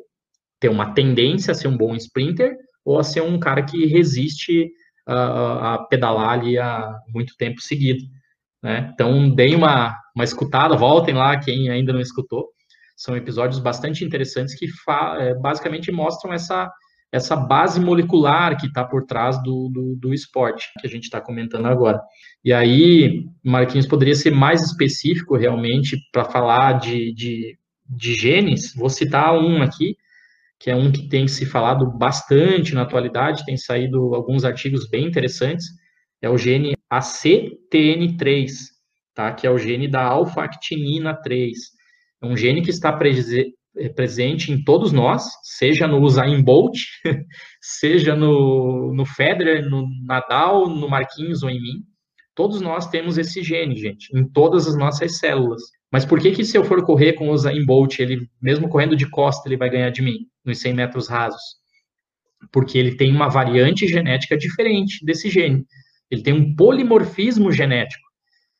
ter 0.60 0.68
uma 0.68 0.92
tendência 0.94 1.52
a 1.52 1.54
ser 1.54 1.68
um 1.68 1.76
bom 1.76 1.94
sprinter 1.96 2.56
ou 2.84 2.98
a 2.98 3.04
ser 3.04 3.20
um 3.20 3.38
cara 3.38 3.62
que 3.62 3.86
resiste 3.86 4.70
a, 5.06 5.74
a 5.74 5.78
pedalar 5.86 6.30
ali 6.30 6.58
há 6.58 6.94
muito 7.14 7.34
tempo 7.36 7.60
seguido. 7.60 8.02
Né? 8.62 8.90
Então, 8.92 9.30
deem 9.34 9.54
uma, 9.54 9.96
uma 10.14 10.24
escutada, 10.24 10.76
voltem 10.76 11.14
lá, 11.14 11.38
quem 11.38 11.70
ainda 11.70 11.92
não 11.92 12.00
escutou. 12.00 12.48
São 12.96 13.16
episódios 13.16 13.60
bastante 13.60 14.04
interessantes 14.04 14.54
que 14.54 14.66
é, 15.18 15.34
basicamente 15.34 15.92
mostram 15.92 16.32
essa, 16.32 16.70
essa 17.12 17.36
base 17.36 17.80
molecular 17.80 18.58
que 18.58 18.66
está 18.66 18.84
por 18.84 19.06
trás 19.06 19.40
do, 19.42 19.70
do, 19.72 19.96
do, 19.96 20.12
esporte 20.12 20.68
que 20.80 20.86
a 20.86 20.90
gente 20.90 21.04
está 21.04 21.20
comentando 21.20 21.66
agora. 21.66 22.00
E 22.44 22.52
aí, 22.52 23.24
Marquinhos 23.44 23.86
poderia 23.86 24.16
ser 24.16 24.32
mais 24.32 24.62
específico 24.62 25.36
realmente 25.36 25.96
para 26.12 26.24
falar 26.24 26.80
de, 26.80 27.14
de, 27.14 27.58
de 27.88 28.14
genes. 28.14 28.74
Vou 28.74 28.90
citar 28.90 29.32
um 29.38 29.62
aqui, 29.62 29.96
que 30.58 30.70
é 30.70 30.76
um 30.76 30.90
que 30.90 31.08
tem 31.08 31.28
se 31.28 31.46
falado 31.46 31.90
bastante 31.90 32.74
na 32.74 32.82
atualidade, 32.82 33.44
tem 33.44 33.56
saído 33.56 34.14
alguns 34.14 34.44
artigos 34.44 34.88
bem 34.88 35.06
interessantes, 35.06 35.66
é 36.20 36.28
o 36.28 36.36
gene 36.36 36.74
ACTN3, 36.92 38.50
tá? 39.14 39.32
que 39.32 39.46
é 39.46 39.50
o 39.50 39.58
gene 39.58 39.86
da 39.86 40.02
alfa-actinina 40.02 41.14
3. 41.14 41.56
É 42.22 42.26
um 42.26 42.36
gene 42.36 42.62
que 42.62 42.70
está 42.70 42.92
presente 42.92 44.52
em 44.52 44.64
todos 44.64 44.90
nós, 44.90 45.30
seja 45.44 45.86
no 45.86 46.00
Usain 46.00 46.42
Bolt, 46.42 46.76
seja 47.62 48.16
no, 48.16 48.92
no 48.92 49.06
Federer, 49.06 49.68
no 49.68 49.88
Nadal, 50.04 50.68
no 50.68 50.88
Marquinhos 50.88 51.44
ou 51.44 51.50
em 51.50 51.60
mim. 51.60 51.84
Todos 52.34 52.60
nós 52.60 52.88
temos 52.88 53.16
esse 53.16 53.42
gene, 53.42 53.76
gente, 53.76 54.08
em 54.16 54.28
todas 54.28 54.66
as 54.66 54.76
nossas 54.76 55.18
células. 55.18 55.62
Mas 55.90 56.04
por 56.04 56.20
que 56.20 56.32
que 56.32 56.44
se 56.44 56.56
eu 56.56 56.64
for 56.64 56.84
correr 56.84 57.14
com 57.14 57.28
o 57.28 57.32
Usain 57.32 57.64
Bolt, 57.64 57.98
ele 57.98 58.28
mesmo 58.40 58.68
correndo 58.68 58.94
de 58.94 59.08
costa, 59.08 59.48
ele 59.48 59.56
vai 59.56 59.70
ganhar 59.70 59.90
de 59.90 60.02
mim 60.02 60.26
nos 60.44 60.58
100 60.58 60.74
metros 60.74 61.08
rasos? 61.08 61.40
Porque 62.52 62.78
ele 62.78 62.96
tem 62.96 63.10
uma 63.10 63.28
variante 63.28 63.86
genética 63.88 64.36
diferente 64.36 65.04
desse 65.04 65.30
gene. 65.30 65.64
Ele 66.10 66.22
tem 66.22 66.34
um 66.34 66.54
polimorfismo 66.54 67.50
genético. 67.50 68.06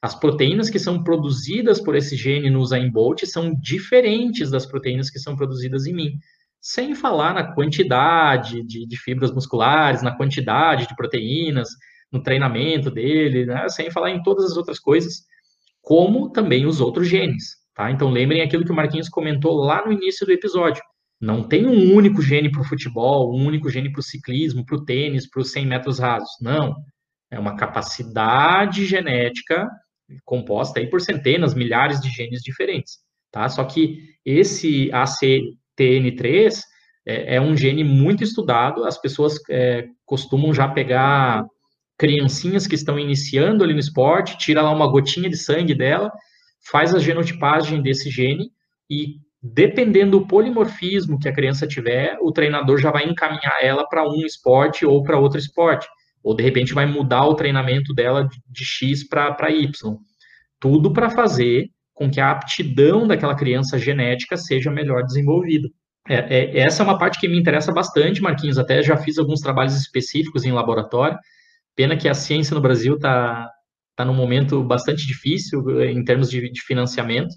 As 0.00 0.14
proteínas 0.14 0.70
que 0.70 0.78
são 0.78 1.02
produzidas 1.02 1.80
por 1.80 1.94
esse 1.94 2.16
gene 2.16 2.50
no 2.50 2.60
Usain 2.60 2.90
Bolt 2.90 3.24
são 3.24 3.52
diferentes 3.60 4.50
das 4.50 4.64
proteínas 4.64 5.10
que 5.10 5.18
são 5.18 5.36
produzidas 5.36 5.86
em 5.86 5.92
mim. 5.92 6.12
Sem 6.60 6.94
falar 6.94 7.34
na 7.34 7.52
quantidade 7.52 8.62
de, 8.62 8.86
de 8.86 8.96
fibras 8.96 9.32
musculares, 9.32 10.02
na 10.02 10.16
quantidade 10.16 10.86
de 10.86 10.96
proteínas, 10.96 11.68
no 12.10 12.22
treinamento 12.22 12.90
dele, 12.90 13.44
né? 13.44 13.68
sem 13.68 13.90
falar 13.90 14.10
em 14.10 14.22
todas 14.22 14.44
as 14.44 14.56
outras 14.56 14.78
coisas 14.78 15.24
como 15.88 16.28
também 16.28 16.66
os 16.66 16.82
outros 16.82 17.08
genes, 17.08 17.56
tá? 17.74 17.90
Então 17.90 18.10
lembrem 18.10 18.42
aquilo 18.42 18.62
que 18.62 18.70
o 18.70 18.74
Marquinhos 18.74 19.08
comentou 19.08 19.54
lá 19.54 19.86
no 19.86 19.90
início 19.90 20.26
do 20.26 20.32
episódio. 20.32 20.82
Não 21.18 21.42
tem 21.42 21.66
um 21.66 21.94
único 21.94 22.20
gene 22.20 22.52
para 22.52 22.60
o 22.60 22.64
futebol, 22.64 23.34
um 23.34 23.46
único 23.46 23.70
gene 23.70 23.90
para 23.90 24.00
o 24.00 24.02
ciclismo, 24.02 24.66
para 24.66 24.76
o 24.76 24.84
tênis, 24.84 25.26
para 25.26 25.40
os 25.40 25.50
100 25.50 25.64
metros 25.64 25.98
rasos. 25.98 26.28
Não. 26.42 26.76
É 27.30 27.38
uma 27.38 27.56
capacidade 27.56 28.84
genética 28.84 29.66
composta 30.26 30.78
aí 30.78 30.86
por 30.86 31.00
centenas, 31.00 31.54
milhares 31.54 32.02
de 32.02 32.10
genes 32.10 32.42
diferentes, 32.42 32.98
tá? 33.32 33.48
Só 33.48 33.64
que 33.64 34.10
esse 34.26 34.90
ACTN3 34.90 36.60
é, 37.06 37.36
é 37.36 37.40
um 37.40 37.56
gene 37.56 37.82
muito 37.82 38.22
estudado, 38.22 38.84
as 38.84 39.00
pessoas 39.00 39.38
é, 39.48 39.86
costumam 40.04 40.52
já 40.52 40.68
pegar 40.68 41.46
criancinhas 41.98 42.66
que 42.66 42.76
estão 42.76 42.98
iniciando 42.98 43.64
ali 43.64 43.74
no 43.74 43.80
esporte, 43.80 44.38
tira 44.38 44.62
lá 44.62 44.70
uma 44.70 44.86
gotinha 44.86 45.28
de 45.28 45.36
sangue 45.36 45.74
dela, 45.74 46.12
faz 46.70 46.94
a 46.94 46.98
genotipagem 46.98 47.82
desse 47.82 48.08
gene 48.08 48.50
e 48.88 49.16
dependendo 49.42 50.18
do 50.18 50.26
polimorfismo 50.26 51.18
que 51.18 51.28
a 51.28 51.32
criança 51.32 51.66
tiver, 51.66 52.16
o 52.20 52.32
treinador 52.32 52.78
já 52.78 52.90
vai 52.90 53.04
encaminhar 53.04 53.56
ela 53.60 53.86
para 53.88 54.08
um 54.08 54.24
esporte 54.24 54.86
ou 54.86 55.02
para 55.02 55.18
outro 55.18 55.38
esporte, 55.38 55.86
ou 56.22 56.34
de 56.34 56.42
repente 56.42 56.74
vai 56.74 56.86
mudar 56.86 57.24
o 57.24 57.34
treinamento 57.34 57.92
dela 57.94 58.28
de 58.48 58.64
X 58.64 59.06
para 59.08 59.50
Y. 59.50 59.96
Tudo 60.60 60.92
para 60.92 61.10
fazer 61.10 61.68
com 61.94 62.10
que 62.10 62.20
a 62.20 62.30
aptidão 62.30 63.06
daquela 63.06 63.34
criança 63.34 63.78
genética 63.78 64.36
seja 64.36 64.70
melhor 64.70 65.04
desenvolvida. 65.04 65.68
É, 66.08 66.16
é, 66.16 66.58
essa 66.60 66.82
é 66.82 66.84
uma 66.84 66.98
parte 66.98 67.20
que 67.20 67.28
me 67.28 67.38
interessa 67.38 67.72
bastante, 67.72 68.22
Marquinhos. 68.22 68.58
Até 68.58 68.82
já 68.82 68.96
fiz 68.96 69.18
alguns 69.18 69.40
trabalhos 69.40 69.76
específicos 69.76 70.44
em 70.44 70.52
laboratório 70.52 71.18
Pena 71.78 71.96
que 71.96 72.08
a 72.08 72.14
ciência 72.14 72.56
no 72.56 72.60
Brasil 72.60 72.96
está 72.96 73.48
tá 73.94 74.04
num 74.04 74.12
momento 74.12 74.64
bastante 74.64 75.06
difícil 75.06 75.80
eh, 75.80 75.92
em 75.92 76.02
termos 76.02 76.28
de, 76.28 76.50
de 76.50 76.60
financiamento, 76.62 77.32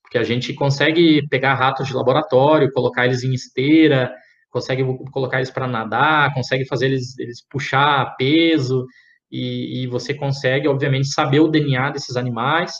porque 0.00 0.16
a 0.16 0.22
gente 0.22 0.54
consegue 0.54 1.26
pegar 1.26 1.54
ratos 1.54 1.88
de 1.88 1.92
laboratório, 1.92 2.70
colocar 2.70 3.04
eles 3.04 3.24
em 3.24 3.34
esteira, 3.34 4.14
consegue 4.48 4.84
colocar 5.10 5.38
eles 5.38 5.50
para 5.50 5.66
nadar, 5.66 6.32
consegue 6.32 6.64
fazer 6.68 6.86
eles, 6.86 7.18
eles 7.18 7.44
puxar 7.50 8.14
peso, 8.16 8.86
e, 9.28 9.82
e, 9.82 9.86
você 9.88 10.14
consegue, 10.14 10.68
obviamente, 10.68 11.08
saber 11.08 11.40
o 11.40 11.48
DNA 11.48 11.90
desses 11.90 12.16
animais 12.16 12.74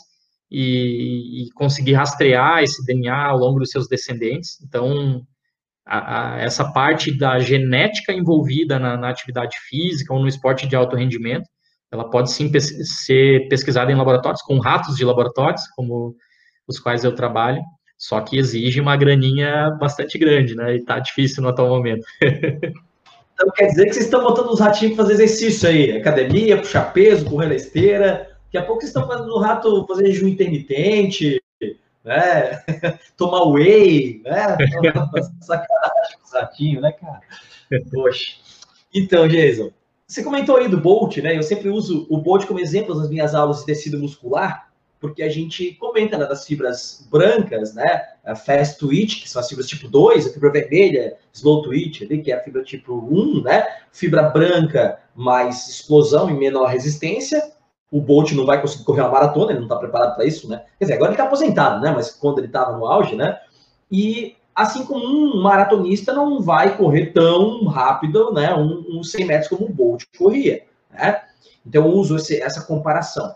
e, 0.49 1.43
e, 1.43 1.49
conseguir 1.55 1.95
rastrear 1.95 2.63
esse 2.63 2.85
DNA 2.85 3.25
ao 3.25 3.37
longo 3.37 3.59
dos 3.59 3.69
seus 3.69 3.89
descendentes. 3.89 4.61
Então, 4.65 5.27
a, 5.85 6.35
a, 6.35 6.41
essa 6.41 6.71
parte 6.71 7.15
da 7.15 7.39
genética 7.39 8.11
envolvida 8.11 8.79
na, 8.79 8.97
na, 8.97 9.09
atividade 9.09 9.55
física 9.69 10.13
ou 10.13 10.19
no 10.19 10.27
esporte 10.27 10.67
de 10.67 10.75
alto 10.75 10.95
rendimento, 10.95 11.47
ela 11.91 12.09
pode 12.09 12.31
sim 12.31 12.49
pes 12.49 12.71
ser 13.03 13.47
pesquisada 13.47 13.91
em 13.91 13.95
laboratórios, 13.95 14.41
com 14.41 14.57
ratos 14.57 14.95
de 14.95 15.05
laboratórios, 15.05 15.61
como 15.75 16.15
os 16.67 16.79
quais 16.79 17.03
eu 17.03 17.13
trabalho, 17.13 17.61
só 17.97 18.19
que 18.21 18.37
exige 18.37 18.81
uma 18.81 18.97
graninha 18.97 19.69
bastante 19.79 20.17
grande, 20.17 20.55
né? 20.55 20.75
E 20.75 20.83
tá 20.83 20.99
difícil 20.99 21.43
no 21.43 21.49
atual 21.49 21.69
momento. 21.69 22.05
então 22.21 23.51
quer 23.55 23.67
dizer 23.67 23.85
que 23.85 23.93
vocês 23.93 24.05
estão 24.05 24.23
botando 24.23 24.49
os 24.49 24.59
ratinhos 24.59 24.95
para 24.95 25.05
fazer 25.05 25.23
exercício 25.23 25.69
aí, 25.69 25.91
academia, 25.91 26.57
puxar 26.57 26.91
peso, 26.91 27.25
correr 27.25 27.47
na 27.47 27.55
esteira. 27.55 28.29
Daqui 28.45 28.57
a 28.57 28.63
pouco 28.63 28.81
vocês 28.81 28.89
estão 28.89 29.07
fazendo 29.07 29.29
o 29.29 29.39
rato 29.39 29.85
fazer 29.87 30.07
jejum 30.07 30.27
intermitente, 30.27 31.39
né? 32.05 32.63
Tomar 33.17 33.47
whey, 33.47 34.21
né? 34.23 34.55
Sacanagem 35.41 36.17
com 36.21 36.81
né, 36.81 36.91
cara? 36.93 37.21
Poxa. 37.91 38.35
Então, 38.93 39.27
Jason, 39.27 39.71
você 40.07 40.23
comentou 40.23 40.57
aí 40.57 40.69
do 40.69 40.79
Bolt, 40.79 41.17
né? 41.17 41.35
Eu 41.35 41.43
sempre 41.43 41.67
uso 41.67 42.05
o 42.09 42.17
Bolt 42.17 42.45
como 42.45 42.59
exemplo 42.59 42.95
nas 42.95 43.09
minhas 43.09 43.33
aulas 43.33 43.59
de 43.59 43.65
tecido 43.65 43.99
muscular, 43.99 44.71
porque 44.99 45.23
a 45.23 45.29
gente 45.29 45.73
comenta 45.73 46.17
né, 46.17 46.25
das 46.25 46.45
fibras 46.45 47.07
brancas, 47.11 47.73
né? 47.73 48.03
A 48.23 48.35
fast 48.35 48.77
twitch, 48.77 49.23
que 49.23 49.29
são 49.29 49.41
as 49.41 49.49
fibras 49.49 49.67
tipo 49.67 49.87
2, 49.87 50.27
a 50.27 50.29
fibra 50.33 50.51
vermelha, 50.51 51.17
slow 51.33 51.63
twitch, 51.63 52.03
ali, 52.03 52.21
que 52.21 52.31
é 52.31 52.35
a 52.35 52.43
fibra 52.43 52.63
tipo 52.63 52.93
1, 52.93 53.41
né? 53.41 53.65
Fibra 53.91 54.29
branca, 54.29 54.99
mais 55.15 55.67
explosão 55.67 56.29
e 56.29 56.33
menor 56.33 56.67
resistência, 56.67 57.54
o 57.91 58.01
Bolt 58.01 58.31
não 58.33 58.45
vai 58.45 58.59
conseguir 58.61 58.83
correr 58.83 59.01
uma 59.01 59.11
maratona, 59.11 59.51
ele 59.51 59.59
não 59.59 59.67
está 59.67 59.77
preparado 59.77 60.15
para 60.15 60.25
isso, 60.25 60.49
né? 60.49 60.63
Quer 60.77 60.85
dizer, 60.85 60.93
agora 60.95 61.11
ele 61.11 61.15
está 61.15 61.25
aposentado, 61.25 61.81
né? 61.81 61.91
Mas 61.91 62.11
quando 62.11 62.39
ele 62.39 62.47
estava 62.47 62.75
no 62.75 62.85
auge, 62.85 63.15
né? 63.15 63.39
E 63.91 64.35
assim 64.53 64.85
como 64.85 65.05
um 65.05 65.41
maratonista 65.41 66.13
não 66.13 66.41
vai 66.41 66.77
correr 66.77 67.07
tão 67.13 67.65
rápido, 67.65 68.33
né? 68.33 68.53
Um, 68.55 68.99
um 68.99 69.03
100 69.03 69.25
metros 69.25 69.49
como 69.49 69.65
o 69.65 69.73
Bolt 69.73 70.03
corria, 70.17 70.63
né? 70.91 71.21
Então 71.65 71.85
eu 71.85 71.91
uso 71.91 72.15
esse, 72.15 72.41
essa 72.41 72.61
comparação. 72.61 73.35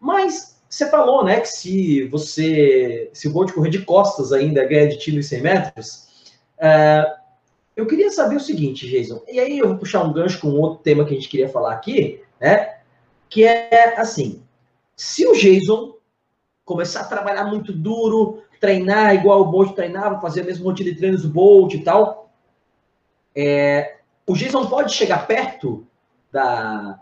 Mas 0.00 0.60
você 0.68 0.88
falou, 0.88 1.22
né, 1.22 1.40
que 1.40 1.48
se 1.48 2.04
você, 2.08 3.10
se 3.12 3.28
o 3.28 3.30
Bolt 3.30 3.52
correr 3.52 3.68
de 3.68 3.82
costas 3.82 4.32
ainda 4.32 4.64
ganha 4.64 4.88
de 4.88 4.98
tiro 4.98 5.18
em 5.18 5.22
100 5.22 5.40
metros, 5.42 6.08
uh, 6.58 7.22
eu 7.76 7.86
queria 7.86 8.10
saber 8.10 8.36
o 8.36 8.40
seguinte, 8.40 8.88
Jason, 8.88 9.22
e 9.30 9.38
aí 9.38 9.58
eu 9.58 9.68
vou 9.68 9.76
puxar 9.76 10.02
um 10.02 10.12
gancho 10.12 10.40
com 10.40 10.48
outro 10.48 10.82
tema 10.82 11.04
que 11.04 11.12
a 11.12 11.14
gente 11.14 11.28
queria 11.28 11.48
falar 11.48 11.72
aqui, 11.72 12.22
né? 12.40 12.78
Que 13.32 13.44
é 13.44 13.98
assim: 13.98 14.42
se 14.94 15.26
o 15.26 15.32
Jason 15.32 15.94
começar 16.66 17.00
a 17.00 17.08
trabalhar 17.08 17.44
muito 17.44 17.72
duro, 17.72 18.42
treinar 18.60 19.14
igual 19.14 19.40
o 19.40 19.50
Bolt 19.50 19.74
treinava, 19.74 20.20
fazer 20.20 20.42
a 20.42 20.44
mesma 20.44 20.66
rotina 20.66 20.90
de 20.90 20.98
treinos 20.98 21.22
do 21.22 21.30
Bolt 21.30 21.72
e 21.72 21.82
tal, 21.82 22.30
é, 23.34 23.96
o 24.26 24.34
Jason 24.34 24.66
pode 24.66 24.92
chegar 24.92 25.26
perto 25.26 25.86
da, 26.30 27.00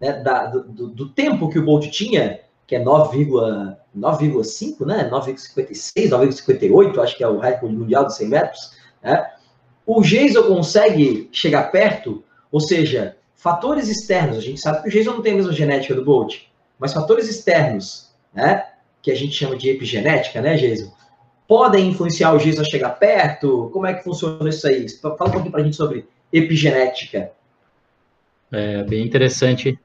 né, 0.00 0.14
da 0.14 0.46
do, 0.46 0.88
do, 0.88 1.10
tempo 1.10 1.50
que 1.50 1.58
o 1.58 1.64
Bolt 1.64 1.90
tinha 1.90 2.40
que 2.66 2.74
é 2.74 2.82
9,5, 2.82 4.86
né? 4.86 5.08
9,56, 5.08 6.08
9,58, 6.08 6.98
acho 6.98 7.16
que 7.16 7.22
é 7.22 7.28
o 7.28 7.38
recorde 7.38 7.76
mundial 7.76 8.06
de 8.06 8.16
100 8.16 8.28
metros, 8.28 8.72
né? 9.00 9.30
O 9.84 10.02
Jason 10.02 10.42
consegue 10.44 11.28
chegar 11.30 11.70
perto, 11.70 12.24
ou 12.50 12.60
seja, 12.60 13.16
fatores 13.36 13.88
externos, 13.88 14.38
a 14.38 14.40
gente 14.40 14.60
sabe 14.60 14.82
que 14.82 14.88
o 14.88 14.90
Jason 14.90 15.12
não 15.12 15.22
tem 15.22 15.34
a 15.34 15.36
mesma 15.36 15.52
genética 15.52 15.94
do 15.94 16.04
Bolt, 16.04 16.38
mas 16.78 16.92
fatores 16.92 17.28
externos, 17.28 18.10
né? 18.34 18.66
Que 19.02 19.10
a 19.10 19.14
gente 19.14 19.34
chama 19.34 19.56
de 19.56 19.70
epigenética, 19.70 20.40
né, 20.40 20.56
Jason? 20.56 20.92
Podem 21.46 21.90
influenciar 21.90 22.32
o 22.32 22.38
Jason 22.38 22.62
a 22.62 22.64
chegar 22.64 22.90
perto? 22.90 23.70
Como 23.72 23.86
é 23.86 23.94
que 23.94 24.02
funciona 24.02 24.48
isso 24.48 24.66
aí? 24.66 24.88
Fala 24.88 25.14
um 25.14 25.30
pouquinho 25.30 25.52
para 25.52 25.60
a 25.60 25.64
gente 25.64 25.76
sobre 25.76 26.06
epigenética. 26.32 27.30
É 28.50 28.82
bem 28.82 29.04
interessante 29.04 29.78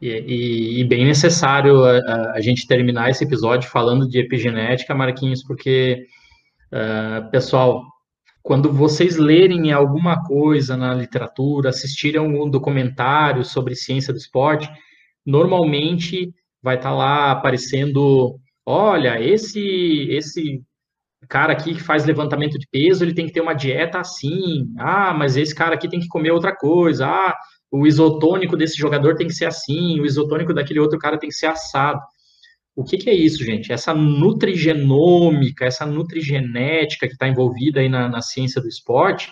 e, 0.00 0.08
e, 0.08 0.80
e 0.80 0.84
bem 0.84 1.04
necessário 1.04 1.84
a, 1.84 2.32
a, 2.32 2.40
gente 2.40 2.66
terminar 2.66 3.10
esse 3.10 3.24
episódio 3.24 3.70
falando 3.70 4.08
de 4.08 4.18
epigenética, 4.18 4.94
Marquinhos, 4.94 5.42
porque, 5.44 6.06
uh, 6.72 7.30
pessoal, 7.30 7.84
quando 8.42 8.72
vocês 8.72 9.16
lerem 9.16 9.72
alguma 9.72 10.22
coisa 10.24 10.76
na 10.76 10.94
literatura, 10.94 11.70
assistirem 11.70 12.20
um 12.20 12.50
documentário 12.50 13.44
sobre 13.44 13.76
ciência 13.76 14.12
do 14.12 14.18
esporte, 14.18 14.68
normalmente 15.24 16.32
vai 16.62 16.76
estar 16.76 16.90
tá 16.90 16.94
lá 16.94 17.30
aparecendo, 17.32 18.38
olha, 18.66 19.20
esse 19.20 19.60
esse 20.10 20.62
cara 21.28 21.52
aqui 21.52 21.74
que 21.74 21.82
faz 21.82 22.04
levantamento 22.04 22.58
de 22.58 22.66
peso, 22.70 23.04
ele 23.04 23.14
tem 23.14 23.26
que 23.26 23.32
ter 23.32 23.40
uma 23.40 23.54
dieta 23.54 23.98
assim. 24.00 24.66
Ah, 24.78 25.14
mas 25.14 25.36
esse 25.36 25.54
cara 25.54 25.74
aqui 25.74 25.88
tem 25.88 26.00
que 26.00 26.08
comer 26.08 26.30
outra 26.32 26.54
coisa. 26.54 27.06
Ah, 27.06 27.34
o 27.70 27.86
isotônico 27.86 28.56
desse 28.56 28.76
jogador 28.76 29.16
tem 29.16 29.26
que 29.26 29.34
ser 29.34 29.46
assim, 29.46 30.00
o 30.00 30.04
isotônico 30.06 30.52
daquele 30.52 30.80
outro 30.80 30.98
cara 30.98 31.18
tem 31.18 31.30
que 31.30 31.36
ser 31.36 31.46
assado. 31.46 32.00
O 32.74 32.82
que, 32.84 32.96
que 32.96 33.10
é 33.10 33.14
isso, 33.14 33.44
gente? 33.44 33.70
Essa 33.70 33.92
nutrigenômica, 33.92 35.66
essa 35.66 35.84
nutrigenética 35.84 37.06
que 37.06 37.12
está 37.12 37.28
envolvida 37.28 37.80
aí 37.80 37.88
na, 37.88 38.08
na, 38.08 38.22
ciência 38.22 38.62
do 38.62 38.68
esporte, 38.68 39.30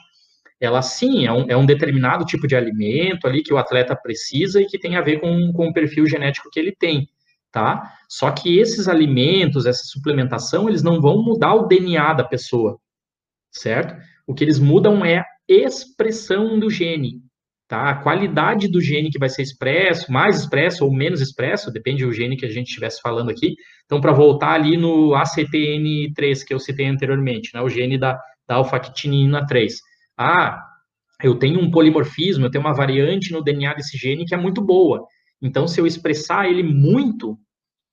ela 0.61 0.83
sim 0.83 1.27
é 1.27 1.33
um, 1.33 1.51
é 1.51 1.57
um, 1.57 1.65
determinado 1.65 2.25
tipo 2.27 2.47
de 2.47 2.55
alimento 2.55 3.27
ali 3.27 3.43
que 3.43 3.53
o 3.53 3.57
atleta 3.57 3.97
precisa 3.97 4.61
e 4.61 4.67
que 4.67 4.79
tem 4.79 4.97
a 4.97 5.01
ver 5.01 5.21
com, 5.21 5.53
com 5.55 5.69
o 5.69 5.73
perfil 5.73 6.07
genético 6.07 6.51
que 6.51 6.61
ele 6.61 6.73
tem, 6.73 7.09
tá? 7.51 7.95
Só 8.09 8.31
que 8.31 8.59
esses 8.59 8.89
alimentos, 8.89 9.65
essa 9.65 9.85
suplementação, 9.85 10.69
eles 10.69 10.83
não 10.83 11.01
vão 11.01 11.23
mudar 11.23 11.55
o 11.55 11.67
DNA 11.67 12.13
da 12.13 12.25
pessoa, 12.25 12.79
certo? 13.51 13.97
O 14.27 14.35
que 14.35 14.45
eles 14.45 14.59
mudam 14.59 15.03
é 15.03 15.21
a 15.21 15.25
expressão 15.49 16.59
do 16.59 16.69
gene, 16.69 17.23
Tá? 17.71 17.89
A 17.89 17.95
qualidade 17.95 18.67
do 18.67 18.81
gene 18.81 19.11
que 19.11 19.19
vai 19.19 19.29
ser 19.29 19.43
expresso, 19.43 20.11
mais 20.11 20.41
expresso 20.41 20.85
ou 20.85 20.93
menos 20.93 21.21
expresso, 21.21 21.71
depende 21.71 22.05
do 22.05 22.13
gene 22.13 22.37
que 22.37 22.45
a 22.45 22.51
gente 22.51 22.67
estivesse 22.67 23.01
falando 23.01 23.31
aqui. 23.31 23.55
Então, 23.85 24.01
para 24.01 24.13
voltar 24.13 24.55
ali 24.55 24.77
no 24.77 25.11
ACTN3, 25.11 26.45
que 26.45 26.53
eu 26.53 26.59
citei 26.59 26.87
anteriormente, 26.87 27.55
né, 27.55 27.61
o 27.61 27.69
gene 27.69 27.97
da, 27.97 28.19
da 28.49 28.57
alfa-quitinina 28.57 29.47
3. 29.47 29.79
Ah, 30.19 30.61
eu 31.23 31.37
tenho 31.37 31.61
um 31.61 31.71
polimorfismo, 31.71 32.45
eu 32.45 32.51
tenho 32.51 32.65
uma 32.65 32.75
variante 32.75 33.31
no 33.31 33.41
DNA 33.41 33.75
desse 33.75 33.97
gene 33.97 34.25
que 34.25 34.35
é 34.35 34.37
muito 34.37 34.61
boa. 34.61 35.07
Então, 35.41 35.69
se 35.69 35.81
eu 35.81 35.87
expressar 35.87 36.49
ele 36.49 36.65
muito, 36.65 37.39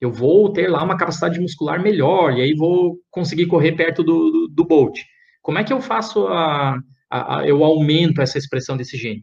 eu 0.00 0.10
vou 0.10 0.52
ter 0.52 0.66
lá 0.66 0.82
uma 0.82 0.96
capacidade 0.96 1.38
muscular 1.38 1.80
melhor, 1.80 2.32
e 2.32 2.40
aí 2.42 2.52
vou 2.52 2.96
conseguir 3.12 3.46
correr 3.46 3.76
perto 3.76 4.02
do, 4.02 4.28
do, 4.32 4.48
do 4.48 4.64
Bolt. 4.64 4.98
Como 5.40 5.56
é 5.56 5.62
que 5.62 5.72
eu 5.72 5.80
faço 5.80 6.26
a, 6.26 6.80
a, 7.08 7.38
a, 7.38 7.46
eu 7.46 7.62
aumento 7.62 8.20
essa 8.20 8.38
expressão 8.38 8.76
desse 8.76 8.96
gene? 8.96 9.22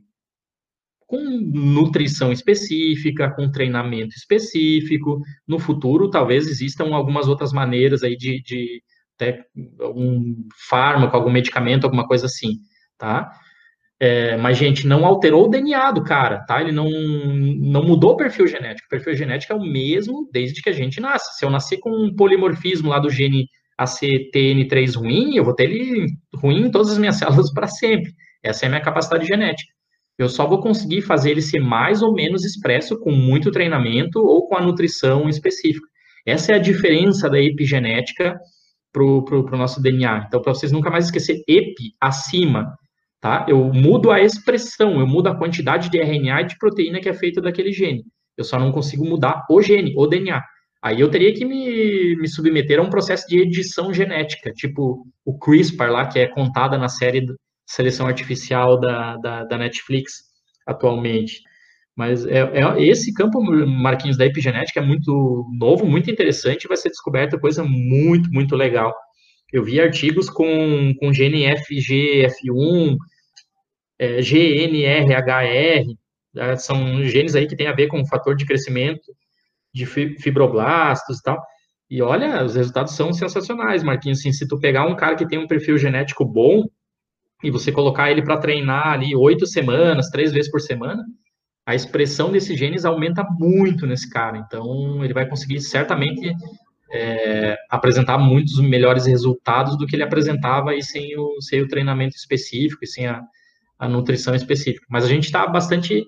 Com 1.08 1.20
nutrição 1.20 2.32
específica, 2.32 3.32
com 3.32 3.51
treinamento 3.51 4.16
específico. 4.16 5.20
No 5.47 5.60
futuro, 5.60 6.10
talvez 6.10 6.47
existam 6.47 6.93
algumas 6.93 7.28
outras 7.28 7.51
maneiras 7.53 8.03
aí 8.03 8.16
de, 8.18 8.41
de 8.41 8.82
até 9.16 9.45
algum 9.80 10.36
fármaco, 10.70 11.16
algum 11.16 11.32
medicamento, 11.32 11.86
alguma 11.86 12.08
coisa 12.08 12.26
assim, 12.26 12.58
tá? 12.97 13.32
É, 13.99 14.36
mas, 14.38 14.58
gente, 14.58 14.86
não 14.86 15.06
alterou 15.06 15.45
o 15.45 15.49
DNA 15.49 15.91
do 15.91 16.03
cara, 16.03 16.39
tá? 16.45 16.62
Ele 16.62 16.72
não, 16.72 16.89
não 16.89 17.84
mudou 17.84 18.12
o 18.12 18.18
perfil 18.18 18.45
genético. 18.45 18.88
O 18.88 18.89
perfil 18.89 19.16
genético 19.16 19.53
é 19.53 19.56
o 19.56 19.62
mesmo 19.62 20.30
desde 20.34 20.62
que 20.62 20.70
a 20.70 20.74
gente 20.74 20.99
nasce. 20.99 21.38
Se 21.38 21.45
eu 21.45 21.49
nasci 21.49 21.78
com 21.80 21.89
um 21.89 22.14
polimorfismo 22.14 22.89
lá 22.89 22.99
do 22.99 23.10
gene 23.10 23.47
ACTN3 23.80 24.97
ruim, 24.97 25.36
eu 25.36 25.45
vou 25.45 25.56
ter 25.56 25.66
ele 25.66 26.08
ruim 26.36 26.66
em 26.66 26.72
todas 26.72 26.91
as 26.91 26.97
minhas 26.97 27.16
células 27.20 27.51
para 27.53 27.68
sempre. 27.68 28.12
Essa 28.43 28.66
é 28.66 28.68
a 28.68 28.70
minha 28.70 28.82
capacidade 28.82 29.26
genética. 29.26 29.75
Eu 30.18 30.30
só 30.30 30.47
vou 30.47 30.61
conseguir 30.61 31.01
fazer 31.01 31.32
ele 31.32 31.41
ser 31.41 31.59
mais 31.59 32.01
ou 32.01 32.13
menos 32.13 32.45
expresso 32.45 32.97
com 32.99 33.11
muito 33.11 33.51
treinamento 33.51 34.20
ou 34.20 34.47
com 34.47 34.55
a 34.55 34.61
nutrição 34.61 35.28
específica. 35.28 35.86
Essa 36.26 36.53
é 36.53 36.55
a 36.55 36.59
diferença 36.59 37.30
da 37.30 37.39
epigenética 37.39 38.39
para 38.91 39.03
o 39.03 39.57
nosso 39.57 39.82
DNA. 39.82 40.26
Então, 40.28 40.41
para 40.41 40.53
vocês 40.53 40.72
nunca 40.72 40.89
mais 40.89 41.05
esquecer, 41.05 41.43
epi, 41.47 41.93
acima, 41.99 42.74
tá? 43.20 43.45
Eu 43.49 43.72
mudo 43.74 44.09
a 44.09 44.22
expressão, 44.22 44.99
eu 44.99 45.05
mudo 45.07 45.28
a 45.28 45.36
quantidade 45.36 45.89
de 45.89 45.99
RNA 45.99 46.41
e 46.41 46.45
de 46.45 46.57
proteína 46.57 47.01
que 47.01 47.09
é 47.09 47.13
feita 47.13 47.41
daquele 47.41 47.74
gene. 47.74 48.03
Eu 48.38 48.43
só 48.43 48.57
não 48.57 48.72
consigo 48.72 49.05
mudar 49.05 49.43
o 49.49 49.61
gene, 49.61 49.93
o 49.97 50.07
DNA. 50.07 50.41
Aí 50.82 51.01
eu 51.01 51.09
teria 51.09 51.34
que 51.34 51.43
me, 51.43 52.16
me 52.16 52.28
submeter 52.28 52.80
a 52.80 52.84
um 52.84 52.89
processo 52.89 53.28
de 53.28 53.39
edição 53.39 53.93
genética, 53.93 54.51
tipo 54.51 55.05
o 55.26 55.38
CRISPR 55.38 55.89
lá, 55.89 56.07
que 56.07 56.20
é 56.20 56.28
contada 56.28 56.78
na 56.78 56.88
série 56.88 57.26
seleção 57.66 58.07
artificial 58.07 58.80
da, 58.80 59.18
da, 59.18 59.43
da 59.43 59.57
Netflix 59.57 60.24
atualmente. 60.66 61.41
Mas 61.95 62.26
é, 62.26 62.39
é, 62.39 62.84
esse 62.84 63.13
campo, 63.13 63.41
Marquinhos, 63.41 64.18
da 64.18 64.26
epigenética 64.26 64.82
é 64.82 64.86
muito 64.86 65.45
novo, 65.57 65.86
muito 65.86 66.11
interessante, 66.11 66.68
vai 66.68 66.76
ser 66.76 66.89
descoberta 66.89 67.39
coisa 67.39 67.63
muito, 67.63 68.30
muito 68.32 68.55
legal. 68.55 68.93
Eu 69.51 69.63
vi 69.63 69.80
artigos 69.80 70.30
com, 70.30 70.93
com 70.99 71.11
GNFG, 71.11 72.28
F1, 72.28 72.97
é, 73.97 74.22
GNRHR, 74.22 75.86
né, 76.34 76.55
são 76.57 77.03
genes 77.05 77.36
aí 77.36 77.47
que 77.47 77.55
tem 77.55 77.68
a 77.68 77.74
ver 77.74 77.88
com 77.88 78.01
o 78.01 78.07
fator 78.07 78.36
de 78.36 78.45
crescimento 78.45 79.16
de 79.74 79.86
fibroblastos 79.86 81.20
e 81.20 81.24
tal. 81.24 81.41
E 81.89 82.01
olha, 82.01 82.43
os 82.43 82.55
resultados 82.55 82.95
são 82.95 83.13
sensacionais, 83.13 83.84
Marquinhos. 83.84 84.20
Assim, 84.20 84.32
se 84.32 84.47
tu 84.47 84.59
pegar 84.59 84.86
um 84.86 84.95
cara 84.95 85.16
que 85.16 85.28
tem 85.28 85.38
um 85.38 85.47
perfil 85.47 85.78
genético 85.78 86.26
bom, 86.26 86.63
e 87.46 87.52
você 87.52 87.72
colocar 87.72 88.10
ele 88.10 88.24
para 88.24 88.38
treinar 88.38 88.88
ali 88.88 89.16
oito 89.16 89.46
semanas, 89.46 90.10
três 90.10 90.32
vezes 90.32 90.50
por 90.50 90.60
semana, 90.60 91.04
a 91.66 91.76
expressão 91.76 92.32
desses 92.32 92.58
genes 92.58 92.86
aumenta 92.86 93.24
muito 93.24 93.86
nesse 93.86 94.10
cara. 94.10 94.38
Então, 94.38 95.04
ele 95.04 95.14
vai 95.14 95.28
conseguir 95.28 95.60
certamente 95.62 96.34
é, 96.91 97.56
apresentar 97.70 98.18
muitos 98.18 98.60
melhores 98.60 99.06
resultados 99.06 99.78
do 99.78 99.86
que 99.86 99.96
ele 99.96 100.04
apresentava 100.04 100.72
aí 100.72 100.84
sem 100.84 101.18
o, 101.18 101.41
sem 101.41 101.62
o 101.62 101.68
treinamento 101.68 102.16
específico 102.16 102.84
e 102.84 102.88
sem 102.88 103.08
a, 103.08 103.22
a 103.80 103.88
nutrição 103.88 104.34
específica. 104.36 104.86
Mas 104.89 105.06
a 105.06 105.08
gente 105.08 105.26
está 105.26 105.46
bastante, 105.48 106.02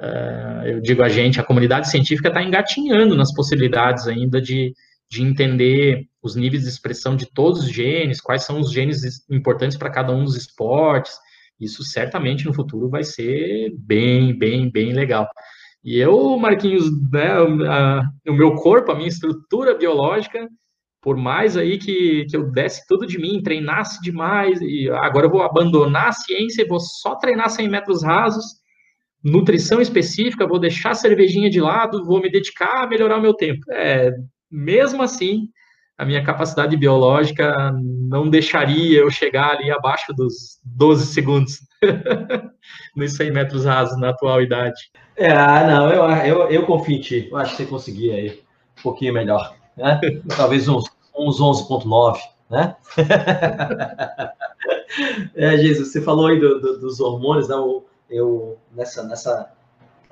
uh, 0.00 0.66
eu 0.66 0.80
digo 0.80 1.02
a 1.02 1.08
gente, 1.08 1.40
a 1.40 1.44
comunidade 1.44 1.90
científica 1.90 2.28
está 2.28 2.42
engatinhando 2.42 3.16
nas 3.16 3.32
possibilidades 3.34 4.06
ainda 4.06 4.40
de, 4.40 4.72
de 5.10 5.22
entender 5.22 6.09
os 6.22 6.36
níveis 6.36 6.62
de 6.62 6.68
expressão 6.68 7.16
de 7.16 7.26
todos 7.26 7.64
os 7.64 7.70
genes, 7.70 8.20
quais 8.20 8.44
são 8.44 8.60
os 8.60 8.70
genes 8.70 9.02
importantes 9.30 9.76
para 9.76 9.90
cada 9.90 10.12
um 10.12 10.24
dos 10.24 10.36
esportes. 10.36 11.12
Isso 11.58 11.82
certamente 11.84 12.46
no 12.46 12.54
futuro 12.54 12.88
vai 12.88 13.02
ser 13.04 13.72
bem, 13.78 14.36
bem, 14.36 14.70
bem 14.70 14.92
legal. 14.92 15.28
E 15.82 15.98
eu, 15.98 16.36
Marquinhos, 16.38 16.90
né, 17.10 17.32
a, 17.68 18.02
o 18.28 18.34
meu 18.34 18.54
corpo, 18.56 18.92
a 18.92 18.94
minha 18.94 19.08
estrutura 19.08 19.76
biológica, 19.76 20.46
por 21.00 21.16
mais 21.16 21.56
aí 21.56 21.78
que, 21.78 22.26
que 22.26 22.36
eu 22.36 22.50
desse 22.50 22.86
tudo 22.86 23.06
de 23.06 23.18
mim, 23.18 23.42
treinasse 23.42 24.00
demais, 24.02 24.60
e 24.60 24.90
agora 24.90 25.26
eu 25.26 25.30
vou 25.30 25.42
abandonar 25.42 26.08
a 26.08 26.12
ciência 26.12 26.62
e 26.62 26.68
vou 26.68 26.78
só 26.78 27.16
treinar 27.16 27.48
100 27.48 27.68
metros 27.68 28.02
rasos, 28.02 28.44
nutrição 29.24 29.80
específica, 29.80 30.46
vou 30.46 30.58
deixar 30.58 30.90
a 30.90 30.94
cervejinha 30.94 31.48
de 31.48 31.60
lado, 31.60 32.04
vou 32.04 32.20
me 32.20 32.30
dedicar 32.30 32.84
a 32.84 32.86
melhorar 32.86 33.18
o 33.18 33.22
meu 33.22 33.32
tempo. 33.32 33.60
É, 33.70 34.10
mesmo 34.50 35.02
assim, 35.02 35.48
a 36.00 36.04
minha 36.06 36.24
capacidade 36.24 36.74
biológica 36.78 37.54
não 38.08 38.30
deixaria 38.30 39.00
eu 39.00 39.10
chegar 39.10 39.50
ali 39.50 39.70
abaixo 39.70 40.14
dos 40.14 40.58
12 40.64 41.04
segundos 41.12 41.60
nos 42.96 43.12
100 43.16 43.30
metros 43.30 43.66
rasos 43.66 44.00
na 44.00 44.08
atual 44.08 44.40
idade. 44.40 44.80
É, 45.14 45.30
ah, 45.30 45.66
não, 45.66 45.90
eu, 45.90 46.10
eu, 46.24 46.50
eu 46.50 46.64
confio 46.64 46.96
em 46.96 47.00
ti. 47.00 47.28
Eu 47.30 47.36
acho 47.36 47.50
que 47.50 47.58
você 47.58 47.66
conseguia 47.66 48.14
aí 48.14 48.40
um 48.78 48.82
pouquinho 48.82 49.12
melhor. 49.12 49.54
Né? 49.76 50.00
Talvez 50.34 50.66
uns, 50.68 50.86
uns 51.14 51.38
11,9, 51.38 52.18
né? 52.48 52.74
é, 55.36 55.58
Jesus, 55.58 55.92
você 55.92 56.00
falou 56.00 56.28
aí 56.28 56.40
do, 56.40 56.62
do, 56.62 56.80
dos 56.80 56.98
hormônios, 56.98 57.46
né? 57.46 57.56
Eu, 57.56 57.86
eu, 58.08 58.58
nessa, 58.72 59.02
nessa 59.02 59.52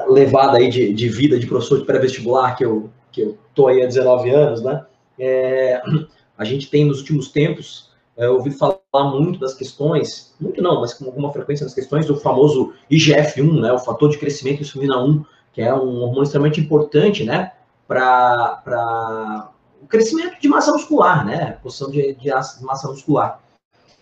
levada 0.07 0.59
aí 0.59 0.69
de, 0.69 0.93
de 0.93 1.09
vida 1.09 1.39
de 1.39 1.47
professor 1.47 1.79
de 1.79 1.87
pré-vestibular 1.87 2.57
que 2.57 2.67
eu, 2.67 2.91
que 3.11 3.23
eu 3.23 3.39
tô 3.55 3.69
aí 3.69 3.83
há 3.83 3.87
19 3.87 4.29
anos, 4.29 4.63
né? 4.63 4.85
É, 5.19 5.83
a 6.37 6.45
gente 6.45 6.71
tem 6.71 6.85
nos 6.85 7.01
últimos 7.01 7.29
tempos 7.29 7.91
é, 8.17 8.29
ouvido 8.29 8.57
falar 8.57 8.81
muito 9.11 9.39
das 9.39 9.55
questões, 9.55 10.35
muito 10.41 10.61
não, 10.63 10.81
mas 10.81 10.95
com 10.95 11.05
alguma 11.05 11.33
frequência 11.33 11.65
das 11.65 11.75
questões 11.75 12.07
do 12.07 12.17
famoso 12.17 12.73
IGF-1, 12.91 13.61
né? 13.61 13.73
O 13.73 13.79
fator 13.79 14.11
de 14.11 14.19
crescimento 14.19 14.63
insulina 14.63 15.03
1, 15.03 15.25
que 15.53 15.63
é 15.63 15.73
um 15.75 16.03
hormônio 16.03 16.25
extremamente 16.25 16.61
importante, 16.61 17.25
né? 17.25 17.53
para 17.89 19.51
o 19.83 19.87
crescimento 19.87 20.39
de 20.39 20.47
massa 20.47 20.71
muscular, 20.73 21.25
né? 21.25 21.53
Posição 21.63 21.91
de, 21.91 22.15
de 22.15 22.31
massa 22.31 22.89
muscular. 22.89 23.41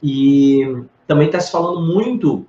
E 0.02 0.84
também 1.06 1.28
está 1.28 1.38
se 1.38 1.52
falando 1.52 1.80
muito 1.80 2.44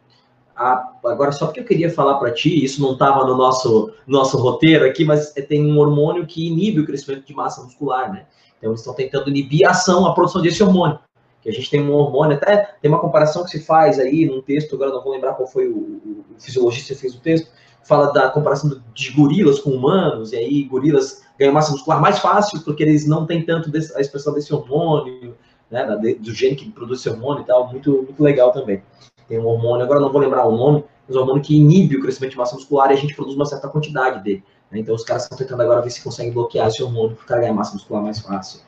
agora, 1.03 1.31
só 1.31 1.45
porque 1.45 1.59
eu 1.59 1.65
queria 1.65 1.91
falar 1.91 2.15
para 2.15 2.33
ti, 2.33 2.65
isso 2.65 2.81
não 2.81 2.93
estava 2.93 3.23
no 3.23 3.37
nosso, 3.37 3.93
nosso 4.07 4.37
roteiro 4.37 4.83
aqui, 4.83 5.05
mas 5.05 5.37
é, 5.37 5.41
tem 5.41 5.63
um 5.63 5.77
hormônio 5.77 6.25
que 6.25 6.47
inibe 6.47 6.81
o 6.81 6.85
crescimento 6.85 7.25
de 7.25 7.33
massa 7.33 7.61
muscular, 7.61 8.11
né? 8.11 8.25
Então, 8.57 8.71
eles 8.71 8.81
estão 8.81 8.93
tentando 8.93 9.29
inibir 9.29 9.67
a 9.67 9.71
ação, 9.71 10.05
a 10.05 10.13
produção 10.13 10.41
desse 10.41 10.63
hormônio. 10.63 10.99
Que 11.41 11.49
a 11.49 11.53
gente 11.53 11.69
tem 11.69 11.81
um 11.81 11.93
hormônio, 11.93 12.35
até 12.35 12.75
tem 12.81 12.89
uma 12.89 12.99
comparação 12.99 13.43
que 13.43 13.51
se 13.51 13.59
faz 13.59 13.99
aí 13.99 14.25
num 14.25 14.41
texto, 14.41 14.75
agora 14.75 14.91
não 14.91 15.03
vou 15.03 15.13
lembrar 15.13 15.33
qual 15.33 15.47
foi 15.47 15.67
o, 15.67 15.77
o, 15.77 16.25
o 16.35 16.39
fisiologista 16.39 16.93
que 16.93 16.99
fez 16.99 17.15
o 17.15 17.19
texto, 17.19 17.49
fala 17.83 18.11
da 18.11 18.29
comparação 18.29 18.81
de 18.93 19.11
gorilas 19.11 19.59
com 19.59 19.69
humanos, 19.69 20.33
e 20.33 20.35
aí 20.35 20.63
gorilas 20.63 21.23
ganham 21.39 21.53
massa 21.53 21.71
muscular 21.71 22.01
mais 22.01 22.19
fácil, 22.19 22.61
porque 22.61 22.83
eles 22.83 23.07
não 23.07 23.25
têm 23.25 23.45
tanto 23.45 23.71
a 23.95 24.01
expressão 24.01 24.33
desse 24.33 24.53
hormônio, 24.53 25.35
né, 25.69 25.85
do 26.19 26.33
gene 26.33 26.55
que 26.55 26.69
produz 26.71 26.99
esse 26.99 27.09
hormônio 27.09 27.43
e 27.43 27.45
tal, 27.45 27.69
muito, 27.71 27.91
muito 27.91 28.21
legal 28.21 28.51
também 28.51 28.81
tem 29.27 29.39
um 29.39 29.45
hormônio, 29.45 29.83
agora 29.83 29.99
não 29.99 30.11
vou 30.11 30.21
lembrar 30.21 30.45
o 30.47 30.55
nome, 30.55 30.83
mas 31.07 31.15
é 31.15 31.19
um 31.19 31.21
hormônio 31.21 31.43
que 31.43 31.55
inibe 31.55 31.97
o 31.97 32.01
crescimento 32.01 32.31
de 32.31 32.37
massa 32.37 32.55
muscular 32.55 32.89
e 32.89 32.93
a 32.93 32.97
gente 32.97 33.13
produz 33.13 33.35
uma 33.35 33.45
certa 33.45 33.67
quantidade 33.67 34.23
dele. 34.23 34.43
Né? 34.71 34.79
Então 34.79 34.95
os 34.95 35.03
caras 35.03 35.23
estão 35.23 35.37
tentando 35.37 35.61
agora 35.61 35.81
ver 35.81 35.89
se 35.89 36.01
conseguem 36.01 36.31
bloquear 36.31 36.67
esse 36.67 36.81
hormônio 36.81 37.17
para 37.25 37.39
ganhar 37.39 37.53
massa 37.53 37.73
muscular 37.73 38.03
mais 38.03 38.19
fácil. 38.19 38.61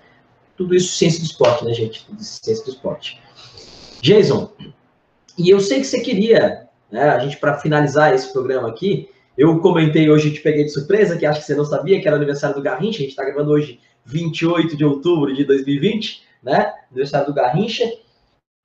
Tudo 0.56 0.76
isso 0.76 0.97
ciência 0.97 1.20
do 1.20 1.26
esporte, 1.26 1.66
né, 1.66 1.74
gente? 1.74 2.06
Tudo 2.06 2.22
isso 2.22 2.39
ciência 2.43 2.66
do 2.66 2.72
esporte. 2.72 3.22
Jason, 4.02 4.52
e 5.38 5.50
eu 5.50 5.60
sei 5.60 5.80
que 5.80 5.88
você 5.88 6.02
queria, 6.02 6.68
né, 6.91 7.10
a 7.10 7.20
gente 7.20 7.38
para 7.38 7.58
finalizar 7.58 8.14
esse 8.14 8.32
programa 8.32 8.68
aqui, 8.68 9.10
eu 9.38 9.58
comentei 9.60 10.10
hoje, 10.10 10.34
te 10.34 10.41
peguei 10.41 10.66
de 10.66 10.72
surpresa, 10.72 11.18
que 11.18 11.26
acho 11.26 11.39
que 11.39 11.45
você 11.45 11.56
não 11.56 11.64
sabia 11.64 12.02
que 12.02 12.08
era 12.08 12.18
aniversário 12.18 12.56
do 12.56 12.62
Garrincha, 12.62 12.97
a 12.97 13.02
gente 13.02 13.12
está 13.12 13.24
gravando 13.24 13.52
hoje 13.52 13.80
28 14.04 14.76
de 14.76 14.84
outubro 14.84 15.34
de 15.34 15.45
2020, 15.45 16.24
né? 16.43 16.74
Aniversário 16.91 17.28
do 17.28 17.34
Garrincha. 17.34 17.89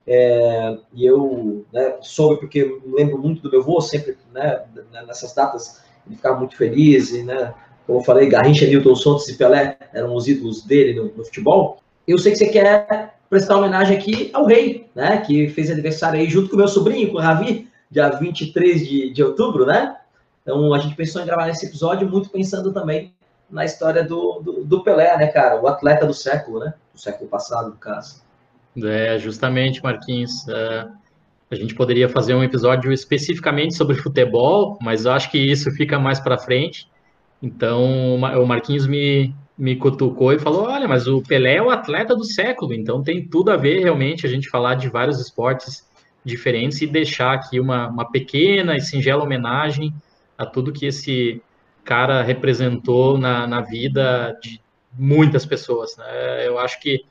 É, 0.06 0.76
e 0.92 1.06
eu 1.06 1.64
né, 1.72 1.96
soube 2.02 2.40
porque 2.40 2.80
lembro 2.84 3.18
muito 3.18 3.40
do 3.40 3.50
meu 3.50 3.60
avô, 3.60 3.80
sempre 3.80 4.18
né, 4.32 4.64
nessas 5.06 5.32
datas 5.34 5.82
ele 6.06 6.16
ficava 6.16 6.38
muito 6.38 6.56
feliz. 6.56 7.12
E, 7.12 7.22
né, 7.22 7.52
como 7.86 7.98
eu 7.98 8.02
falei, 8.02 8.28
Garrincha, 8.28 8.66
Newton 8.66 8.96
Santos 8.96 9.28
e 9.28 9.36
Pelé 9.36 9.76
eram 9.92 10.14
os 10.14 10.26
ídolos 10.26 10.62
dele 10.62 10.94
no, 10.94 11.04
no, 11.16 11.24
futebol. 11.24 11.78
Eu 12.06 12.18
sei 12.18 12.32
que 12.32 12.38
você 12.38 12.48
quer 12.48 13.14
prestar 13.28 13.56
homenagem 13.56 13.96
aqui 13.96 14.30
ao 14.32 14.46
rei, 14.46 14.88
né, 14.94 15.18
que 15.18 15.48
fez 15.48 15.70
aniversário 15.70 16.20
aí 16.20 16.28
junto 16.28 16.48
com 16.48 16.54
o 16.54 16.58
meu 16.58 16.68
sobrinho, 16.68 17.10
com 17.10 17.18
o 17.18 17.20
Ravi, 17.20 17.68
dia 17.90 18.08
23 18.10 18.86
de, 18.86 19.10
de 19.10 19.22
outubro, 19.22 19.66
né? 19.66 19.96
Então 20.42 20.74
a 20.74 20.78
gente 20.78 20.94
pensou 20.94 21.22
em 21.22 21.26
gravar 21.26 21.48
esse 21.48 21.66
episódio 21.66 22.08
muito 22.08 22.28
pensando 22.28 22.72
também 22.72 23.14
na 23.50 23.64
história 23.64 24.02
do, 24.02 24.40
do, 24.40 24.64
do 24.64 24.82
Pelé, 24.82 25.16
né, 25.16 25.28
cara? 25.28 25.60
O 25.60 25.66
atleta 25.66 26.06
do 26.06 26.12
século, 26.12 26.60
né? 26.60 26.74
Do 26.92 27.00
século 27.00 27.28
passado, 27.28 27.70
no 27.70 27.76
caso. 27.76 28.22
É, 28.82 29.18
justamente, 29.18 29.82
Marquinhos. 29.82 30.46
É, 30.48 30.86
a 31.54 31.56
gente 31.56 31.74
poderia 31.74 32.08
fazer 32.08 32.34
um 32.34 32.42
episódio 32.42 32.92
especificamente 32.92 33.74
sobre 33.74 33.96
futebol, 34.02 34.78
mas 34.82 35.04
eu 35.04 35.12
acho 35.12 35.30
que 35.30 35.38
isso 35.38 35.70
fica 35.72 35.98
mais 35.98 36.20
para 36.20 36.38
frente. 36.38 36.88
Então, 37.42 38.16
o 38.16 38.46
Marquinhos 38.46 38.86
me, 38.86 39.34
me 39.56 39.76
cutucou 39.76 40.32
e 40.32 40.38
falou: 40.38 40.64
olha, 40.64 40.88
mas 40.88 41.06
o 41.06 41.22
Pelé 41.22 41.56
é 41.56 41.62
o 41.62 41.70
atleta 41.70 42.14
do 42.14 42.24
século, 42.24 42.74
então 42.74 43.02
tem 43.02 43.26
tudo 43.26 43.50
a 43.50 43.56
ver 43.56 43.80
realmente 43.80 44.26
a 44.26 44.30
gente 44.30 44.48
falar 44.48 44.74
de 44.74 44.88
vários 44.88 45.20
esportes 45.20 45.88
diferentes 46.24 46.80
e 46.80 46.86
deixar 46.86 47.34
aqui 47.34 47.60
uma, 47.60 47.88
uma 47.88 48.10
pequena 48.10 48.76
e 48.76 48.80
singela 48.80 49.22
homenagem 49.22 49.92
a 50.38 50.46
tudo 50.46 50.72
que 50.72 50.86
esse 50.86 51.42
cara 51.84 52.22
representou 52.22 53.18
na, 53.18 53.46
na 53.46 53.60
vida 53.60 54.36
de 54.42 54.60
muitas 54.98 55.44
pessoas. 55.44 55.96
Né? 55.96 56.48
Eu 56.48 56.58
acho 56.58 56.80
que 56.80 57.04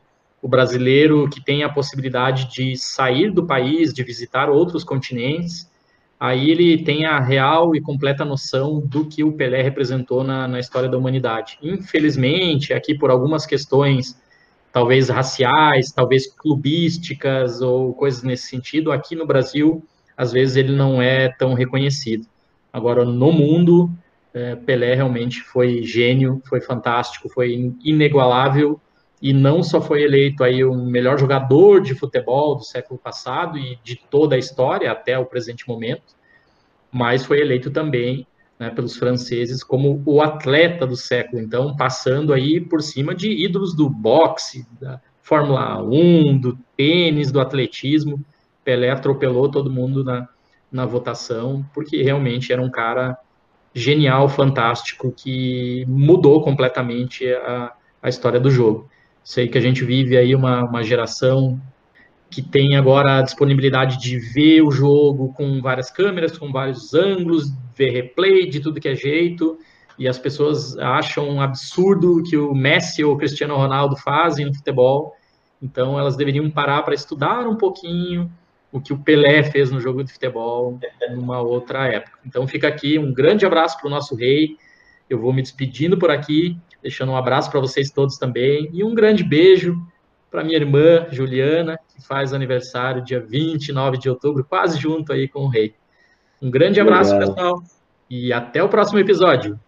o 0.43 0.47
brasileiro 0.49 1.29
que 1.29 1.41
tem 1.41 1.63
a 1.63 1.69
possibilidade 1.69 2.51
de 2.51 2.75
sair 2.75 3.31
do 3.31 3.47
país, 3.47 3.93
de 3.93 4.03
visitar 4.03 4.49
outros 4.49 4.83
continentes, 4.83 5.71
aí 6.19 6.51
ele 6.51 6.83
tem 6.83 7.05
a 7.05 7.17
real 7.17 7.73
e 7.73 7.79
completa 7.79 8.25
noção 8.25 8.81
do 8.81 9.05
que 9.05 9.23
o 9.23 9.31
Pelé 9.31 9.61
representou 9.61 10.21
na, 10.21 10.45
na 10.45 10.59
história 10.59 10.89
da 10.89 10.97
humanidade. 10.97 11.57
Infelizmente, 11.63 12.73
aqui 12.73 12.93
por 12.93 13.09
algumas 13.09 13.45
questões, 13.45 14.21
talvez 14.73 15.07
raciais, 15.07 15.93
talvez 15.93 16.27
clubísticas 16.27 17.61
ou 17.61 17.93
coisas 17.93 18.21
nesse 18.21 18.47
sentido, 18.47 18.91
aqui 18.91 19.15
no 19.15 19.25
Brasil, 19.25 19.81
às 20.17 20.33
vezes 20.33 20.57
ele 20.57 20.73
não 20.73 21.01
é 21.01 21.29
tão 21.29 21.53
reconhecido. 21.53 22.27
Agora, 22.73 23.05
no 23.05 23.31
mundo, 23.31 23.89
é, 24.33 24.57
Pelé 24.57 24.93
realmente 24.93 25.39
foi 25.39 25.83
gênio, 25.83 26.41
foi 26.49 26.59
fantástico, 26.59 27.29
foi 27.29 27.73
inigualável 27.81 28.77
e 29.23 29.31
não 29.31 29.63
só 29.63 29.79
foi 29.79 30.03
eleito 30.03 30.43
aí 30.43 30.65
o 30.65 30.75
melhor 30.75 31.17
jogador 31.17 31.79
de 31.79 31.95
futebol 31.95 32.55
do 32.57 32.63
século 32.65 32.99
passado 32.99 33.57
e 33.57 33.79
de 33.81 33.95
toda 33.95 34.35
a 34.35 34.37
história 34.37 34.91
até 34.91 35.17
o 35.17 35.25
presente 35.25 35.65
momento, 35.65 36.13
mas 36.91 37.25
foi 37.25 37.39
eleito 37.39 37.71
também 37.71 38.27
né, 38.59 38.69
pelos 38.69 38.97
franceses 38.97 39.63
como 39.63 40.03
o 40.05 40.21
atleta 40.21 40.85
do 40.85 40.97
século, 40.97 41.41
então 41.41 41.73
passando 41.73 42.33
aí 42.33 42.59
por 42.59 42.81
cima 42.81 43.15
de 43.15 43.31
ídolos 43.31 43.73
do 43.73 43.89
boxe, 43.89 44.67
da 44.77 44.99
Fórmula 45.21 45.81
1, 45.81 46.37
do 46.37 46.59
tênis, 46.75 47.31
do 47.31 47.39
atletismo. 47.39 48.19
Pelé 48.61 48.89
atropelou 48.89 49.49
todo 49.49 49.71
mundo 49.71 50.03
na, 50.03 50.27
na 50.69 50.85
votação, 50.85 51.65
porque 51.73 52.03
realmente 52.03 52.51
era 52.51 52.61
um 52.61 52.69
cara 52.69 53.17
genial, 53.73 54.27
fantástico, 54.27 55.13
que 55.15 55.85
mudou 55.87 56.41
completamente 56.43 57.25
a, 57.33 57.71
a 58.01 58.09
história 58.09 58.37
do 58.37 58.51
jogo. 58.51 58.91
Sei 59.23 59.47
que 59.47 59.57
a 59.57 59.61
gente 59.61 59.85
vive 59.85 60.17
aí 60.17 60.35
uma, 60.35 60.63
uma 60.63 60.83
geração 60.83 61.59
que 62.29 62.41
tem 62.41 62.75
agora 62.75 63.19
a 63.19 63.21
disponibilidade 63.21 63.99
de 63.99 64.17
ver 64.17 64.61
o 64.63 64.71
jogo 64.71 65.31
com 65.33 65.61
várias 65.61 65.91
câmeras, 65.91 66.37
com 66.37 66.51
vários 66.51 66.93
ângulos, 66.93 67.53
ver 67.77 67.91
replay 67.91 68.49
de 68.49 68.59
tudo 68.59 68.81
que 68.81 68.89
é 68.89 68.95
jeito, 68.95 69.57
e 69.99 70.07
as 70.07 70.17
pessoas 70.17 70.75
acham 70.79 71.29
um 71.29 71.39
absurdo 71.39 72.17
o 72.17 72.23
que 72.23 72.35
o 72.35 72.53
Messi 72.55 73.03
ou 73.03 73.13
o 73.13 73.17
Cristiano 73.17 73.55
Ronaldo 73.55 73.95
fazem 73.95 74.47
no 74.47 74.53
futebol, 74.53 75.15
então 75.61 75.97
elas 75.99 76.17
deveriam 76.17 76.49
parar 76.49 76.81
para 76.81 76.95
estudar 76.95 77.47
um 77.47 77.55
pouquinho 77.55 78.31
o 78.71 78.81
que 78.81 78.91
o 78.91 78.97
Pelé 78.97 79.43
fez 79.43 79.69
no 79.71 79.79
jogo 79.79 80.03
de 80.03 80.11
futebol 80.11 80.79
numa 81.11 81.39
outra 81.39 81.87
época. 81.87 82.17
Então 82.25 82.47
fica 82.47 82.67
aqui 82.67 82.97
um 82.97 83.13
grande 83.13 83.45
abraço 83.45 83.77
para 83.79 83.87
o 83.87 83.91
nosso 83.91 84.15
rei, 84.15 84.57
eu 85.09 85.19
vou 85.19 85.33
me 85.33 85.41
despedindo 85.41 85.97
por 85.97 86.09
aqui, 86.09 86.57
deixando 86.81 87.11
um 87.11 87.17
abraço 87.17 87.49
para 87.49 87.59
vocês 87.59 87.91
todos 87.91 88.17
também 88.17 88.69
e 88.73 88.83
um 88.83 88.93
grande 88.93 89.23
beijo 89.23 89.77
para 90.29 90.43
minha 90.43 90.57
irmã 90.57 91.05
Juliana, 91.11 91.79
que 91.93 92.05
faz 92.05 92.33
aniversário 92.33 93.03
dia 93.03 93.19
29 93.19 93.97
de 93.97 94.09
outubro, 94.09 94.43
quase 94.43 94.79
junto 94.79 95.13
aí 95.13 95.27
com 95.27 95.41
o 95.41 95.47
rei. 95.47 95.75
Um 96.41 96.49
grande 96.49 96.79
abraço, 96.81 97.13
Legal. 97.13 97.35
pessoal, 97.35 97.63
e 98.09 98.33
até 98.33 98.63
o 98.63 98.69
próximo 98.69 98.99
episódio. 98.99 99.59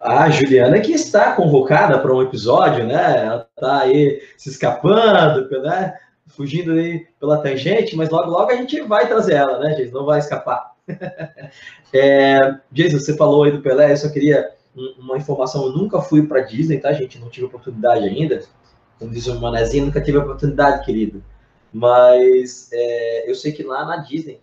A 0.00 0.28
Juliana 0.30 0.80
que 0.80 0.92
está 0.92 1.32
convocada 1.32 1.98
para 1.98 2.14
um 2.14 2.22
episódio, 2.22 2.86
né? 2.86 3.24
Ela 3.24 3.48
está 3.56 3.80
aí 3.82 4.22
se 4.36 4.50
escapando, 4.50 5.48
né? 5.62 5.94
fugindo 6.34 6.72
aí 6.72 7.06
pela 7.18 7.38
tangente, 7.38 7.96
mas 7.96 8.10
logo, 8.10 8.30
logo 8.30 8.50
a 8.50 8.56
gente 8.56 8.80
vai 8.82 9.06
trazer 9.06 9.34
ela, 9.34 9.58
né, 9.60 9.74
gente? 9.76 9.92
Não 9.92 10.04
vai 10.04 10.18
escapar. 10.18 10.72
é, 11.92 12.38
Jason, 12.72 12.98
você 12.98 13.16
falou 13.16 13.44
aí 13.44 13.52
do 13.52 13.60
Pelé, 13.60 13.92
eu 13.92 13.96
só 13.96 14.08
queria 14.10 14.50
uma 14.98 15.16
informação, 15.16 15.66
eu 15.66 15.72
nunca 15.72 16.00
fui 16.00 16.26
para 16.26 16.40
Disney, 16.40 16.78
tá, 16.78 16.92
gente? 16.92 17.18
Não 17.18 17.28
tive 17.28 17.46
oportunidade 17.46 18.06
ainda. 18.06 18.42
Como 18.98 19.10
diz 19.10 19.26
o 19.26 19.40
Manezinho, 19.40 19.86
nunca 19.86 20.00
tive 20.00 20.18
oportunidade, 20.18 20.84
querido. 20.84 21.22
Mas 21.72 22.68
é, 22.72 23.30
eu 23.30 23.34
sei 23.34 23.52
que 23.52 23.62
lá 23.62 23.84
na 23.84 23.98
Disney, 23.98 24.40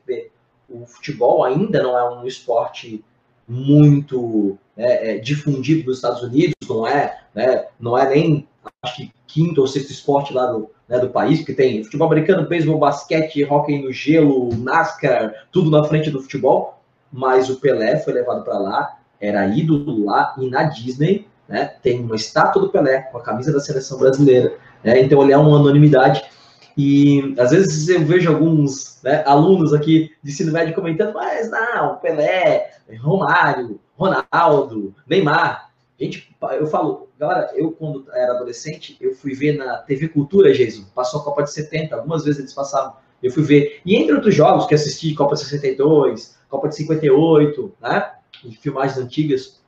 o 0.69 0.86
futebol 0.86 1.43
ainda 1.43 1.82
não 1.84 1.97
é 1.97 2.09
um 2.09 2.25
esporte 2.25 3.03
muito 3.47 4.57
né, 4.75 5.15
é, 5.15 5.17
difundido 5.17 5.88
nos 5.88 5.97
Estados 5.97 6.21
Unidos, 6.21 6.55
não 6.67 6.88
é, 6.88 7.21
né, 7.34 7.65
não 7.79 7.97
é 7.97 8.09
nem, 8.09 8.47
acho 8.84 8.95
que, 8.95 9.11
quinto 9.27 9.61
ou 9.61 9.67
sexto 9.67 9.91
esporte 9.91 10.34
lá 10.34 10.45
do, 10.47 10.69
né, 10.88 10.99
do 10.99 11.09
país, 11.09 11.39
porque 11.39 11.53
tem 11.53 11.84
futebol 11.84 12.07
americano, 12.07 12.47
beisebol, 12.47 12.79
basquete, 12.79 13.43
hockey 13.43 13.82
no 13.82 13.91
gelo, 13.91 14.53
NASCAR, 14.55 15.47
tudo 15.51 15.69
na 15.69 15.84
frente 15.84 16.09
do 16.09 16.21
futebol, 16.21 16.82
mas 17.11 17.49
o 17.49 17.59
Pelé 17.59 17.97
foi 17.99 18.13
levado 18.13 18.43
para 18.43 18.57
lá 18.57 19.01
era 19.22 19.47
ídolo 19.47 20.05
lá 20.05 20.34
e 20.38 20.49
na 20.49 20.63
Disney, 20.63 21.28
né, 21.47 21.76
tem 21.82 22.01
uma 22.01 22.15
estátua 22.15 22.61
do 22.61 22.69
Pelé 22.69 23.01
com 23.03 23.17
a 23.17 23.24
camisa 23.24 23.53
da 23.53 23.59
seleção 23.59 23.99
brasileira, 23.99 24.53
né, 24.84 24.99
então 24.99 25.22
ele 25.22 25.32
é 25.32 25.38
uma 25.38 25.57
anonimidade 25.57 26.24
e 26.78 27.36
às 27.38 27.51
vezes 27.51 27.88
eu 27.89 28.03
vejo 28.03 28.32
alguns 28.32 28.99
né, 29.03 29.24
alunos 29.26 29.74
aqui 29.74 30.11
de 30.24 30.32
ensino 30.32 30.51
médio 30.51 30.74
comentando, 30.74 31.13
mas 31.13 31.49
não, 31.49 31.97
Pelé, 31.97 32.72
Romário, 32.99 33.80
Ronaldo, 33.97 34.95
Neymar. 35.07 35.69
Gente, 35.99 36.36
eu 36.53 36.65
falo, 36.65 37.09
galera, 37.19 37.51
eu 37.53 37.72
quando 37.72 38.05
era 38.11 38.34
adolescente, 38.34 38.97
eu 38.99 39.13
fui 39.13 39.36
ver 39.36 39.57
na 39.57 39.78
TV 39.78 40.07
Cultura, 40.07 40.53
Jesus, 40.53 40.88
passou 40.95 41.22
a 41.22 41.24
Copa 41.24 41.43
de 41.43 41.51
70, 41.51 41.95
algumas 41.95 42.24
vezes 42.24 42.39
eles 42.39 42.53
passavam, 42.53 42.95
eu 43.22 43.32
fui 43.32 43.43
ver. 43.43 43.82
E 43.86 43.95
entre 43.95 44.15
outros 44.15 44.34
jogos 44.34 44.65
que 44.65 44.74
assisti, 44.74 45.13
Copa 45.13 45.36
de 45.36 45.41
62, 45.41 46.36
Copa 46.49 46.67
de 46.69 46.76
58, 46.78 47.74
né? 47.80 48.11
De 48.43 48.57
filmagens 48.57 48.97
antigas, 48.97 49.61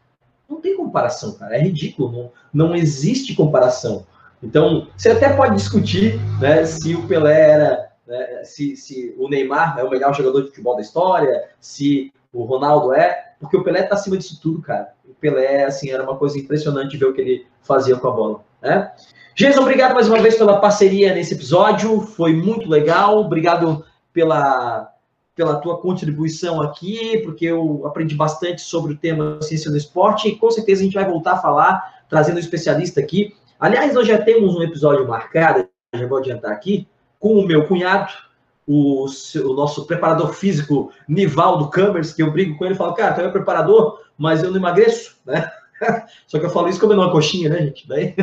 Não 0.49 0.59
tem 0.59 0.75
comparação, 0.75 1.33
cara. 1.33 1.55
É 1.55 1.61
ridículo. 1.61 2.11
Não, 2.11 2.31
não 2.67 2.75
existe 2.75 3.33
comparação. 3.33 4.05
Então, 4.41 4.87
você 4.95 5.11
até 5.11 5.33
pode 5.33 5.55
discutir 5.55 6.19
né, 6.39 6.65
se 6.65 6.93
o 6.93 7.07
Pelé 7.07 7.51
era, 7.51 7.91
né, 8.05 8.43
se, 8.43 8.75
se 8.75 9.15
o 9.17 9.29
Neymar 9.29 9.79
é 9.79 9.83
o 9.83 9.89
melhor 9.89 10.13
jogador 10.13 10.41
de 10.41 10.49
futebol 10.49 10.75
da 10.75 10.81
história, 10.81 11.49
se 11.61 12.11
o 12.33 12.43
Ronaldo 12.43 12.93
é, 12.93 13.33
porque 13.39 13.55
o 13.55 13.63
Pelé 13.63 13.81
está 13.81 13.95
acima 13.95 14.17
disso 14.17 14.39
tudo, 14.41 14.61
cara. 14.61 14.93
O 15.07 15.13
Pelé, 15.13 15.63
assim, 15.63 15.89
era 15.89 16.03
uma 16.03 16.17
coisa 16.17 16.37
impressionante 16.37 16.97
ver 16.97 17.05
o 17.05 17.13
que 17.13 17.21
ele 17.21 17.47
fazia 17.61 17.95
com 17.95 18.07
a 18.07 18.11
bola, 18.11 18.43
né? 18.61 18.91
Jason, 19.35 19.61
obrigado 19.61 19.95
mais 19.95 20.07
uma 20.07 20.21
vez 20.21 20.35
pela 20.35 20.59
parceria 20.59 21.13
nesse 21.13 21.33
episódio, 21.33 22.01
foi 22.01 22.33
muito 22.33 22.69
legal, 22.69 23.17
obrigado 23.17 23.83
pela, 24.13 24.92
pela 25.35 25.55
tua 25.55 25.77
contribuição 25.77 26.61
aqui, 26.61 27.19
porque 27.23 27.45
eu 27.45 27.85
aprendi 27.85 28.15
bastante 28.15 28.61
sobre 28.61 28.93
o 28.93 28.97
tema 28.97 29.41
ciência 29.41 29.71
do 29.71 29.77
esporte 29.77 30.27
e 30.27 30.35
com 30.35 30.51
certeza 30.51 30.81
a 30.81 30.85
gente 30.85 30.93
vai 30.93 31.05
voltar 31.05 31.33
a 31.33 31.41
falar, 31.41 32.03
trazendo 32.07 32.37
um 32.37 32.39
especialista 32.39 32.99
aqui. 32.99 33.35
Aliás, 33.59 33.93
nós 33.93 34.07
já 34.07 34.21
temos 34.21 34.55
um 34.55 34.61
episódio 34.61 35.07
marcado, 35.07 35.67
já 35.93 36.07
vou 36.07 36.19
adiantar 36.19 36.51
aqui, 36.51 36.87
com 37.19 37.35
o 37.35 37.47
meu 37.47 37.67
cunhado, 37.67 38.11
o, 38.67 39.05
o 39.05 39.53
nosso 39.53 39.85
preparador 39.85 40.33
físico 40.33 40.91
Nivaldo 41.07 41.69
Campers, 41.69 42.13
que 42.13 42.21
eu 42.21 42.31
brigo 42.31 42.57
com 42.57 42.65
ele 42.65 42.75
e 42.75 42.77
falo, 42.77 42.93
cara, 42.93 43.13
tu 43.13 43.21
é 43.21 43.29
preparador, 43.29 43.99
mas 44.17 44.43
eu 44.43 44.51
não 44.51 44.57
emagreço, 44.57 45.17
né? 45.25 45.49
Só 46.27 46.39
que 46.39 46.45
eu 46.45 46.49
falo 46.49 46.69
isso 46.69 46.79
comendo 46.79 47.01
uma 47.01 47.11
coxinha, 47.11 47.49
né, 47.49 47.57
gente? 47.59 47.87
Daí 47.87 48.15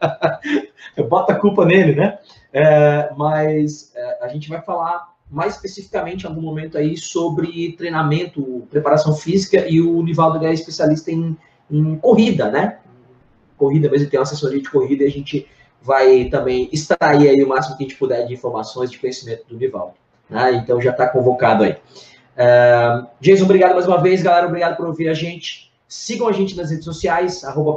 eu 0.96 1.06
boto 1.06 1.32
a 1.32 1.36
culpa 1.36 1.64
nele, 1.64 1.94
né? 1.94 2.18
É, 2.52 3.10
mas 3.16 3.92
é, 3.94 4.24
a 4.24 4.28
gente 4.28 4.48
vai 4.48 4.62
falar 4.62 5.13
mais 5.34 5.56
especificamente 5.56 6.22
em 6.22 6.28
algum 6.28 6.40
momento 6.40 6.78
aí 6.78 6.96
sobre 6.96 7.72
treinamento, 7.72 8.66
preparação 8.70 9.14
física 9.16 9.66
e 9.68 9.80
o 9.80 10.00
Nivaldo 10.00 10.44
é 10.46 10.54
especialista 10.54 11.10
em, 11.10 11.36
em 11.68 11.96
corrida, 11.96 12.50
né? 12.50 12.78
Corrida 13.56 13.90
mesmo, 13.90 14.08
tem 14.08 14.18
uma 14.18 14.22
assessoria 14.22 14.62
de 14.62 14.70
corrida 14.70 15.02
e 15.02 15.06
a 15.08 15.10
gente 15.10 15.48
vai 15.82 16.26
também 16.26 16.68
extrair 16.72 17.28
aí 17.28 17.42
o 17.42 17.48
máximo 17.48 17.76
que 17.76 17.82
a 17.82 17.86
gente 17.86 17.98
puder 17.98 18.24
de 18.26 18.32
informações, 18.32 18.92
de 18.92 18.98
conhecimento 18.98 19.44
do 19.48 19.56
Nivaldo. 19.56 19.94
Né? 20.30 20.52
Então 20.54 20.80
já 20.80 20.92
está 20.92 21.08
convocado 21.08 21.64
aí. 21.64 21.72
Uh, 21.72 23.06
Jason, 23.20 23.44
obrigado 23.44 23.74
mais 23.74 23.88
uma 23.88 24.00
vez, 24.00 24.22
galera. 24.22 24.46
Obrigado 24.46 24.76
por 24.76 24.86
ouvir 24.86 25.08
a 25.08 25.14
gente. 25.14 25.72
Sigam 25.88 26.28
a 26.28 26.32
gente 26.32 26.56
nas 26.56 26.70
redes 26.70 26.84
sociais, 26.84 27.42
arroba. 27.42 27.76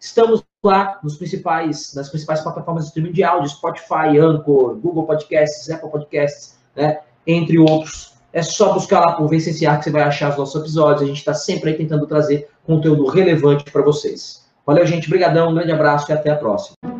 Estamos 0.00 0.44
lá 0.62 0.98
nos 1.02 1.16
principais, 1.16 1.94
nas 1.94 2.08
principais 2.08 2.40
plataformas 2.40 2.84
de 2.84 2.88
streaming 2.88 3.12
de 3.12 3.24
áudio, 3.24 3.48
Spotify, 3.48 4.18
Anchor, 4.18 4.76
Google 4.76 5.04
Podcasts, 5.04 5.70
Apple 5.70 5.90
Podcasts, 5.90 6.58
né? 6.76 7.00
entre 7.26 7.58
outros. 7.58 8.14
É 8.32 8.42
só 8.42 8.72
buscar 8.72 9.00
lá 9.00 9.12
por 9.12 9.28
Vencenciar 9.28 9.78
que 9.78 9.84
você 9.84 9.90
vai 9.90 10.02
achar 10.02 10.30
os 10.30 10.36
nossos 10.36 10.60
episódios. 10.60 11.02
A 11.02 11.06
gente 11.06 11.18
está 11.18 11.34
sempre 11.34 11.70
aí 11.70 11.76
tentando 11.76 12.06
trazer 12.06 12.48
conteúdo 12.64 13.06
relevante 13.06 13.70
para 13.70 13.82
vocês. 13.82 14.46
Valeu, 14.64 14.86
gente. 14.86 15.08
Obrigadão. 15.08 15.50
Um 15.50 15.54
grande 15.54 15.72
abraço 15.72 16.10
e 16.10 16.14
até 16.14 16.30
a 16.30 16.36
próxima. 16.36 16.99